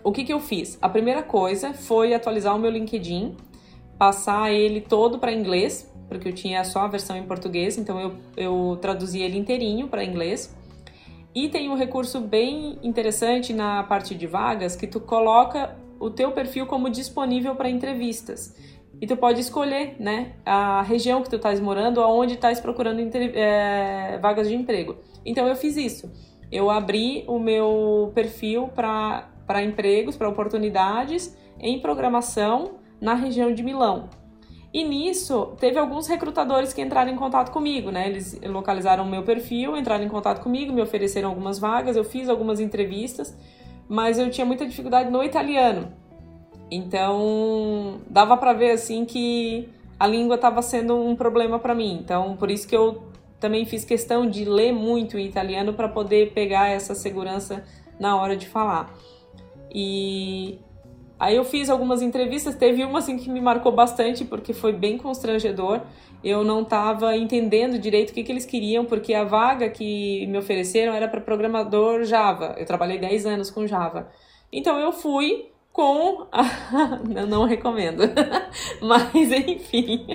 O 0.04 0.12
que, 0.12 0.24
que 0.24 0.34
eu 0.34 0.40
fiz? 0.40 0.78
A 0.82 0.90
primeira 0.90 1.24
coisa 1.24 1.74
foi 1.74 2.14
atualizar 2.14 2.56
o 2.56 2.60
meu 2.60 2.70
LinkedIn, 2.70 3.36
passar 3.98 4.52
ele 4.52 4.82
todo 4.82 5.18
para 5.18 5.32
inglês, 5.32 5.93
porque 6.08 6.30
eu 6.30 6.34
tinha 6.34 6.64
só 6.64 6.82
a 6.82 6.88
versão 6.88 7.16
em 7.18 7.24
português, 7.24 7.78
então 7.78 8.00
eu, 8.00 8.16
eu 8.36 8.78
traduzi 8.82 9.22
ele 9.22 9.38
inteirinho 9.38 9.88
para 9.88 10.04
inglês. 10.04 10.56
E 11.36 11.50
tem 11.50 11.70
um 11.70 11.76
recurso 11.76 12.22
bem 12.22 12.78
interessante 12.84 13.54
na 13.54 13.84
parte 13.84 14.14
de 14.14 14.28
vagas 14.28 14.76
que 14.76 14.86
tu 14.86 15.00
coloca 15.00 15.76
o 16.00 16.10
teu 16.10 16.32
perfil 16.32 16.68
como 16.68 16.90
disponível 16.90 17.56
para 17.56 17.70
entrevistas. 17.70 18.56
E 19.02 19.08
tu 19.08 19.18
pode 19.18 19.42
escolher, 19.42 19.96
né, 20.00 20.34
a 20.46 20.82
região 20.82 21.22
que 21.22 21.30
tu 21.30 21.38
estás 21.38 21.60
morando, 21.60 22.00
aonde 22.02 22.36
estás 22.36 22.60
procurando 22.60 23.02
é, 23.16 24.18
vagas 24.22 24.48
de 24.48 24.56
emprego. 24.56 24.98
Então 25.26 25.48
eu 25.48 25.56
fiz 25.56 25.76
isso. 25.76 26.12
Eu 26.52 26.70
abri 26.70 27.24
o 27.28 27.40
meu 27.40 28.12
perfil 28.14 28.68
para 28.68 29.64
empregos, 29.64 30.16
para 30.16 30.30
oportunidades 30.30 31.36
em 31.60 31.80
programação 31.80 32.76
na 33.02 33.16
região 33.16 33.54
de 33.54 33.64
Milão. 33.64 34.10
E 34.74 34.84
nisso, 34.84 35.54
teve 35.60 35.78
alguns 35.78 36.08
recrutadores 36.08 36.74
que 36.74 36.82
entraram 36.82 37.12
em 37.12 37.16
contato 37.16 37.52
comigo, 37.52 37.92
né? 37.92 38.10
Eles 38.10 38.40
localizaram 38.44 39.04
o 39.04 39.08
meu 39.10 39.22
perfil, 39.22 39.78
entraram 39.78 40.04
em 40.04 40.10
contato 40.10 40.42
comigo, 40.42 40.74
me 40.74 40.82
ofereceram 40.82 41.30
algumas 41.30 41.60
vagas, 41.60 41.96
eu 41.96 42.04
fiz 42.04 42.28
algumas 42.28 42.60
entrevistas, 42.60 43.38
mas 43.88 44.18
eu 44.18 44.32
tinha 44.32 44.46
muita 44.46 44.66
dificuldade 44.66 45.12
no 45.12 45.24
italiano. 45.24 45.94
Então, 46.72 48.02
dava 48.10 48.36
para 48.36 48.52
ver 48.52 48.72
assim 48.72 49.06
que 49.06 49.70
a 50.00 50.08
língua 50.08 50.36
estava 50.36 50.60
sendo 50.64 50.98
um 50.98 51.16
problema 51.16 51.60
para 51.60 51.76
mim. 51.76 52.00
Então, 52.04 52.36
por 52.36 52.50
isso 52.50 52.68
que 52.68 52.76
eu 52.76 53.04
também 53.40 53.66
fiz 53.66 53.86
questão 53.86 54.28
de 54.28 54.44
ler 54.44 54.74
muito 54.74 55.20
em 55.20 55.26
italiano 55.28 55.74
para 55.74 55.88
poder 55.88 56.32
pegar 56.34 56.70
essa 56.70 56.96
segurança 56.96 57.64
na 58.00 58.20
hora 58.20 58.36
de 58.36 58.48
falar. 58.48 58.92
E 59.72 60.58
Aí 61.24 61.38
eu 61.38 61.46
fiz 61.46 61.70
algumas 61.70 62.02
entrevistas, 62.02 62.54
teve 62.54 62.84
uma 62.84 63.00
assim 63.00 63.18
que 63.18 63.30
me 63.30 63.40
marcou 63.40 63.72
bastante 63.72 64.26
porque 64.26 64.52
foi 64.52 64.74
bem 64.74 64.98
constrangedor. 64.98 65.80
Eu 66.22 66.44
não 66.44 66.64
estava 66.64 67.16
entendendo 67.16 67.80
direito 67.80 68.10
o 68.10 68.14
que, 68.14 68.24
que 68.24 68.30
eles 68.30 68.46
queriam, 68.46 68.84
porque 68.84 69.14
a 69.14 69.24
vaga 69.24 69.70
que 69.70 70.28
me 70.28 70.38
ofereceram 70.38 70.94
era 70.94 71.08
para 71.08 71.22
programador 71.22 72.04
Java. 72.04 72.56
Eu 72.58 72.66
trabalhei 72.66 72.98
10 72.98 73.26
anos 73.26 73.50
com 73.50 73.66
Java. 73.66 74.10
Então 74.52 74.78
eu 74.78 74.92
fui 74.92 75.50
com. 75.72 76.28
Eu 77.16 77.24
não 77.32 77.46
recomendo. 77.46 78.04
Mas 78.84 79.32
enfim, 79.32 80.06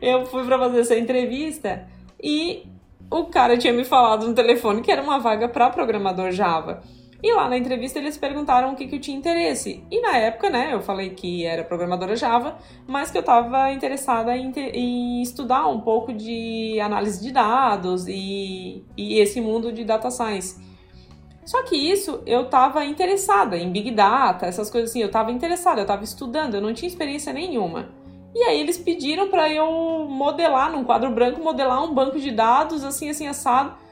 eu 0.00 0.24
fui 0.24 0.42
para 0.46 0.58
fazer 0.58 0.80
essa 0.80 0.98
entrevista 0.98 1.86
e 2.18 2.66
o 3.10 3.26
cara 3.26 3.58
tinha 3.58 3.74
me 3.74 3.84
falado 3.84 4.26
no 4.26 4.34
telefone 4.34 4.80
que 4.80 4.90
era 4.90 5.02
uma 5.02 5.18
vaga 5.18 5.50
para 5.50 5.68
programador 5.68 6.30
Java. 6.30 6.82
E 7.24 7.32
lá 7.32 7.48
na 7.48 7.56
entrevista 7.56 7.98
eles 7.98 8.18
perguntaram 8.18 8.74
o 8.74 8.76
que, 8.76 8.86
que 8.86 8.96
eu 8.96 9.00
tinha 9.00 9.16
interesse. 9.16 9.82
E 9.90 9.98
na 10.02 10.14
época, 10.18 10.50
né, 10.50 10.74
eu 10.74 10.82
falei 10.82 11.08
que 11.08 11.46
era 11.46 11.64
programadora 11.64 12.14
Java, 12.14 12.58
mas 12.86 13.10
que 13.10 13.16
eu 13.16 13.22
estava 13.22 13.72
interessada 13.72 14.36
em, 14.36 14.52
em, 14.54 15.22
estudar 15.22 15.66
um 15.66 15.80
pouco 15.80 16.12
de 16.12 16.78
análise 16.80 17.22
de 17.22 17.32
dados 17.32 18.06
e, 18.06 18.84
e 18.94 19.18
esse 19.20 19.40
mundo 19.40 19.72
de 19.72 19.84
data 19.84 20.10
science. 20.10 20.62
Só 21.46 21.62
que 21.62 21.74
isso 21.74 22.22
eu 22.26 22.42
estava 22.42 22.84
interessada 22.84 23.56
em 23.56 23.72
Big 23.72 23.90
Data, 23.92 24.44
essas 24.44 24.68
coisas 24.68 24.90
assim, 24.90 25.00
eu 25.00 25.06
estava 25.06 25.32
interessada, 25.32 25.80
eu 25.80 25.84
estava 25.84 26.04
estudando, 26.04 26.56
eu 26.56 26.60
não 26.60 26.74
tinha 26.74 26.90
experiência 26.90 27.32
nenhuma. 27.32 27.88
E 28.34 28.42
aí 28.42 28.60
eles 28.60 28.76
pediram 28.76 29.30
para 29.30 29.48
eu 29.48 30.06
modelar 30.10 30.70
num 30.70 30.84
quadro 30.84 31.10
branco, 31.10 31.42
modelar 31.42 31.82
um 31.82 31.94
banco 31.94 32.20
de 32.20 32.30
dados 32.30 32.84
assim, 32.84 33.08
assim 33.08 33.26
assado. 33.26 33.82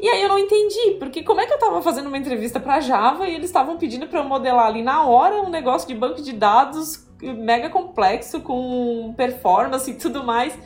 E 0.00 0.08
aí 0.08 0.22
eu 0.22 0.28
não 0.28 0.38
entendi, 0.38 0.92
porque 0.98 1.22
como 1.22 1.40
é 1.40 1.46
que 1.46 1.52
eu 1.52 1.58
tava 1.58 1.82
fazendo 1.82 2.06
uma 2.06 2.16
entrevista 2.16 2.58
para 2.58 2.80
Java 2.80 3.28
e 3.28 3.34
eles 3.34 3.46
estavam 3.46 3.76
pedindo 3.76 4.06
para 4.06 4.20
eu 4.20 4.24
modelar 4.24 4.66
ali 4.66 4.82
na 4.82 5.04
hora 5.04 5.42
um 5.42 5.50
negócio 5.50 5.86
de 5.86 5.94
banco 5.94 6.22
de 6.22 6.32
dados 6.32 7.06
mega 7.22 7.68
complexo 7.68 8.40
com 8.40 9.12
performance 9.14 9.90
e 9.90 9.94
tudo 9.94 10.24
mais. 10.24 10.58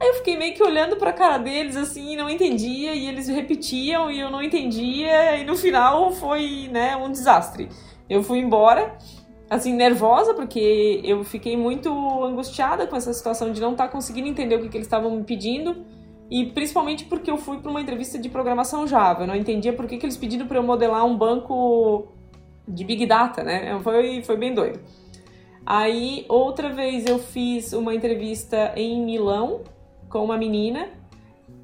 Aí 0.00 0.08
eu 0.08 0.14
fiquei 0.14 0.36
meio 0.36 0.54
que 0.54 0.62
olhando 0.62 0.96
pra 0.96 1.12
cara 1.12 1.38
deles 1.38 1.76
assim, 1.76 2.16
não 2.16 2.28
entendia, 2.28 2.94
e 2.94 3.06
eles 3.06 3.28
repetiam 3.28 4.10
e 4.10 4.18
eu 4.18 4.28
não 4.28 4.42
entendia, 4.42 5.36
e 5.36 5.44
no 5.44 5.56
final 5.56 6.10
foi, 6.10 6.68
né, 6.70 6.96
um 6.96 7.10
desastre. 7.10 7.68
Eu 8.10 8.22
fui 8.22 8.38
embora, 8.38 8.98
assim, 9.48 9.72
nervosa, 9.72 10.34
porque 10.34 11.00
eu 11.04 11.24
fiquei 11.24 11.56
muito 11.56 11.88
angustiada 12.24 12.86
com 12.86 12.96
essa 12.96 13.12
situação 13.12 13.52
de 13.52 13.60
não 13.60 13.72
estar 13.72 13.86
tá 13.86 13.92
conseguindo 13.92 14.28
entender 14.28 14.56
o 14.56 14.62
que, 14.62 14.68
que 14.68 14.76
eles 14.76 14.86
estavam 14.86 15.12
me 15.12 15.22
pedindo. 15.22 15.86
E 16.30 16.46
principalmente 16.46 17.04
porque 17.04 17.30
eu 17.30 17.36
fui 17.36 17.58
para 17.58 17.70
uma 17.70 17.80
entrevista 17.80 18.18
de 18.18 18.28
programação 18.28 18.86
Java. 18.86 19.22
Eu 19.22 19.26
não 19.26 19.36
entendia 19.36 19.72
por 19.72 19.86
que, 19.86 19.98
que 19.98 20.06
eles 20.06 20.16
pediram 20.16 20.46
para 20.46 20.58
eu 20.58 20.62
modelar 20.62 21.04
um 21.04 21.16
banco 21.16 22.08
de 22.66 22.84
Big 22.84 23.06
Data, 23.06 23.42
né? 23.42 23.78
Foi, 23.82 24.22
foi 24.22 24.36
bem 24.36 24.54
doido. 24.54 24.80
Aí, 25.66 26.24
outra 26.28 26.70
vez 26.70 27.06
eu 27.06 27.18
fiz 27.18 27.72
uma 27.72 27.94
entrevista 27.94 28.72
em 28.76 29.02
Milão 29.02 29.62
com 30.08 30.24
uma 30.24 30.36
menina 30.36 30.88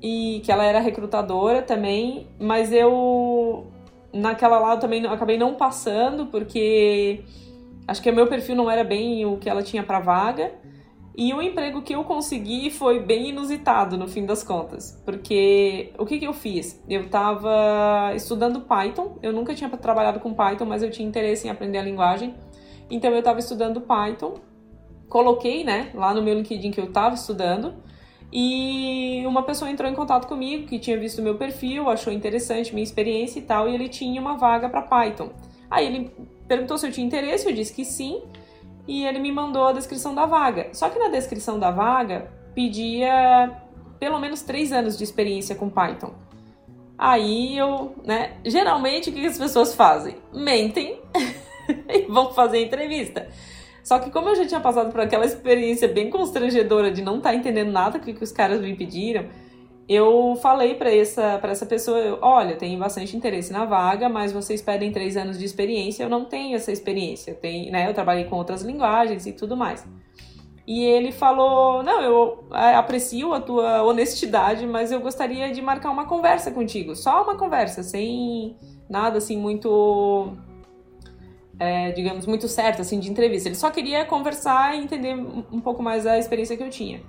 e 0.03 0.41
que 0.45 0.51
ela 0.51 0.65
era 0.65 0.81
recrutadora 0.81 1.63
também, 1.63 2.27
mas 2.39 2.73
eu 2.73 3.67
naquela 4.13 4.59
lá 4.59 4.75
eu 4.75 4.81
também 4.81 5.07
acabei 5.07 5.39
não 5.39 5.55
passando 5.55 6.27
porque 6.27 7.23
acho 7.87 8.03
que 8.03 8.11
o 8.11 8.15
meu 8.15 8.27
perfil 8.27 8.57
não 8.57 8.71
era 8.71 8.83
bem 8.83 9.25
o 9.25 9.37
que 9.37 9.49
ela 9.49 9.63
tinha 9.63 9.83
para 9.83 10.01
vaga. 10.01 10.53
E 11.17 11.35
o 11.35 11.43
emprego 11.43 11.83
que 11.83 11.95
eu 11.95 12.05
consegui 12.05 12.71
foi 12.71 13.01
bem 13.01 13.31
inusitado 13.31 13.99
no 13.99 14.07
fim 14.07 14.25
das 14.25 14.45
contas, 14.45 15.01
porque 15.05 15.93
o 15.99 16.07
que, 16.07 16.19
que 16.19 16.27
eu 16.27 16.33
fiz? 16.33 16.81
Eu 16.89 17.03
estava 17.03 18.13
estudando 18.15 18.61
Python, 18.61 19.19
eu 19.23 19.33
nunca 19.33 19.55
tinha 19.55 19.69
trabalhado 19.71 20.21
com 20.21 20.33
Python, 20.33 20.67
mas 20.67 20.83
eu 20.83 20.91
tinha 20.91 21.07
interesse 21.07 21.49
em 21.49 21.51
aprender 21.51 21.79
a 21.79 21.83
linguagem, 21.83 22.35
então 22.89 23.11
eu 23.11 23.19
estava 23.19 23.41
estudando 23.41 23.81
Python, 23.81 24.35
coloquei 25.09 25.65
né, 25.65 25.91
lá 25.95 26.15
no 26.15 26.23
meu 26.23 26.35
LinkedIn 26.35 26.71
que 26.71 26.81
eu 26.81 26.87
estava 26.87 27.17
estudando, 27.17 27.75
e 28.33 29.25
uma 29.27 29.43
pessoa 29.43 29.69
entrou 29.69 29.91
em 29.91 29.95
contato 29.95 30.29
comigo 30.29 30.69
que 30.69 30.79
tinha 30.79 30.97
visto 30.97 31.21
meu 31.21 31.35
perfil, 31.35 31.91
achou 31.91 32.13
interessante 32.13 32.73
minha 32.73 32.85
experiência 32.85 33.41
e 33.41 33.43
tal, 33.43 33.69
e 33.69 33.75
ele 33.75 33.89
tinha 33.89 34.21
uma 34.21 34.37
vaga 34.37 34.69
para 34.69 34.83
Python. 34.83 35.31
Aí 35.69 35.87
ele 35.87 36.11
perguntou 36.47 36.79
se 36.79 36.87
eu 36.87 36.93
tinha 36.93 37.05
interesse, 37.05 37.49
eu 37.49 37.55
disse 37.55 37.75
que 37.75 37.85
sim 37.85 38.23
e 38.91 39.07
ele 39.07 39.21
me 39.21 39.31
mandou 39.31 39.69
a 39.69 39.73
descrição 39.73 40.13
da 40.13 40.27
vaga. 40.27 40.71
Só 40.73 40.91
que 40.91 40.99
na 40.99 41.07
descrição 41.07 41.61
da 41.61 41.71
vaga 41.71 42.29
pedia 42.53 43.57
pelo 44.01 44.19
menos 44.19 44.43
três 44.43 44.73
anos 44.73 44.99
de 44.99 45.05
experiência 45.05 45.55
com 45.55 45.71
Python. 45.71 46.13
Aí 46.99 47.57
eu, 47.57 47.95
né? 48.05 48.33
Geralmente 48.45 49.09
o 49.09 49.13
que 49.13 49.25
as 49.25 49.39
pessoas 49.39 49.77
fazem? 49.77 50.17
Mentem 50.35 51.01
e 51.89 52.03
vão 52.09 52.35
fazer 52.35 52.65
entrevista. 52.65 53.29
Só 53.85 54.01
que 54.01 54.11
como 54.11 54.29
eu 54.29 54.35
já 54.35 54.45
tinha 54.45 54.61
passado 54.61 54.91
por 54.91 55.01
aquela 55.01 55.25
experiência 55.25 55.87
bem 55.87 56.11
constrangedora 56.11 56.91
de 56.91 57.01
não 57.01 57.19
estar 57.19 57.31
tá 57.31 57.37
entendendo 57.37 57.71
nada 57.71 57.97
do 57.97 58.05
que, 58.05 58.13
que 58.13 58.25
os 58.25 58.33
caras 58.33 58.61
me 58.61 58.75
pediram, 58.75 59.27
eu 59.93 60.39
falei 60.41 60.77
para 60.77 60.95
essa, 60.95 61.37
pra 61.41 61.51
essa 61.51 61.67
pessoa, 61.67 62.17
olha, 62.23 62.55
tenho 62.55 62.79
bastante 62.79 63.17
interesse 63.17 63.53
na 63.53 63.65
vaga, 63.65 64.09
mas 64.09 64.31
vocês 64.31 64.63
pedem 64.63 64.93
três 64.93 65.17
anos 65.17 65.37
de 65.37 65.45
experiência, 65.45 66.05
eu 66.05 66.09
não 66.09 66.25
tenho 66.25 66.55
essa 66.55 66.71
experiência, 66.71 67.33
eu, 67.33 67.35
tenho, 67.35 67.73
né, 67.73 67.89
eu 67.89 67.93
trabalhei 67.93 68.25
com 68.27 68.37
outras 68.37 68.63
linguagens 68.63 69.27
e 69.27 69.33
tudo 69.33 69.57
mais. 69.57 69.85
E 70.65 70.85
ele 70.85 71.11
falou, 71.11 71.83
não, 71.83 72.01
eu 72.03 72.45
é, 72.53 72.77
aprecio 72.77 73.33
a 73.33 73.41
tua 73.41 73.83
honestidade, 73.83 74.65
mas 74.65 74.93
eu 74.93 75.01
gostaria 75.01 75.51
de 75.51 75.61
marcar 75.61 75.91
uma 75.91 76.07
conversa 76.07 76.53
contigo, 76.53 76.95
só 76.95 77.25
uma 77.25 77.37
conversa, 77.37 77.83
sem 77.83 78.57
nada 78.89 79.19
assim 79.19 79.37
muito, 79.37 80.35
é, 81.59 81.91
digamos, 81.91 82.27
muito 82.27 82.47
certo, 82.47 82.81
assim, 82.81 83.01
de 83.01 83.11
entrevista. 83.11 83.49
Ele 83.49 83.57
só 83.57 83.73
queria 83.73 84.05
conversar 84.05 84.77
e 84.77 84.85
entender 84.85 85.17
um 85.17 85.61
pouco 85.61 85.83
mais 85.83 86.07
a 86.07 86.17
experiência 86.17 86.57
que 86.57 86.63
eu 86.63 86.71
tinha. 86.71 87.03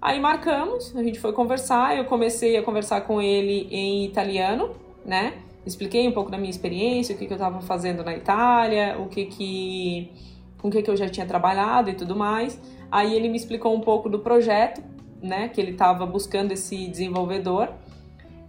Aí 0.00 0.18
marcamos, 0.18 0.96
a 0.96 1.02
gente 1.02 1.20
foi 1.20 1.30
conversar, 1.32 1.94
eu 1.94 2.06
comecei 2.06 2.56
a 2.56 2.62
conversar 2.62 3.02
com 3.02 3.20
ele 3.20 3.68
em 3.70 4.06
italiano, 4.06 4.70
né? 5.04 5.34
Expliquei 5.66 6.08
um 6.08 6.12
pouco 6.12 6.30
da 6.30 6.38
minha 6.38 6.48
experiência, 6.48 7.14
o 7.14 7.18
que, 7.18 7.26
que 7.26 7.32
eu 7.32 7.36
estava 7.36 7.60
fazendo 7.60 8.02
na 8.02 8.16
Itália, 8.16 8.96
o 8.98 9.08
que 9.08 9.26
que 9.26 10.10
com 10.56 10.68
o 10.68 10.70
que, 10.70 10.82
que 10.82 10.90
eu 10.90 10.96
já 10.96 11.06
tinha 11.06 11.26
trabalhado 11.26 11.90
e 11.90 11.94
tudo 11.94 12.16
mais. 12.16 12.58
Aí 12.90 13.14
ele 13.14 13.28
me 13.28 13.36
explicou 13.36 13.74
um 13.74 13.80
pouco 13.80 14.08
do 14.08 14.20
projeto, 14.20 14.82
né? 15.22 15.48
Que 15.48 15.60
ele 15.60 15.72
estava 15.72 16.06
buscando 16.06 16.52
esse 16.52 16.86
desenvolvedor. 16.86 17.68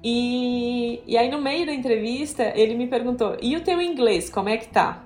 E, 0.01 1.01
e 1.05 1.17
aí 1.17 1.29
no 1.29 1.41
meio 1.41 1.65
da 1.65 1.73
entrevista 1.73 2.53
ele 2.55 2.75
me 2.75 2.87
perguntou: 2.87 3.35
"E 3.41 3.57
o 3.57 3.61
teu 3.61 3.81
inglês, 3.81 4.29
como 4.29 4.47
é 4.47 4.55
que 4.55 4.69
tá?" 4.69 5.03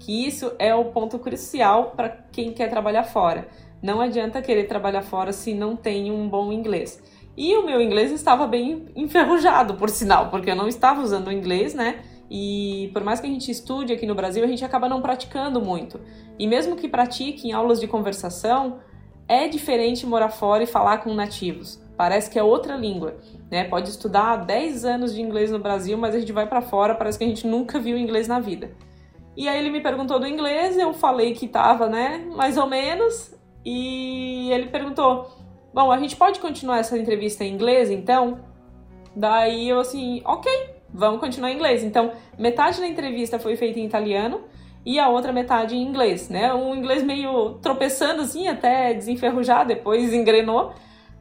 Que 0.00 0.26
isso 0.26 0.52
é 0.58 0.74
o 0.74 0.86
ponto 0.86 1.20
crucial 1.20 1.92
para 1.96 2.08
quem 2.32 2.52
quer 2.52 2.68
trabalhar 2.68 3.04
fora 3.04 3.46
não 3.82 4.00
adianta 4.00 4.42
querer 4.42 4.64
trabalhar 4.64 5.02
fora 5.02 5.32
se 5.32 5.54
não 5.54 5.76
tem 5.76 6.10
um 6.10 6.28
bom 6.28 6.52
inglês. 6.52 7.02
E 7.36 7.54
o 7.56 7.64
meu 7.64 7.80
inglês 7.80 8.10
estava 8.10 8.46
bem 8.46 8.86
enferrujado, 8.96 9.74
por 9.74 9.88
sinal, 9.88 10.28
porque 10.28 10.50
eu 10.50 10.56
não 10.56 10.66
estava 10.66 11.00
usando 11.00 11.28
o 11.28 11.32
inglês, 11.32 11.72
né? 11.74 12.02
E 12.30 12.90
por 12.92 13.04
mais 13.04 13.20
que 13.20 13.26
a 13.26 13.30
gente 13.30 13.50
estude 13.50 13.92
aqui 13.92 14.06
no 14.06 14.14
Brasil, 14.14 14.42
a 14.44 14.46
gente 14.46 14.64
acaba 14.64 14.88
não 14.88 15.00
praticando 15.00 15.60
muito. 15.60 16.00
E 16.38 16.46
mesmo 16.46 16.76
que 16.76 16.88
pratique 16.88 17.48
em 17.48 17.52
aulas 17.52 17.80
de 17.80 17.86
conversação, 17.86 18.80
é 19.28 19.46
diferente 19.46 20.06
morar 20.06 20.30
fora 20.30 20.62
e 20.62 20.66
falar 20.66 20.98
com 20.98 21.14
nativos. 21.14 21.80
Parece 21.96 22.30
que 22.30 22.38
é 22.38 22.42
outra 22.42 22.76
língua, 22.76 23.16
né? 23.50 23.64
Pode 23.64 23.88
estudar 23.90 24.36
10 24.36 24.84
anos 24.84 25.14
de 25.14 25.22
inglês 25.22 25.50
no 25.50 25.58
Brasil, 25.58 25.96
mas 25.96 26.14
a 26.14 26.20
gente 26.20 26.32
vai 26.32 26.46
para 26.46 26.60
fora, 26.60 26.94
parece 26.94 27.18
que 27.18 27.24
a 27.24 27.28
gente 27.28 27.46
nunca 27.46 27.78
viu 27.78 27.96
inglês 27.96 28.26
na 28.26 28.40
vida. 28.40 28.72
E 29.36 29.48
aí 29.48 29.58
ele 29.58 29.70
me 29.70 29.80
perguntou 29.80 30.18
do 30.18 30.26
inglês, 30.26 30.76
eu 30.76 30.92
falei 30.92 31.34
que 31.34 31.46
tava, 31.46 31.88
né, 31.88 32.26
mais 32.34 32.56
ou 32.56 32.66
menos, 32.66 33.37
e 33.64 34.50
ele 34.52 34.66
perguntou: 34.66 35.30
Bom, 35.72 35.92
a 35.92 35.98
gente 35.98 36.16
pode 36.16 36.40
continuar 36.40 36.78
essa 36.78 36.98
entrevista 36.98 37.44
em 37.44 37.52
inglês 37.52 37.90
então? 37.90 38.40
Daí 39.14 39.68
eu 39.68 39.80
assim, 39.80 40.22
ok, 40.24 40.50
vamos 40.92 41.20
continuar 41.20 41.50
em 41.50 41.54
inglês. 41.54 41.82
Então, 41.82 42.12
metade 42.38 42.80
da 42.80 42.86
entrevista 42.86 43.38
foi 43.38 43.56
feita 43.56 43.78
em 43.80 43.84
italiano 43.84 44.42
e 44.84 44.98
a 44.98 45.08
outra 45.08 45.32
metade 45.32 45.76
em 45.76 45.82
inglês, 45.82 46.28
né? 46.28 46.54
Um 46.54 46.74
inglês 46.74 47.02
meio 47.02 47.54
tropeçando 47.54 48.22
assim, 48.22 48.48
até 48.48 48.94
desenferrujar, 48.94 49.66
depois 49.66 50.14
engrenou, 50.14 50.72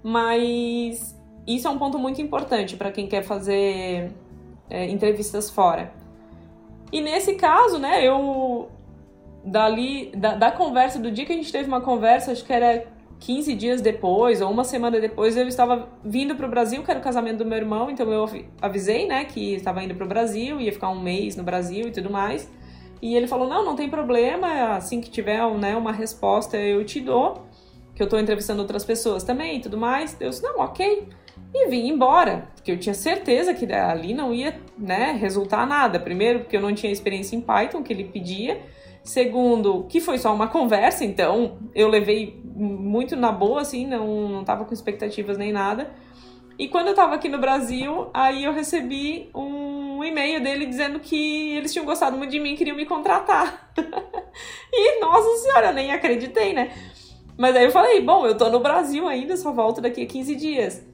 mas 0.03 1.19
isso 1.45 1.67
é 1.67 1.71
um 1.71 1.77
ponto 1.77 1.97
muito 1.97 2.21
importante 2.21 2.77
para 2.77 2.91
quem 2.91 3.07
quer 3.07 3.23
fazer 3.23 4.11
é, 4.69 4.85
entrevistas 4.85 5.49
fora. 5.49 5.91
E 6.91 7.01
nesse 7.01 7.35
caso, 7.35 7.77
né, 7.77 8.05
eu 8.05 8.69
dali, 9.47 10.11
da, 10.15 10.35
da 10.35 10.51
conversa, 10.51 10.99
do 10.99 11.09
dia 11.09 11.25
que 11.25 11.33
a 11.33 11.35
gente 11.35 11.51
teve 11.51 11.67
uma 11.67 11.81
conversa, 11.81 12.31
acho 12.31 12.43
que 12.43 12.53
era 12.53 12.85
15 13.19 13.55
dias 13.55 13.81
depois, 13.81 14.41
ou 14.41 14.51
uma 14.51 14.63
semana 14.63 14.99
depois, 14.99 15.35
eu 15.35 15.47
estava 15.47 15.89
vindo 16.03 16.35
para 16.35 16.45
o 16.45 16.49
Brasil, 16.49 16.83
que 16.83 16.91
era 16.91 16.99
o 16.99 17.03
casamento 17.03 17.39
do 17.39 17.45
meu 17.45 17.57
irmão, 17.57 17.89
então 17.89 18.11
eu 18.11 18.25
avisei, 18.61 19.07
né, 19.07 19.25
que 19.25 19.55
estava 19.55 19.83
indo 19.83 19.95
para 19.95 20.05
o 20.05 20.07
Brasil, 20.07 20.59
ia 20.59 20.71
ficar 20.71 20.89
um 20.89 20.99
mês 20.99 21.35
no 21.35 21.43
Brasil 21.43 21.87
e 21.87 21.91
tudo 21.91 22.09
mais. 22.09 22.49
E 23.01 23.15
ele 23.15 23.27
falou: 23.27 23.47
não, 23.47 23.63
não 23.63 23.75
tem 23.75 23.89
problema, 23.89 24.75
assim 24.75 25.01
que 25.01 25.09
tiver 25.09 25.39
né, 25.57 25.75
uma 25.75 25.91
resposta 25.91 26.57
eu 26.57 26.83
te 26.83 26.99
dou, 26.99 27.45
que 27.95 28.01
eu 28.01 28.05
estou 28.05 28.19
entrevistando 28.19 28.61
outras 28.61 28.83
pessoas 28.83 29.23
também 29.23 29.57
e 29.57 29.61
tudo 29.61 29.77
mais. 29.77 30.17
Eu 30.19 30.29
disse: 30.29 30.43
não, 30.43 30.59
ok. 30.59 31.07
E 31.53 31.69
vim 31.69 31.87
embora, 31.87 32.49
porque 32.55 32.71
eu 32.71 32.79
tinha 32.79 32.93
certeza 32.93 33.53
que 33.53 33.71
ali 33.71 34.13
não 34.13 34.33
ia 34.33 34.59
né, 34.77 35.11
resultar 35.19 35.65
nada. 35.65 35.99
Primeiro, 35.99 36.39
porque 36.39 36.57
eu 36.57 36.61
não 36.61 36.73
tinha 36.73 36.91
experiência 36.91 37.35
em 37.35 37.41
Python, 37.41 37.81
que 37.83 37.93
ele 37.93 38.03
pedia. 38.03 38.61
Segundo, 39.07 39.85
que 39.87 40.01
foi 40.01 40.17
só 40.17 40.33
uma 40.33 40.49
conversa, 40.49 41.05
então 41.05 41.59
eu 41.73 41.87
levei 41.87 42.41
muito 42.43 43.15
na 43.15 43.31
boa, 43.31 43.61
assim, 43.61 43.87
não, 43.87 44.27
não 44.27 44.43
tava 44.43 44.65
com 44.65 44.73
expectativas 44.73 45.37
nem 45.37 45.53
nada. 45.53 45.89
E 46.59 46.67
quando 46.67 46.89
eu 46.89 46.93
tava 46.93 47.15
aqui 47.15 47.29
no 47.29 47.37
Brasil, 47.37 48.09
aí 48.13 48.43
eu 48.43 48.51
recebi 48.51 49.29
um 49.33 50.03
e-mail 50.03 50.43
dele 50.43 50.65
dizendo 50.65 50.99
que 50.99 51.55
eles 51.55 51.71
tinham 51.71 51.85
gostado 51.85 52.17
muito 52.17 52.31
de 52.31 52.37
mim 52.37 52.51
e 52.51 52.57
queriam 52.57 52.75
me 52.75 52.85
contratar. 52.85 53.71
e, 54.73 54.99
nossa 54.99 55.41
senhora, 55.41 55.67
eu 55.67 55.73
nem 55.73 55.89
acreditei, 55.89 56.51
né? 56.51 56.73
Mas 57.37 57.55
aí 57.55 57.63
eu 57.63 57.71
falei, 57.71 58.01
bom, 58.01 58.27
eu 58.27 58.35
tô 58.35 58.49
no 58.49 58.59
Brasil 58.59 59.07
ainda, 59.07 59.37
só 59.37 59.53
volto 59.53 59.79
daqui 59.79 60.03
a 60.03 60.05
15 60.05 60.35
dias. 60.35 60.85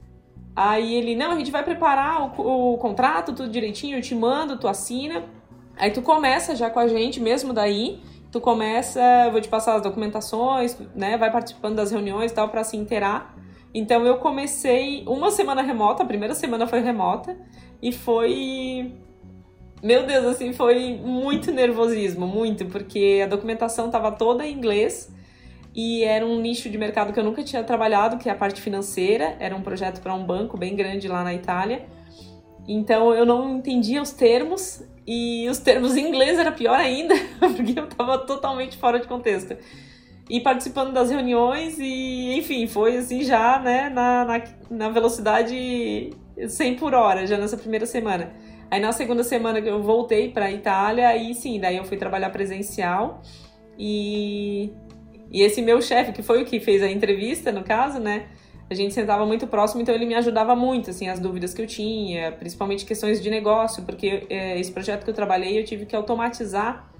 Aí 0.54 0.94
ele, 0.94 1.16
não, 1.16 1.32
a 1.32 1.36
gente 1.36 1.50
vai 1.50 1.64
preparar 1.64 2.38
o, 2.38 2.74
o 2.74 2.78
contrato, 2.78 3.32
tudo 3.32 3.50
direitinho, 3.50 3.98
eu 3.98 4.02
te 4.02 4.14
mando, 4.14 4.56
tu 4.56 4.68
assina. 4.68 5.24
Aí 5.76 5.90
tu 5.90 6.02
começa 6.02 6.54
já 6.54 6.70
com 6.70 6.78
a 6.78 6.86
gente 6.86 7.20
mesmo 7.20 7.52
daí, 7.52 8.00
tu 8.30 8.40
começa, 8.40 9.00
vou 9.30 9.40
te 9.40 9.48
passar 9.48 9.76
as 9.76 9.82
documentações, 9.82 10.76
né, 10.94 11.16
vai 11.16 11.30
participando 11.30 11.76
das 11.76 11.90
reuniões 11.90 12.32
e 12.32 12.34
tal 12.34 12.48
para 12.48 12.64
se 12.64 12.76
inteirar. 12.76 13.36
Então 13.72 14.06
eu 14.06 14.18
comecei 14.18 15.04
uma 15.06 15.30
semana 15.30 15.62
remota, 15.62 16.02
a 16.02 16.06
primeira 16.06 16.34
semana 16.34 16.66
foi 16.66 16.80
remota 16.80 17.36
e 17.82 17.92
foi 17.92 18.92
meu 19.82 20.06
Deus, 20.06 20.24
assim, 20.24 20.54
foi 20.54 20.96
muito 20.96 21.52
nervosismo, 21.52 22.26
muito, 22.26 22.64
porque 22.64 23.20
a 23.22 23.26
documentação 23.26 23.86
estava 23.86 24.10
toda 24.10 24.46
em 24.46 24.54
inglês 24.54 25.12
e 25.74 26.02
era 26.04 26.24
um 26.24 26.40
nicho 26.40 26.70
de 26.70 26.78
mercado 26.78 27.12
que 27.12 27.20
eu 27.20 27.24
nunca 27.24 27.42
tinha 27.42 27.62
trabalhado, 27.62 28.16
que 28.16 28.28
é 28.28 28.32
a 28.32 28.34
parte 28.34 28.62
financeira, 28.62 29.36
era 29.38 29.54
um 29.54 29.60
projeto 29.60 30.00
para 30.00 30.14
um 30.14 30.24
banco 30.24 30.56
bem 30.56 30.74
grande 30.74 31.06
lá 31.06 31.22
na 31.22 31.34
Itália. 31.34 31.84
Então 32.66 33.12
eu 33.12 33.26
não 33.26 33.58
entendia 33.58 34.00
os 34.00 34.12
termos 34.12 34.82
e 35.06 35.46
os 35.48 35.58
termos 35.58 35.96
em 35.96 36.08
inglês 36.08 36.38
era 36.38 36.50
pior 36.50 36.78
ainda, 36.78 37.14
porque 37.38 37.78
eu 37.78 37.84
estava 37.84 38.18
totalmente 38.18 38.76
fora 38.76 38.98
de 38.98 39.06
contexto. 39.06 39.56
E 40.28 40.40
participando 40.40 40.92
das 40.92 41.10
reuniões 41.10 41.78
e, 41.78 42.38
enfim, 42.38 42.66
foi 42.66 42.96
assim 42.96 43.22
já, 43.22 43.58
né, 43.58 43.90
na, 43.90 44.24
na, 44.24 44.42
na 44.70 44.88
velocidade 44.88 46.10
100 46.48 46.76
por 46.76 46.94
hora, 46.94 47.26
já 47.26 47.36
nessa 47.36 47.58
primeira 47.58 47.84
semana. 47.84 48.32
Aí 48.70 48.80
na 48.80 48.92
segunda 48.92 49.22
semana 49.22 49.60
que 49.60 49.68
eu 49.68 49.82
voltei 49.82 50.30
para 50.30 50.50
Itália, 50.50 51.08
aí 51.08 51.34
sim, 51.34 51.60
daí 51.60 51.76
eu 51.76 51.84
fui 51.84 51.98
trabalhar 51.98 52.30
presencial. 52.30 53.22
E, 53.78 54.72
e 55.30 55.42
esse 55.42 55.60
meu 55.60 55.82
chefe, 55.82 56.12
que 56.12 56.22
foi 56.22 56.42
o 56.42 56.46
que 56.46 56.58
fez 56.58 56.82
a 56.82 56.90
entrevista, 56.90 57.52
no 57.52 57.62
caso, 57.62 58.00
né, 58.00 58.26
a 58.68 58.74
gente 58.74 58.94
sentava 58.94 59.26
muito 59.26 59.46
próximo, 59.46 59.82
então 59.82 59.94
ele 59.94 60.06
me 60.06 60.14
ajudava 60.14 60.56
muito, 60.56 60.90
assim, 60.90 61.08
as 61.08 61.20
dúvidas 61.20 61.52
que 61.52 61.60
eu 61.60 61.66
tinha, 61.66 62.32
principalmente 62.32 62.84
questões 62.84 63.22
de 63.22 63.28
negócio, 63.30 63.82
porque 63.84 64.26
é, 64.30 64.58
esse 64.58 64.72
projeto 64.72 65.04
que 65.04 65.10
eu 65.10 65.14
trabalhei 65.14 65.58
eu 65.58 65.64
tive 65.64 65.84
que 65.84 65.94
automatizar 65.94 66.90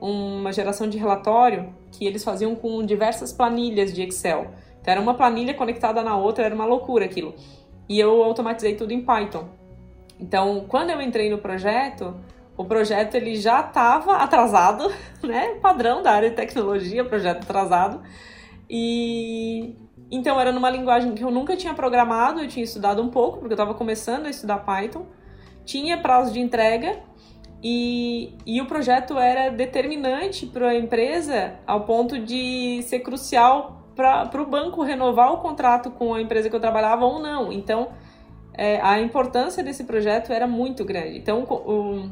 uma 0.00 0.52
geração 0.52 0.88
de 0.88 0.98
relatório 0.98 1.74
que 1.90 2.06
eles 2.06 2.22
faziam 2.22 2.54
com 2.54 2.84
diversas 2.84 3.32
planilhas 3.32 3.92
de 3.92 4.02
Excel. 4.02 4.50
Então 4.80 4.92
era 4.92 5.00
uma 5.00 5.14
planilha 5.14 5.54
conectada 5.54 6.02
na 6.02 6.16
outra, 6.16 6.44
era 6.44 6.54
uma 6.54 6.66
loucura 6.66 7.06
aquilo. 7.06 7.34
E 7.88 7.98
eu 7.98 8.22
automatizei 8.22 8.74
tudo 8.74 8.92
em 8.92 9.00
Python. 9.00 9.48
Então, 10.18 10.64
quando 10.68 10.90
eu 10.90 11.00
entrei 11.00 11.30
no 11.30 11.38
projeto, 11.38 12.14
o 12.56 12.64
projeto 12.64 13.14
ele 13.14 13.36
já 13.36 13.60
estava 13.60 14.16
atrasado, 14.16 14.90
né? 15.22 15.54
Padrão 15.60 16.02
da 16.02 16.12
área 16.12 16.30
de 16.30 16.36
tecnologia, 16.36 17.04
projeto 17.04 17.42
atrasado. 17.42 18.02
E 18.68 19.76
então 20.10 20.40
era 20.40 20.52
numa 20.52 20.70
linguagem 20.70 21.14
que 21.14 21.24
eu 21.24 21.30
nunca 21.30 21.56
tinha 21.56 21.74
programado, 21.74 22.40
eu 22.40 22.48
tinha 22.48 22.64
estudado 22.64 23.02
um 23.02 23.08
pouco, 23.08 23.38
porque 23.38 23.52
eu 23.52 23.56
estava 23.56 23.74
começando 23.74 24.26
a 24.26 24.30
estudar 24.30 24.58
Python. 24.58 25.06
Tinha 25.64 25.98
prazo 25.98 26.32
de 26.32 26.40
entrega 26.40 27.00
e, 27.62 28.34
e 28.46 28.60
o 28.60 28.66
projeto 28.66 29.18
era 29.18 29.50
determinante 29.50 30.46
para 30.46 30.68
a 30.68 30.76
empresa 30.76 31.54
ao 31.66 31.84
ponto 31.84 32.18
de 32.18 32.82
ser 32.82 33.00
crucial 33.00 33.82
para 33.96 34.42
o 34.42 34.46
banco 34.46 34.82
renovar 34.82 35.32
o 35.32 35.38
contrato 35.38 35.90
com 35.90 36.14
a 36.14 36.20
empresa 36.20 36.50
que 36.50 36.54
eu 36.54 36.60
trabalhava 36.60 37.04
ou 37.04 37.18
não. 37.18 37.50
Então, 37.50 37.88
é, 38.52 38.78
a 38.80 39.00
importância 39.00 39.64
desse 39.64 39.84
projeto 39.84 40.32
era 40.32 40.46
muito 40.46 40.84
grande. 40.84 41.18
Então, 41.18 41.42
o, 41.44 42.08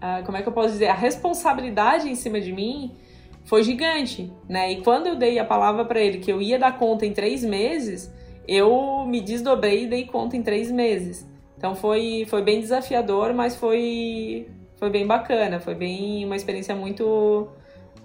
a, 0.00 0.22
como 0.22 0.38
é 0.38 0.42
que 0.42 0.48
eu 0.48 0.52
posso 0.52 0.70
dizer? 0.70 0.86
A 0.86 0.94
responsabilidade 0.94 2.08
em 2.08 2.14
cima 2.14 2.40
de 2.40 2.52
mim 2.52 2.96
foi 3.44 3.62
gigante, 3.62 4.32
né? 4.48 4.72
E 4.72 4.82
quando 4.82 5.06
eu 5.06 5.16
dei 5.16 5.38
a 5.38 5.44
palavra 5.44 5.84
para 5.84 6.00
ele 6.00 6.18
que 6.18 6.32
eu 6.32 6.40
ia 6.40 6.58
dar 6.58 6.78
conta 6.78 7.04
em 7.04 7.12
três 7.12 7.44
meses, 7.44 8.12
eu 8.48 9.04
me 9.06 9.20
desdobrei 9.20 9.84
e 9.84 9.86
dei 9.86 10.06
conta 10.06 10.36
em 10.36 10.42
três 10.42 10.70
meses. 10.70 11.28
Então 11.56 11.74
foi, 11.74 12.26
foi 12.28 12.42
bem 12.42 12.60
desafiador, 12.60 13.32
mas 13.32 13.56
foi, 13.56 14.48
foi 14.76 14.90
bem 14.90 15.06
bacana, 15.06 15.60
foi 15.60 15.74
bem 15.74 16.24
uma 16.24 16.36
experiência 16.36 16.74
muito, 16.74 17.48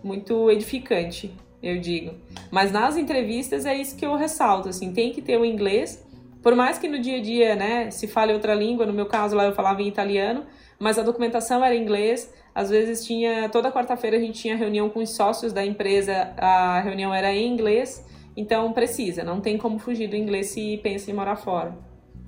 muito 0.03 0.49
edificante, 0.51 1.33
eu 1.61 1.79
digo. 1.79 2.13
Mas 2.51 2.71
nas 2.71 2.95
entrevistas 2.95 3.65
é 3.65 3.75
isso 3.75 3.97
que 3.97 4.05
eu 4.05 4.15
ressalto, 4.15 4.69
assim, 4.69 4.93
tem 4.93 5.11
que 5.11 5.21
ter 5.21 5.37
o 5.37 5.45
inglês, 5.45 6.05
por 6.41 6.55
mais 6.55 6.77
que 6.77 6.87
no 6.87 6.99
dia 6.99 7.17
a 7.17 7.21
dia, 7.21 7.55
né, 7.55 7.91
se 7.91 8.07
fale 8.07 8.33
outra 8.33 8.53
língua, 8.53 8.85
no 8.85 8.93
meu 8.93 9.05
caso 9.05 9.35
lá 9.35 9.45
eu 9.45 9.53
falava 9.53 9.81
em 9.81 9.87
italiano, 9.87 10.45
mas 10.79 10.97
a 10.97 11.03
documentação 11.03 11.63
era 11.63 11.75
em 11.75 11.81
inglês, 11.81 12.33
às 12.53 12.69
vezes 12.69 13.05
tinha, 13.05 13.49
toda 13.49 13.71
quarta-feira 13.71 14.17
a 14.17 14.19
gente 14.19 14.39
tinha 14.39 14.55
reunião 14.55 14.89
com 14.89 14.99
os 14.99 15.11
sócios 15.11 15.53
da 15.53 15.65
empresa, 15.65 16.33
a 16.37 16.79
reunião 16.81 17.13
era 17.13 17.33
em 17.33 17.47
inglês, 17.47 18.05
então 18.35 18.71
precisa, 18.73 19.23
não 19.23 19.41
tem 19.41 19.57
como 19.57 19.79
fugir 19.79 20.07
do 20.07 20.15
inglês 20.15 20.47
se 20.47 20.77
pensa 20.83 21.11
em 21.11 21.13
morar 21.13 21.35
fora. 21.35 21.77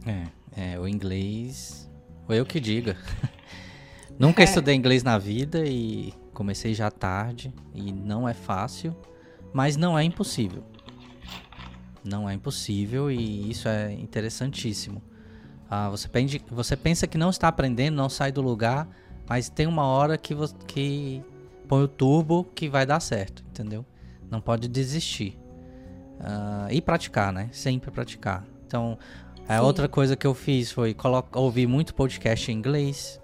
É, 0.05 0.73
é 0.73 0.79
o 0.79 0.87
inglês, 0.87 1.89
ou 2.27 2.35
eu 2.35 2.45
que 2.45 2.59
diga. 2.59 2.95
Nunca 4.17 4.41
é. 4.41 4.45
estudei 4.45 4.75
inglês 4.75 5.03
na 5.03 5.17
vida 5.17 5.63
e 5.65 6.13
comecei 6.33 6.73
já 6.73 6.91
tarde 6.91 7.53
e 7.73 7.91
não 7.91 8.27
é 8.27 8.33
fácil, 8.33 8.95
mas 9.53 9.77
não 9.77 9.97
é 9.97 10.03
impossível. 10.03 10.63
Não 12.03 12.29
é 12.29 12.33
impossível 12.33 13.11
e 13.11 13.49
isso 13.49 13.67
é 13.67 13.93
interessantíssimo. 13.93 15.01
Ah, 15.69 15.89
você, 15.89 16.07
pende, 16.07 16.41
você 16.49 16.75
pensa 16.75 17.07
que 17.07 17.17
não 17.17 17.29
está 17.29 17.47
aprendendo, 17.47 17.95
não 17.95 18.09
sai 18.09 18.31
do 18.31 18.41
lugar, 18.41 18.87
mas 19.31 19.47
tem 19.47 19.65
uma 19.65 19.85
hora 19.85 20.17
que, 20.17 20.35
você, 20.35 20.53
que 20.67 21.23
põe 21.65 21.81
o 21.83 21.87
turbo 21.87 22.43
que 22.53 22.67
vai 22.67 22.85
dar 22.85 22.99
certo, 22.99 23.41
entendeu? 23.49 23.85
Não 24.29 24.41
pode 24.41 24.67
desistir. 24.67 25.39
Uh, 26.19 26.69
e 26.69 26.81
praticar, 26.81 27.31
né? 27.31 27.47
Sempre 27.53 27.91
praticar. 27.91 28.45
Então, 28.67 28.97
a 29.47 29.61
outra 29.61 29.87
coisa 29.87 30.17
que 30.17 30.27
eu 30.27 30.33
fiz 30.33 30.69
foi 30.69 30.93
ouvir 31.33 31.65
muito 31.65 31.95
podcast 31.95 32.51
em 32.51 32.55
inglês, 32.55 33.21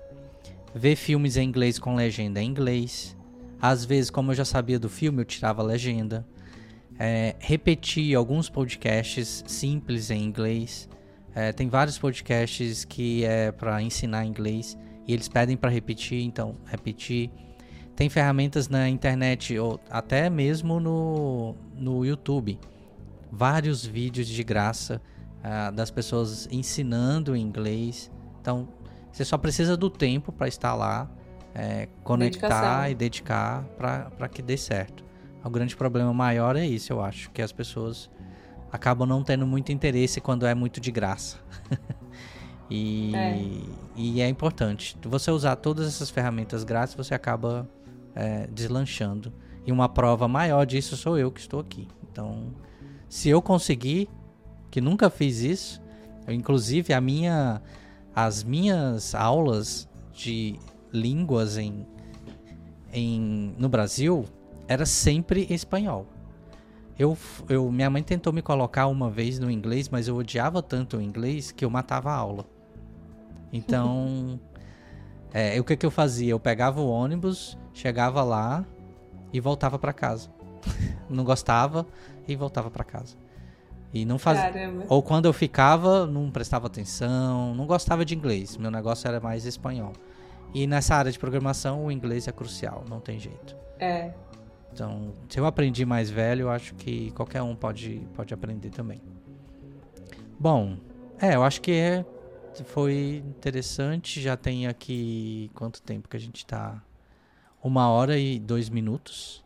ver 0.74 0.96
filmes 0.96 1.36
em 1.36 1.44
inglês 1.44 1.78
com 1.78 1.94
legenda 1.94 2.42
em 2.42 2.48
inglês. 2.48 3.14
Às 3.62 3.84
vezes, 3.84 4.10
como 4.10 4.32
eu 4.32 4.36
já 4.36 4.46
sabia 4.46 4.80
do 4.80 4.88
filme, 4.88 5.20
eu 5.24 5.26
tirava 5.26 5.62
a 5.62 5.66
legenda. 5.66 6.26
É, 6.98 7.36
repetir 7.38 8.16
alguns 8.16 8.50
podcasts 8.50 9.44
simples 9.46 10.10
em 10.10 10.24
inglês. 10.24 10.88
É, 11.36 11.52
tem 11.52 11.68
vários 11.68 11.98
podcasts 11.98 12.86
que 12.86 13.26
é 13.26 13.52
para 13.52 13.82
ensinar 13.82 14.24
inglês 14.24 14.78
e 15.08 15.14
eles 15.14 15.28
pedem 15.28 15.56
para 15.56 15.70
repetir, 15.70 16.24
então 16.24 16.56
repetir. 16.66 17.32
Tem 17.96 18.10
ferramentas 18.10 18.68
na 18.68 18.88
internet 18.88 19.58
ou 19.58 19.80
até 19.90 20.30
mesmo 20.30 20.80
no, 20.80 21.56
no 21.76 22.06
YouTube, 22.06 22.60
vários 23.32 23.86
vídeos 23.86 24.28
de 24.28 24.44
graça 24.44 25.02
uh, 25.40 25.72
das 25.72 25.90
pessoas 25.90 26.48
ensinando 26.52 27.36
inglês. 27.36 28.12
Então 28.40 28.68
você 29.12 29.26
só 29.26 29.38
precisa 29.38 29.76
do 29.76 29.90
tempo 29.90 30.32
para 30.32 30.48
estar 30.48 30.76
lá, 30.76 31.10
é, 31.56 31.88
conectar 32.04 32.48
Dedicação. 32.48 32.92
e 32.92 32.96
dedicar 32.96 33.64
para 33.76 34.30
que 34.30 34.44
dê 34.44 34.56
certo. 34.58 35.04
O 35.44 35.50
grande 35.50 35.76
problema 35.76 36.14
maior 36.14 36.56
é 36.56 36.66
isso, 36.66 36.92
eu 36.92 37.02
acho, 37.02 37.32
que 37.32 37.42
as 37.42 37.52
pessoas 37.52 38.12
acabam 38.72 39.08
não 39.08 39.24
tendo 39.24 39.48
muito 39.48 39.72
interesse 39.72 40.20
quando 40.20 40.46
é 40.46 40.54
muito 40.54 40.80
de 40.82 40.92
graça. 40.92 41.38
E 42.70 43.16
é. 43.16 43.42
e 43.96 44.22
é 44.22 44.28
importante. 44.28 44.98
Você 45.04 45.32
usar 45.32 45.56
todas 45.58 45.88
essas 45.88 46.10
ferramentas 46.10 46.64
grátis, 46.64 46.96
você 46.96 47.14
acaba 47.14 47.68
é, 48.16 48.48
deslanchando. 48.48 49.32
E 49.66 49.72
uma 49.72 49.90
prova 49.90 50.28
maior 50.28 50.66
disso 50.66 50.96
sou 50.96 51.18
eu 51.18 51.32
que 51.32 51.40
estou 51.40 51.60
aqui. 51.60 51.88
Então, 52.10 52.54
se 53.10 53.30
eu 53.30 53.42
conseguir, 53.42 54.10
que 54.72 54.82
nunca 54.82 55.10
fiz 55.10 55.40
isso, 55.40 55.82
eu, 56.26 56.34
inclusive 56.34 56.94
a 56.94 57.02
minha, 57.02 57.62
as 58.16 58.44
minhas 58.44 59.14
aulas 59.14 59.88
de 60.14 60.60
línguas 60.92 61.58
em, 61.58 61.86
em, 62.92 63.56
no 63.58 63.70
Brasil 63.70 64.26
era 64.68 64.86
sempre 64.86 65.48
espanhol. 65.50 66.08
Eu, 66.98 67.16
eu, 67.48 67.72
minha 67.72 67.90
mãe 67.90 68.02
tentou 68.02 68.34
me 68.34 68.42
colocar 68.42 68.88
uma 68.88 69.10
vez 69.10 69.38
no 69.38 69.52
inglês, 69.52 69.88
mas 69.88 70.08
eu 70.08 70.16
odiava 70.16 70.64
tanto 70.64 70.98
o 70.98 71.02
inglês 71.02 71.52
que 71.52 71.64
eu 71.64 71.70
matava 71.70 72.12
a 72.12 72.16
aula. 72.16 72.46
Então, 73.52 74.40
é, 75.34 75.60
o 75.60 75.64
que, 75.64 75.76
que 75.76 75.86
eu 75.86 75.92
fazia? 75.92 76.32
Eu 76.32 76.40
pegava 76.40 76.82
o 76.82 76.90
ônibus, 76.90 77.58
chegava 77.74 78.24
lá 78.24 78.66
e 79.32 79.40
voltava 79.40 79.78
para 79.78 79.94
casa. 79.94 80.30
não 81.10 81.24
gostava 81.24 81.86
e 82.28 82.36
voltava 82.36 82.70
para 82.70 82.84
casa. 82.84 83.16
E 83.94 84.06
não 84.06 84.20
fazia. 84.20 84.52
Ou 84.90 85.02
quando 85.02 85.26
eu 85.26 85.34
ficava, 85.34 86.06
não 86.06 86.30
prestava 86.30 86.68
atenção, 86.68 87.56
não 87.56 87.66
gostava 87.66 88.04
de 88.04 88.16
inglês. 88.16 88.58
Meu 88.58 88.70
negócio 88.70 89.08
era 89.08 89.20
mais 89.20 89.46
espanhol. 89.46 89.94
E 90.54 90.68
nessa 90.68 90.96
área 90.96 91.12
de 91.12 91.20
programação, 91.20 91.86
o 91.86 91.92
inglês 91.92 92.28
é 92.28 92.32
crucial, 92.32 92.84
não 92.90 93.00
tem 93.00 93.20
jeito. 93.20 93.56
É. 93.80 94.12
Então, 94.74 95.14
se 95.30 95.40
eu 95.40 95.46
aprendi 95.46 95.86
mais 95.86 96.10
velho, 96.10 96.44
eu 96.44 96.50
acho 96.50 96.76
que 96.76 97.12
qualquer 97.12 97.42
um 97.42 97.56
pode, 97.56 98.08
pode 98.16 98.34
aprender 98.34 98.70
também. 98.70 99.02
Bom, 100.40 100.78
é, 101.20 101.36
eu 101.36 101.44
acho 101.44 101.62
que 101.62 101.72
é, 101.72 102.06
foi 102.64 103.24
interessante. 103.26 104.22
Já 104.22 104.36
tem 104.38 104.68
aqui 104.68 105.52
quanto 105.54 105.82
tempo 105.82 106.08
que 106.08 106.18
a 106.18 106.20
gente 106.20 106.38
está? 106.38 106.82
Uma 107.64 107.90
hora 107.90 108.18
e 108.18 108.40
dois 108.40 108.70
minutos. 108.70 109.44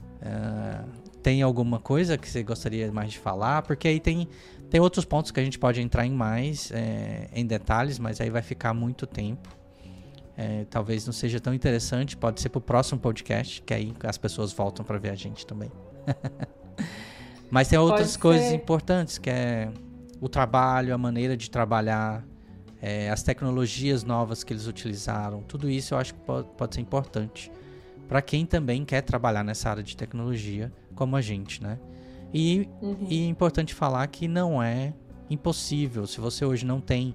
Uh, 0.00 0.88
tem 1.22 1.42
alguma 1.42 1.78
coisa 1.78 2.16
que 2.16 2.28
você 2.28 2.42
gostaria 2.42 2.90
mais 2.92 3.12
de 3.12 3.18
falar? 3.18 3.62
Porque 3.62 3.88
aí 3.88 4.00
tem, 4.00 4.28
tem 4.70 4.80
outros 4.80 5.04
pontos 5.04 5.30
que 5.30 5.40
a 5.40 5.44
gente 5.44 5.58
pode 5.58 5.80
entrar 5.80 6.06
em 6.06 6.12
mais, 6.12 6.70
é, 6.72 7.28
em 7.32 7.46
detalhes, 7.46 7.98
mas 7.98 8.20
aí 8.20 8.30
vai 8.30 8.42
ficar 8.42 8.72
muito 8.74 9.06
tempo. 9.06 9.48
É, 10.36 10.64
talvez 10.70 11.04
não 11.04 11.12
seja 11.12 11.38
tão 11.38 11.52
interessante, 11.52 12.16
pode 12.16 12.40
ser 12.40 12.48
para 12.48 12.58
o 12.58 12.62
próximo 12.62 12.98
podcast, 12.98 13.60
que 13.60 13.74
aí 13.74 13.94
as 14.04 14.16
pessoas 14.16 14.52
voltam 14.52 14.84
para 14.84 14.98
ver 14.98 15.10
a 15.10 15.14
gente 15.14 15.46
também. 15.46 15.70
mas 17.50 17.68
tem 17.68 17.78
outras 17.78 18.16
coisas 18.16 18.50
importantes, 18.52 19.18
que 19.18 19.28
é 19.28 19.70
o 20.20 20.28
trabalho, 20.28 20.94
a 20.94 20.98
maneira 20.98 21.36
de 21.36 21.50
trabalhar, 21.50 22.24
é, 22.80 23.10
as 23.10 23.22
tecnologias 23.22 24.04
novas 24.04 24.44
que 24.44 24.52
eles 24.52 24.66
utilizaram, 24.66 25.42
tudo 25.42 25.68
isso 25.68 25.94
eu 25.94 25.98
acho 25.98 26.14
que 26.14 26.20
pode, 26.20 26.48
pode 26.56 26.74
ser 26.74 26.80
importante 26.80 27.50
para 28.10 28.20
quem 28.20 28.44
também 28.44 28.84
quer 28.84 29.02
trabalhar 29.02 29.44
nessa 29.44 29.70
área 29.70 29.84
de 29.84 29.96
tecnologia, 29.96 30.72
como 30.96 31.14
a 31.14 31.20
gente, 31.20 31.62
né? 31.62 31.78
E, 32.34 32.68
uhum. 32.82 33.06
e 33.08 33.22
é 33.22 33.28
importante 33.28 33.72
falar 33.72 34.04
que 34.08 34.26
não 34.26 34.60
é 34.60 34.92
impossível. 35.30 36.08
Se 36.08 36.20
você 36.20 36.44
hoje 36.44 36.66
não 36.66 36.80
tem 36.80 37.14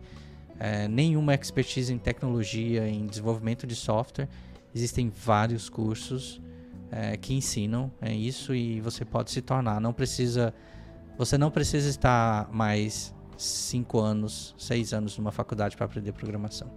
é, 0.58 0.88
nenhuma 0.88 1.34
expertise 1.34 1.94
em 1.94 1.98
tecnologia, 1.98 2.88
em 2.88 3.06
desenvolvimento 3.06 3.68
de 3.68 3.76
software, 3.76 4.30
existem 4.74 5.10
vários 5.10 5.68
cursos 5.68 6.42
é, 6.90 7.18
que 7.18 7.34
ensinam 7.34 7.92
é, 8.02 8.14
isso 8.14 8.56
e 8.56 8.80
você 8.80 9.04
pode 9.04 9.32
se 9.32 9.42
tornar. 9.42 9.82
Não 9.82 9.92
precisa, 9.92 10.54
você 11.18 11.38
não 11.38 11.50
precisa 11.52 11.90
estar 11.90 12.50
mais 12.52 13.14
cinco 13.38 14.00
anos, 14.00 14.56
seis 14.58 14.94
anos 14.94 15.18
numa 15.18 15.32
faculdade 15.32 15.76
para 15.76 15.86
aprender 15.86 16.12
programação. 16.12 16.70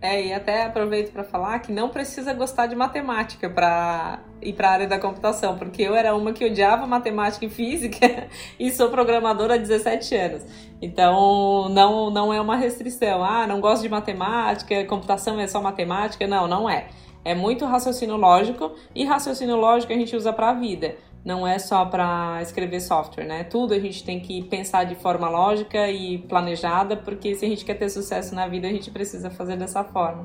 É, 0.00 0.26
e 0.26 0.32
até 0.32 0.64
aproveito 0.64 1.10
para 1.10 1.24
falar 1.24 1.58
que 1.60 1.72
não 1.72 1.88
precisa 1.88 2.32
gostar 2.34 2.66
de 2.66 2.76
matemática 2.76 3.48
para 3.48 4.20
ir 4.42 4.52
para 4.52 4.68
a 4.68 4.72
área 4.72 4.86
da 4.86 4.98
computação, 4.98 5.56
porque 5.56 5.82
eu 5.82 5.94
era 5.94 6.14
uma 6.14 6.32
que 6.32 6.44
odiava 6.44 6.86
matemática 6.86 7.46
e 7.46 7.48
física 7.48 8.28
e 8.60 8.70
sou 8.70 8.90
programadora 8.90 9.54
há 9.54 9.56
17 9.56 10.14
anos. 10.14 10.42
Então, 10.82 11.68
não, 11.70 12.10
não 12.10 12.32
é 12.32 12.40
uma 12.40 12.56
restrição. 12.56 13.24
Ah, 13.24 13.46
não 13.46 13.60
gosto 13.60 13.82
de 13.82 13.88
matemática, 13.88 14.84
computação 14.84 15.40
é 15.40 15.46
só 15.46 15.62
matemática. 15.62 16.26
Não, 16.26 16.46
não 16.46 16.68
é. 16.68 16.88
É 17.24 17.34
muito 17.34 17.64
raciocínio 17.64 18.16
lógico 18.16 18.76
e 18.94 19.04
raciocínio 19.04 19.56
lógico 19.56 19.92
a 19.92 19.96
gente 19.96 20.14
usa 20.14 20.32
para 20.32 20.50
a 20.50 20.52
vida 20.52 20.94
não 21.26 21.44
é 21.44 21.58
só 21.58 21.84
para 21.84 22.40
escrever 22.40 22.80
software, 22.80 23.24
né? 23.24 23.42
Tudo 23.42 23.74
a 23.74 23.80
gente 23.80 24.04
tem 24.04 24.20
que 24.20 24.44
pensar 24.44 24.84
de 24.84 24.94
forma 24.94 25.28
lógica 25.28 25.90
e 25.90 26.18
planejada, 26.18 26.96
porque 26.96 27.34
se 27.34 27.44
a 27.44 27.48
gente 27.48 27.64
quer 27.64 27.74
ter 27.74 27.90
sucesso 27.90 28.32
na 28.32 28.46
vida, 28.46 28.68
a 28.68 28.70
gente 28.70 28.92
precisa 28.92 29.28
fazer 29.28 29.56
dessa 29.56 29.82
forma. 29.82 30.24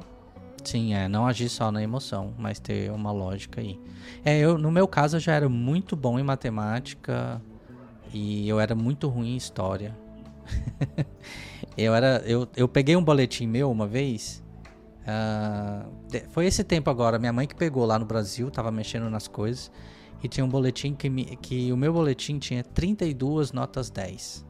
Sim, 0.63 0.93
é, 0.93 1.07
não 1.07 1.25
agir 1.25 1.49
só 1.49 1.71
na 1.71 1.81
emoção, 1.81 2.35
mas 2.37 2.59
ter 2.59 2.91
uma 2.91 3.11
lógica 3.11 3.61
aí. 3.61 3.79
É, 4.23 4.37
eu, 4.37 4.59
no 4.59 4.69
meu 4.69 4.87
caso, 4.87 5.15
eu 5.15 5.19
já 5.19 5.33
era 5.33 5.49
muito 5.49 5.95
bom 5.95 6.19
em 6.19 6.23
matemática 6.23 7.41
e 8.13 8.47
eu 8.47 8.59
era 8.59 8.75
muito 8.75 9.09
ruim 9.09 9.33
em 9.33 9.37
história. 9.37 9.97
eu 11.75 11.95
era, 11.95 12.21
eu, 12.27 12.47
eu 12.55 12.67
peguei 12.67 12.95
um 12.95 13.03
boletim 13.03 13.47
meu 13.47 13.71
uma 13.71 13.87
vez. 13.87 14.43
Uh, 15.01 15.89
foi 16.29 16.45
esse 16.45 16.63
tempo 16.63 16.91
agora, 16.91 17.17
minha 17.17 17.33
mãe 17.33 17.47
que 17.47 17.55
pegou 17.55 17.87
lá 17.87 17.97
no 17.97 18.05
Brasil, 18.05 18.51
tava 18.51 18.69
mexendo 18.69 19.09
nas 19.09 19.27
coisas 19.27 19.71
e 20.23 20.27
tinha 20.27 20.45
um 20.45 20.49
boletim 20.49 20.93
que, 20.93 21.09
me, 21.09 21.25
que 21.37 21.71
o 21.71 21.77
meu 21.77 21.91
boletim 21.91 22.37
tinha 22.37 22.63
32 22.63 23.51
notas 23.51 23.89
10. 23.89 24.45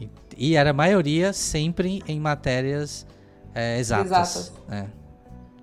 E, 0.00 0.10
e 0.36 0.56
era 0.56 0.70
a 0.70 0.72
maioria 0.72 1.32
sempre 1.32 2.02
em 2.08 2.18
matérias 2.18 3.06
é, 3.54 3.78
exatas. 3.78 4.06
Exatas. 4.06 4.52
É, 4.68 5.01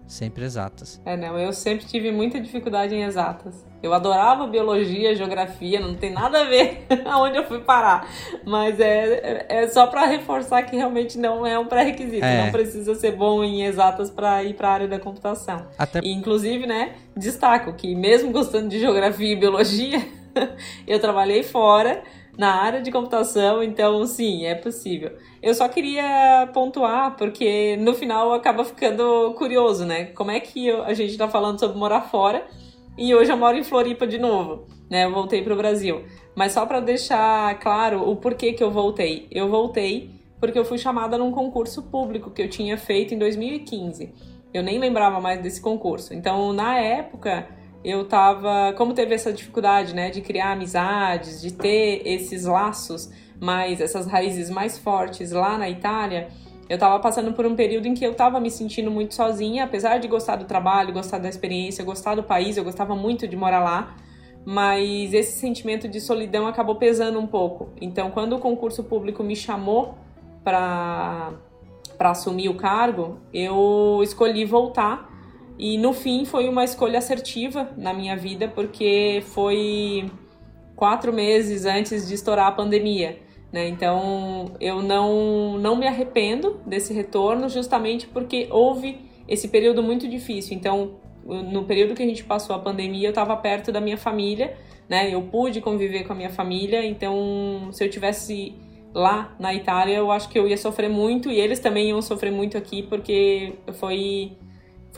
sempre 0.09 0.43
exatas. 0.43 0.99
É, 1.05 1.15
não, 1.15 1.37
eu 1.37 1.53
sempre 1.53 1.85
tive 1.85 2.11
muita 2.11 2.41
dificuldade 2.41 2.95
em 2.95 3.03
exatas. 3.03 3.63
Eu 3.81 3.93
adorava 3.93 4.47
biologia, 4.47 5.15
geografia, 5.15 5.79
não 5.79 5.93
tem 5.93 6.11
nada 6.11 6.41
a 6.41 6.43
ver 6.45 6.85
aonde 7.05 7.37
eu 7.37 7.45
fui 7.45 7.59
parar. 7.59 8.09
Mas 8.43 8.79
é, 8.79 9.45
é 9.47 9.67
só 9.67 9.85
para 9.85 10.07
reforçar 10.07 10.63
que 10.63 10.75
realmente 10.75 11.17
não 11.17 11.45
é 11.45 11.57
um 11.57 11.67
pré-requisito. 11.67 12.25
É. 12.25 12.45
Não 12.45 12.51
precisa 12.51 12.95
ser 12.95 13.11
bom 13.11 13.43
em 13.43 13.63
exatas 13.63 14.09
para 14.09 14.43
ir 14.43 14.55
para 14.55 14.69
a 14.69 14.73
área 14.73 14.87
da 14.87 14.99
computação. 14.99 15.67
Até... 15.77 15.99
E, 16.03 16.11
inclusive, 16.11 16.65
né, 16.65 16.95
destaco 17.15 17.71
que 17.73 17.93
mesmo 17.93 18.31
gostando 18.31 18.67
de 18.67 18.79
geografia 18.79 19.31
e 19.31 19.35
biologia, 19.35 20.03
eu 20.87 20.99
trabalhei 20.99 21.43
fora 21.43 22.03
na 22.39 22.53
área 22.53 22.81
de 22.81 22.89
computação, 22.89 23.61
então 23.61 24.07
sim, 24.07 24.45
é 24.45 24.55
possível. 24.55 25.11
Eu 25.43 25.53
só 25.53 25.67
queria 25.67 26.49
pontuar, 26.53 27.17
porque 27.17 27.75
no 27.75 27.93
final 27.93 28.31
acaba 28.31 28.63
ficando 28.63 29.33
curioso, 29.33 29.85
né? 29.85 30.05
Como 30.05 30.31
é 30.31 30.39
que 30.39 30.71
a 30.71 30.93
gente 30.93 31.11
está 31.11 31.27
falando 31.27 31.59
sobre 31.59 31.77
morar 31.77 32.03
fora 32.03 32.47
e 32.97 33.13
hoje 33.13 33.29
eu 33.29 33.35
moro 33.35 33.57
em 33.57 33.63
Floripa 33.63 34.07
de 34.07 34.17
novo, 34.17 34.65
né? 34.89 35.03
Eu 35.03 35.11
voltei 35.11 35.43
para 35.43 35.53
o 35.53 35.57
Brasil. 35.57 36.05
Mas 36.33 36.53
só 36.53 36.65
para 36.65 36.79
deixar 36.79 37.59
claro 37.59 38.09
o 38.09 38.15
porquê 38.15 38.53
que 38.53 38.63
eu 38.63 38.71
voltei. 38.71 39.27
Eu 39.29 39.49
voltei 39.49 40.09
porque 40.39 40.57
eu 40.57 40.63
fui 40.63 40.77
chamada 40.77 41.17
num 41.17 41.31
concurso 41.31 41.83
público 41.91 42.31
que 42.31 42.41
eu 42.41 42.49
tinha 42.49 42.77
feito 42.77 43.13
em 43.13 43.17
2015. 43.17 44.13
Eu 44.53 44.63
nem 44.63 44.79
lembrava 44.79 45.19
mais 45.19 45.41
desse 45.41 45.59
concurso. 45.59 46.13
Então, 46.13 46.53
na 46.53 46.77
época, 46.79 47.49
eu 47.83 48.05
tava, 48.05 48.73
como 48.77 48.93
teve 48.93 49.15
essa 49.15 49.31
dificuldade, 49.31 49.93
né, 49.93 50.09
de 50.09 50.21
criar 50.21 50.51
amizades, 50.51 51.41
de 51.41 51.53
ter 51.53 52.01
esses 52.05 52.45
laços 52.45 53.09
mais 53.39 53.79
essas 53.79 54.05
raízes 54.05 54.49
mais 54.49 54.77
fortes 54.77 55.31
lá 55.31 55.57
na 55.57 55.69
Itália, 55.69 56.27
eu 56.69 56.75
estava 56.75 56.99
passando 56.99 57.33
por 57.33 57.45
um 57.45 57.55
período 57.55 57.87
em 57.87 57.93
que 57.93 58.05
eu 58.05 58.11
estava 58.11 58.39
me 58.39 58.51
sentindo 58.51 58.91
muito 58.91 59.15
sozinha, 59.15 59.63
apesar 59.63 59.97
de 59.97 60.07
gostar 60.07 60.35
do 60.35 60.45
trabalho, 60.45 60.93
gostar 60.93 61.17
da 61.17 61.27
experiência, 61.27 61.83
gostar 61.83 62.15
do 62.15 62.21
país, 62.21 62.57
eu 62.57 62.63
gostava 62.63 62.95
muito 62.95 63.27
de 63.27 63.35
morar 63.35 63.63
lá, 63.63 63.95
mas 64.45 65.13
esse 65.13 65.39
sentimento 65.39 65.87
de 65.87 65.99
solidão 65.99 66.45
acabou 66.45 66.75
pesando 66.75 67.19
um 67.19 67.25
pouco. 67.25 67.69
Então, 67.81 68.11
quando 68.11 68.35
o 68.35 68.39
concurso 68.39 68.83
público 68.83 69.23
me 69.23 69.35
chamou 69.35 69.95
para 70.43 71.33
para 71.97 72.11
assumir 72.11 72.47
o 72.47 72.55
cargo, 72.55 73.19
eu 73.33 73.99
escolhi 74.01 74.45
voltar 74.45 75.08
e 75.59 75.77
no 75.77 75.91
fim 75.91 76.23
foi 76.23 76.47
uma 76.47 76.63
escolha 76.63 76.97
assertiva 76.97 77.69
na 77.77 77.93
minha 77.93 78.15
vida 78.15 78.47
porque 78.47 79.21
foi 79.27 80.09
quatro 80.75 81.11
meses 81.11 81.65
antes 81.65 82.07
de 82.07 82.15
estourar 82.15 82.47
a 82.47 82.51
pandemia. 82.51 83.19
Né? 83.51 83.67
Então 83.67 84.53
eu 84.61 84.81
não, 84.81 85.57
não 85.57 85.75
me 85.75 85.85
arrependo 85.85 86.61
desse 86.65 86.93
retorno, 86.93 87.49
justamente 87.49 88.07
porque 88.07 88.47
houve 88.49 88.97
esse 89.27 89.49
período 89.49 89.83
muito 89.83 90.07
difícil. 90.07 90.55
Então, 90.55 90.95
no 91.25 91.65
período 91.65 91.93
que 91.93 92.01
a 92.01 92.05
gente 92.05 92.23
passou 92.23 92.55
a 92.55 92.59
pandemia, 92.59 93.07
eu 93.07 93.11
estava 93.11 93.35
perto 93.37 93.71
da 93.71 93.79
minha 93.79 93.97
família, 93.97 94.57
né? 94.87 95.13
Eu 95.13 95.21
pude 95.21 95.61
conviver 95.61 96.03
com 96.03 96.13
a 96.13 96.15
minha 96.15 96.31
família. 96.31 96.83
Então, 96.83 97.69
se 97.71 97.83
eu 97.83 97.89
tivesse 97.89 98.55
lá 98.93 99.35
na 99.39 99.53
Itália, 99.53 99.97
eu 99.97 100.11
acho 100.11 100.29
que 100.29 100.39
eu 100.39 100.47
ia 100.47 100.57
sofrer 100.57 100.89
muito 100.89 101.29
e 101.29 101.39
eles 101.39 101.59
também 101.59 101.89
iam 101.89 102.01
sofrer 102.01 102.31
muito 102.31 102.57
aqui, 102.57 102.81
porque 102.81 103.53
foi, 103.73 104.31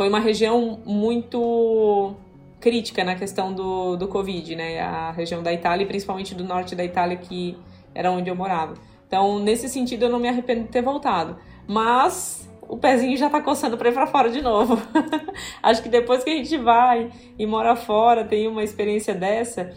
foi 0.01 0.09
uma 0.09 0.19
região 0.19 0.79
muito 0.83 2.15
crítica 2.59 3.03
na 3.03 3.13
questão 3.13 3.53
do, 3.53 3.95
do 3.95 4.07
Covid, 4.07 4.55
né? 4.55 4.79
A 4.79 5.11
região 5.11 5.43
da 5.43 5.53
Itália, 5.53 5.85
principalmente 5.85 6.33
do 6.33 6.43
norte 6.43 6.75
da 6.75 6.83
Itália, 6.83 7.15
que 7.17 7.55
era 7.93 8.11
onde 8.11 8.27
eu 8.27 8.35
morava. 8.35 8.73
Então, 9.05 9.37
nesse 9.37 9.69
sentido, 9.69 10.05
eu 10.05 10.09
não 10.09 10.17
me 10.17 10.27
arrependo 10.27 10.63
de 10.63 10.69
ter 10.69 10.81
voltado. 10.81 11.37
Mas 11.67 12.49
o 12.67 12.77
pezinho 12.77 13.15
já 13.15 13.29
tá 13.29 13.39
coçando 13.41 13.77
para 13.77 13.89
ir 13.89 13.93
para 13.93 14.07
fora 14.07 14.31
de 14.31 14.41
novo. 14.41 14.81
Acho 15.61 15.83
que 15.83 15.89
depois 15.89 16.23
que 16.23 16.31
a 16.31 16.35
gente 16.35 16.57
vai 16.57 17.11
e 17.37 17.45
mora 17.45 17.75
fora, 17.75 18.25
tem 18.25 18.47
uma 18.47 18.63
experiência 18.63 19.13
dessa, 19.13 19.71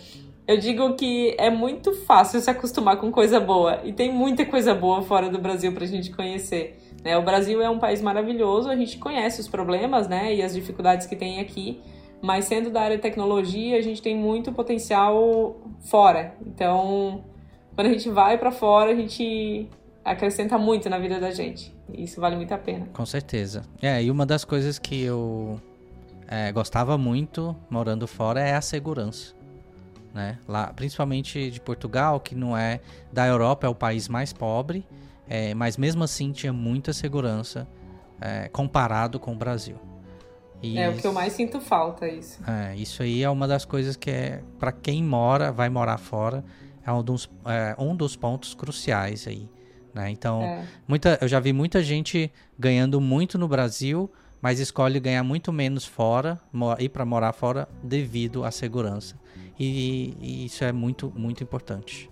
eu 0.48 0.56
digo 0.56 0.94
que 0.94 1.34
é 1.36 1.50
muito 1.50 1.92
fácil 2.06 2.40
se 2.40 2.48
acostumar 2.48 2.96
com 2.96 3.12
coisa 3.12 3.38
boa. 3.38 3.82
E 3.84 3.92
tem 3.92 4.10
muita 4.10 4.46
coisa 4.46 4.74
boa 4.74 5.02
fora 5.02 5.28
do 5.28 5.38
Brasil 5.38 5.70
pra 5.74 5.84
gente 5.84 6.10
conhecer. 6.16 6.78
Né? 7.04 7.16
O 7.18 7.22
Brasil 7.22 7.60
é 7.60 7.68
um 7.68 7.78
país 7.78 8.00
maravilhoso, 8.00 8.70
a 8.70 8.76
gente 8.76 8.96
conhece 8.98 9.40
os 9.40 9.46
problemas 9.46 10.08
né, 10.08 10.34
e 10.34 10.42
as 10.42 10.54
dificuldades 10.54 11.06
que 11.06 11.14
tem 11.14 11.38
aqui. 11.38 11.80
Mas 12.22 12.46
sendo 12.46 12.70
da 12.70 12.80
área 12.80 12.96
de 12.96 13.02
tecnologia, 13.02 13.76
a 13.76 13.82
gente 13.82 14.00
tem 14.00 14.16
muito 14.16 14.50
potencial 14.50 15.56
fora. 15.80 16.34
Então, 16.46 17.22
quando 17.74 17.88
a 17.88 17.90
gente 17.90 18.08
vai 18.08 18.38
para 18.38 18.50
fora, 18.50 18.92
a 18.92 18.94
gente 18.94 19.68
acrescenta 20.02 20.56
muito 20.56 20.88
na 20.88 20.98
vida 20.98 21.20
da 21.20 21.30
gente. 21.30 21.74
Isso 21.92 22.20
vale 22.20 22.36
muito 22.36 22.52
a 22.52 22.58
pena. 22.58 22.88
Com 22.94 23.04
certeza. 23.04 23.62
É, 23.82 24.02
e 24.02 24.10
uma 24.10 24.24
das 24.24 24.42
coisas 24.42 24.78
que 24.78 25.02
eu 25.02 25.60
é, 26.26 26.50
gostava 26.50 26.96
muito 26.96 27.54
morando 27.68 28.06
fora 28.06 28.40
é 28.40 28.54
a 28.54 28.60
segurança. 28.62 29.34
Né? 30.14 30.38
Lá, 30.48 30.72
principalmente 30.74 31.50
de 31.50 31.60
Portugal, 31.60 32.20
que 32.20 32.34
não 32.34 32.56
é 32.56 32.80
da 33.12 33.26
Europa, 33.26 33.66
é 33.66 33.70
o 33.70 33.74
país 33.74 34.08
mais 34.08 34.32
pobre, 34.32 34.86
é, 35.28 35.54
mas 35.54 35.76
mesmo 35.76 36.04
assim 36.04 36.32
tinha 36.32 36.52
muita 36.52 36.92
segurança 36.92 37.66
é, 38.20 38.48
comparado 38.48 39.18
com 39.18 39.32
o 39.32 39.36
Brasil. 39.36 39.76
E 40.62 40.78
é 40.78 40.88
o 40.88 40.96
que 40.96 41.06
eu 41.06 41.12
mais 41.12 41.34
sinto 41.34 41.60
falta, 41.60 42.08
isso. 42.08 42.40
É, 42.48 42.74
isso 42.76 43.02
aí 43.02 43.22
é 43.22 43.28
uma 43.28 43.46
das 43.46 43.64
coisas 43.64 43.96
que 43.96 44.10
é, 44.10 44.42
para 44.58 44.72
quem 44.72 45.02
mora, 45.02 45.52
vai 45.52 45.68
morar 45.68 45.98
fora, 45.98 46.42
é 46.86 46.90
um 46.90 47.02
dos, 47.02 47.30
é, 47.44 47.74
um 47.78 47.94
dos 47.94 48.16
pontos 48.16 48.54
cruciais 48.54 49.26
aí. 49.26 49.48
Né? 49.92 50.10
Então, 50.10 50.42
é. 50.42 50.64
muita, 50.88 51.18
eu 51.20 51.28
já 51.28 51.38
vi 51.38 51.52
muita 51.52 51.82
gente 51.82 52.32
ganhando 52.58 53.00
muito 53.00 53.36
no 53.36 53.46
Brasil, 53.46 54.10
mas 54.40 54.58
escolhe 54.58 54.98
ganhar 54.98 55.22
muito 55.22 55.52
menos 55.52 55.84
fora, 55.84 56.40
ir 56.78 56.88
para 56.88 57.04
morar 57.04 57.32
fora 57.32 57.68
devido 57.82 58.44
à 58.44 58.50
segurança. 58.50 59.16
E, 59.58 60.16
e, 60.20 60.46
isso 60.46 60.64
é 60.64 60.72
muito, 60.72 61.12
muito 61.14 61.42
importante 61.42 62.10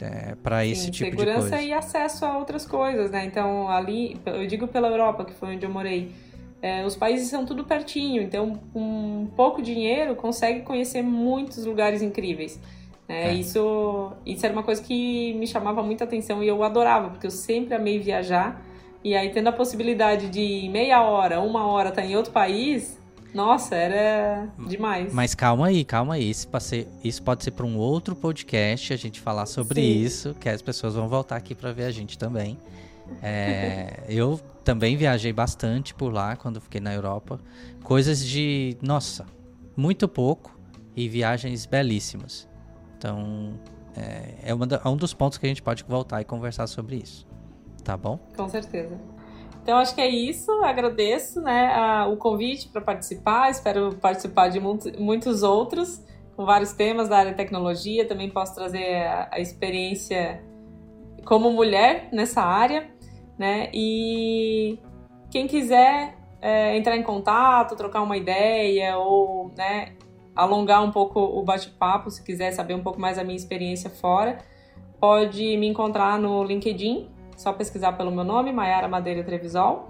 é, 0.00 0.34
para 0.42 0.64
esse 0.64 0.90
tipo 0.90 1.10
de 1.10 1.16
coisa. 1.16 1.32
Segurança 1.42 1.62
e 1.62 1.72
acesso 1.72 2.24
a 2.24 2.38
outras 2.38 2.66
coisas, 2.66 3.10
né? 3.10 3.24
Então, 3.24 3.68
ali, 3.68 4.16
eu 4.26 4.46
digo 4.46 4.66
pela 4.68 4.88
Europa, 4.88 5.24
que 5.24 5.32
foi 5.32 5.54
onde 5.54 5.64
eu 5.64 5.70
morei, 5.70 6.12
é, 6.60 6.84
os 6.84 6.96
países 6.96 7.28
são 7.28 7.46
tudo 7.46 7.64
pertinho, 7.64 8.22
então, 8.22 8.60
com 8.72 9.28
pouco 9.36 9.62
dinheiro, 9.62 10.16
consegue 10.16 10.60
conhecer 10.62 11.02
muitos 11.02 11.64
lugares 11.64 12.02
incríveis. 12.02 12.60
Né? 13.08 13.30
É. 13.30 13.34
Isso, 13.34 14.12
isso 14.26 14.44
era 14.44 14.52
uma 14.52 14.62
coisa 14.62 14.82
que 14.82 15.32
me 15.34 15.46
chamava 15.46 15.82
muita 15.82 16.04
atenção 16.04 16.42
e 16.42 16.48
eu 16.48 16.62
adorava, 16.62 17.10
porque 17.10 17.26
eu 17.26 17.30
sempre 17.30 17.74
amei 17.74 17.98
viajar. 17.98 18.60
E 19.02 19.14
aí, 19.14 19.30
tendo 19.30 19.48
a 19.48 19.52
possibilidade 19.52 20.28
de 20.28 20.68
meia 20.70 21.02
hora, 21.02 21.40
uma 21.40 21.66
hora 21.66 21.90
estar 21.90 22.02
tá 22.02 22.08
em 22.08 22.16
outro 22.16 22.32
país, 22.32 22.97
nossa, 23.34 23.74
era 23.74 24.48
demais. 24.66 25.12
Mas 25.12 25.34
calma 25.34 25.66
aí, 25.66 25.84
calma 25.84 26.14
aí. 26.14 26.30
Isso 26.30 26.48
pode 26.48 26.64
ser, 26.64 26.88
isso 27.04 27.22
pode 27.22 27.44
ser 27.44 27.50
para 27.50 27.66
um 27.66 27.76
outro 27.76 28.16
podcast 28.16 28.92
a 28.92 28.96
gente 28.96 29.20
falar 29.20 29.46
sobre 29.46 29.80
Sim. 29.80 30.02
isso, 30.02 30.34
que 30.34 30.48
as 30.48 30.62
pessoas 30.62 30.94
vão 30.94 31.08
voltar 31.08 31.36
aqui 31.36 31.54
para 31.54 31.72
ver 31.72 31.84
a 31.84 31.90
gente 31.90 32.16
também. 32.18 32.58
É, 33.22 34.02
eu 34.08 34.40
também 34.64 34.96
viajei 34.96 35.32
bastante 35.32 35.94
por 35.94 36.12
lá 36.12 36.36
quando 36.36 36.60
fiquei 36.60 36.80
na 36.80 36.94
Europa. 36.94 37.40
Coisas 37.82 38.24
de, 38.24 38.76
nossa, 38.82 39.26
muito 39.76 40.08
pouco 40.08 40.58
e 40.96 41.08
viagens 41.08 41.66
belíssimas. 41.66 42.48
Então, 42.96 43.58
é, 43.96 44.34
é, 44.42 44.50
é 44.50 44.88
um 44.88 44.96
dos 44.96 45.14
pontos 45.14 45.38
que 45.38 45.46
a 45.46 45.48
gente 45.48 45.62
pode 45.62 45.84
voltar 45.84 46.20
e 46.20 46.24
conversar 46.24 46.66
sobre 46.66 46.96
isso. 46.96 47.26
Tá 47.84 47.96
bom? 47.96 48.18
Com 48.36 48.48
certeza. 48.48 48.98
Então 49.68 49.76
acho 49.76 49.94
que 49.94 50.00
é 50.00 50.08
isso. 50.08 50.50
Agradeço 50.64 51.42
né, 51.42 51.70
a, 51.74 52.06
o 52.06 52.16
convite 52.16 52.70
para 52.70 52.80
participar. 52.80 53.50
Espero 53.50 53.94
participar 53.96 54.48
de 54.48 54.58
muitos 54.58 55.42
outros 55.42 56.02
com 56.34 56.46
vários 56.46 56.72
temas 56.72 57.06
da 57.06 57.18
área 57.18 57.32
de 57.32 57.36
tecnologia. 57.36 58.08
Também 58.08 58.30
posso 58.30 58.54
trazer 58.54 59.02
a, 59.02 59.28
a 59.30 59.40
experiência 59.40 60.42
como 61.26 61.50
mulher 61.50 62.08
nessa 62.10 62.40
área, 62.40 62.90
né? 63.38 63.68
E 63.74 64.78
quem 65.30 65.46
quiser 65.46 66.16
é, 66.40 66.74
entrar 66.74 66.96
em 66.96 67.02
contato, 67.02 67.76
trocar 67.76 68.00
uma 68.00 68.16
ideia 68.16 68.96
ou 68.96 69.52
né, 69.54 69.92
alongar 70.34 70.82
um 70.82 70.90
pouco 70.90 71.20
o 71.20 71.42
bate-papo, 71.42 72.10
se 72.10 72.24
quiser 72.24 72.52
saber 72.52 72.72
um 72.72 72.82
pouco 72.82 72.98
mais 72.98 73.18
da 73.18 73.22
minha 73.22 73.36
experiência 73.36 73.90
fora, 73.90 74.38
pode 74.98 75.58
me 75.58 75.66
encontrar 75.66 76.18
no 76.18 76.42
LinkedIn 76.42 77.17
só 77.38 77.52
pesquisar 77.52 77.92
pelo 77.92 78.10
meu 78.10 78.24
nome, 78.24 78.52
Maiara 78.52 78.88
Madeira 78.88 79.22
Trevisol. 79.22 79.88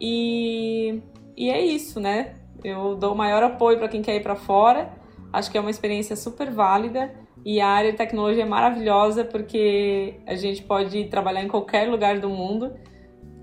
E, 0.00 1.00
e 1.36 1.48
é 1.48 1.64
isso, 1.64 2.00
né? 2.00 2.34
Eu 2.64 2.96
dou 2.96 3.14
o 3.14 3.16
maior 3.16 3.42
apoio 3.42 3.78
para 3.78 3.88
quem 3.88 4.02
quer 4.02 4.16
ir 4.16 4.22
para 4.22 4.34
fora. 4.34 4.90
Acho 5.32 5.50
que 5.50 5.56
é 5.56 5.60
uma 5.60 5.70
experiência 5.70 6.16
super 6.16 6.50
válida 6.50 7.14
e 7.44 7.60
a 7.60 7.68
área 7.68 7.92
de 7.92 7.96
tecnologia 7.96 8.42
é 8.42 8.46
maravilhosa 8.46 9.24
porque 9.24 10.16
a 10.26 10.34
gente 10.34 10.62
pode 10.62 11.04
trabalhar 11.04 11.42
em 11.42 11.48
qualquer 11.48 11.88
lugar 11.88 12.18
do 12.18 12.28
mundo. 12.28 12.72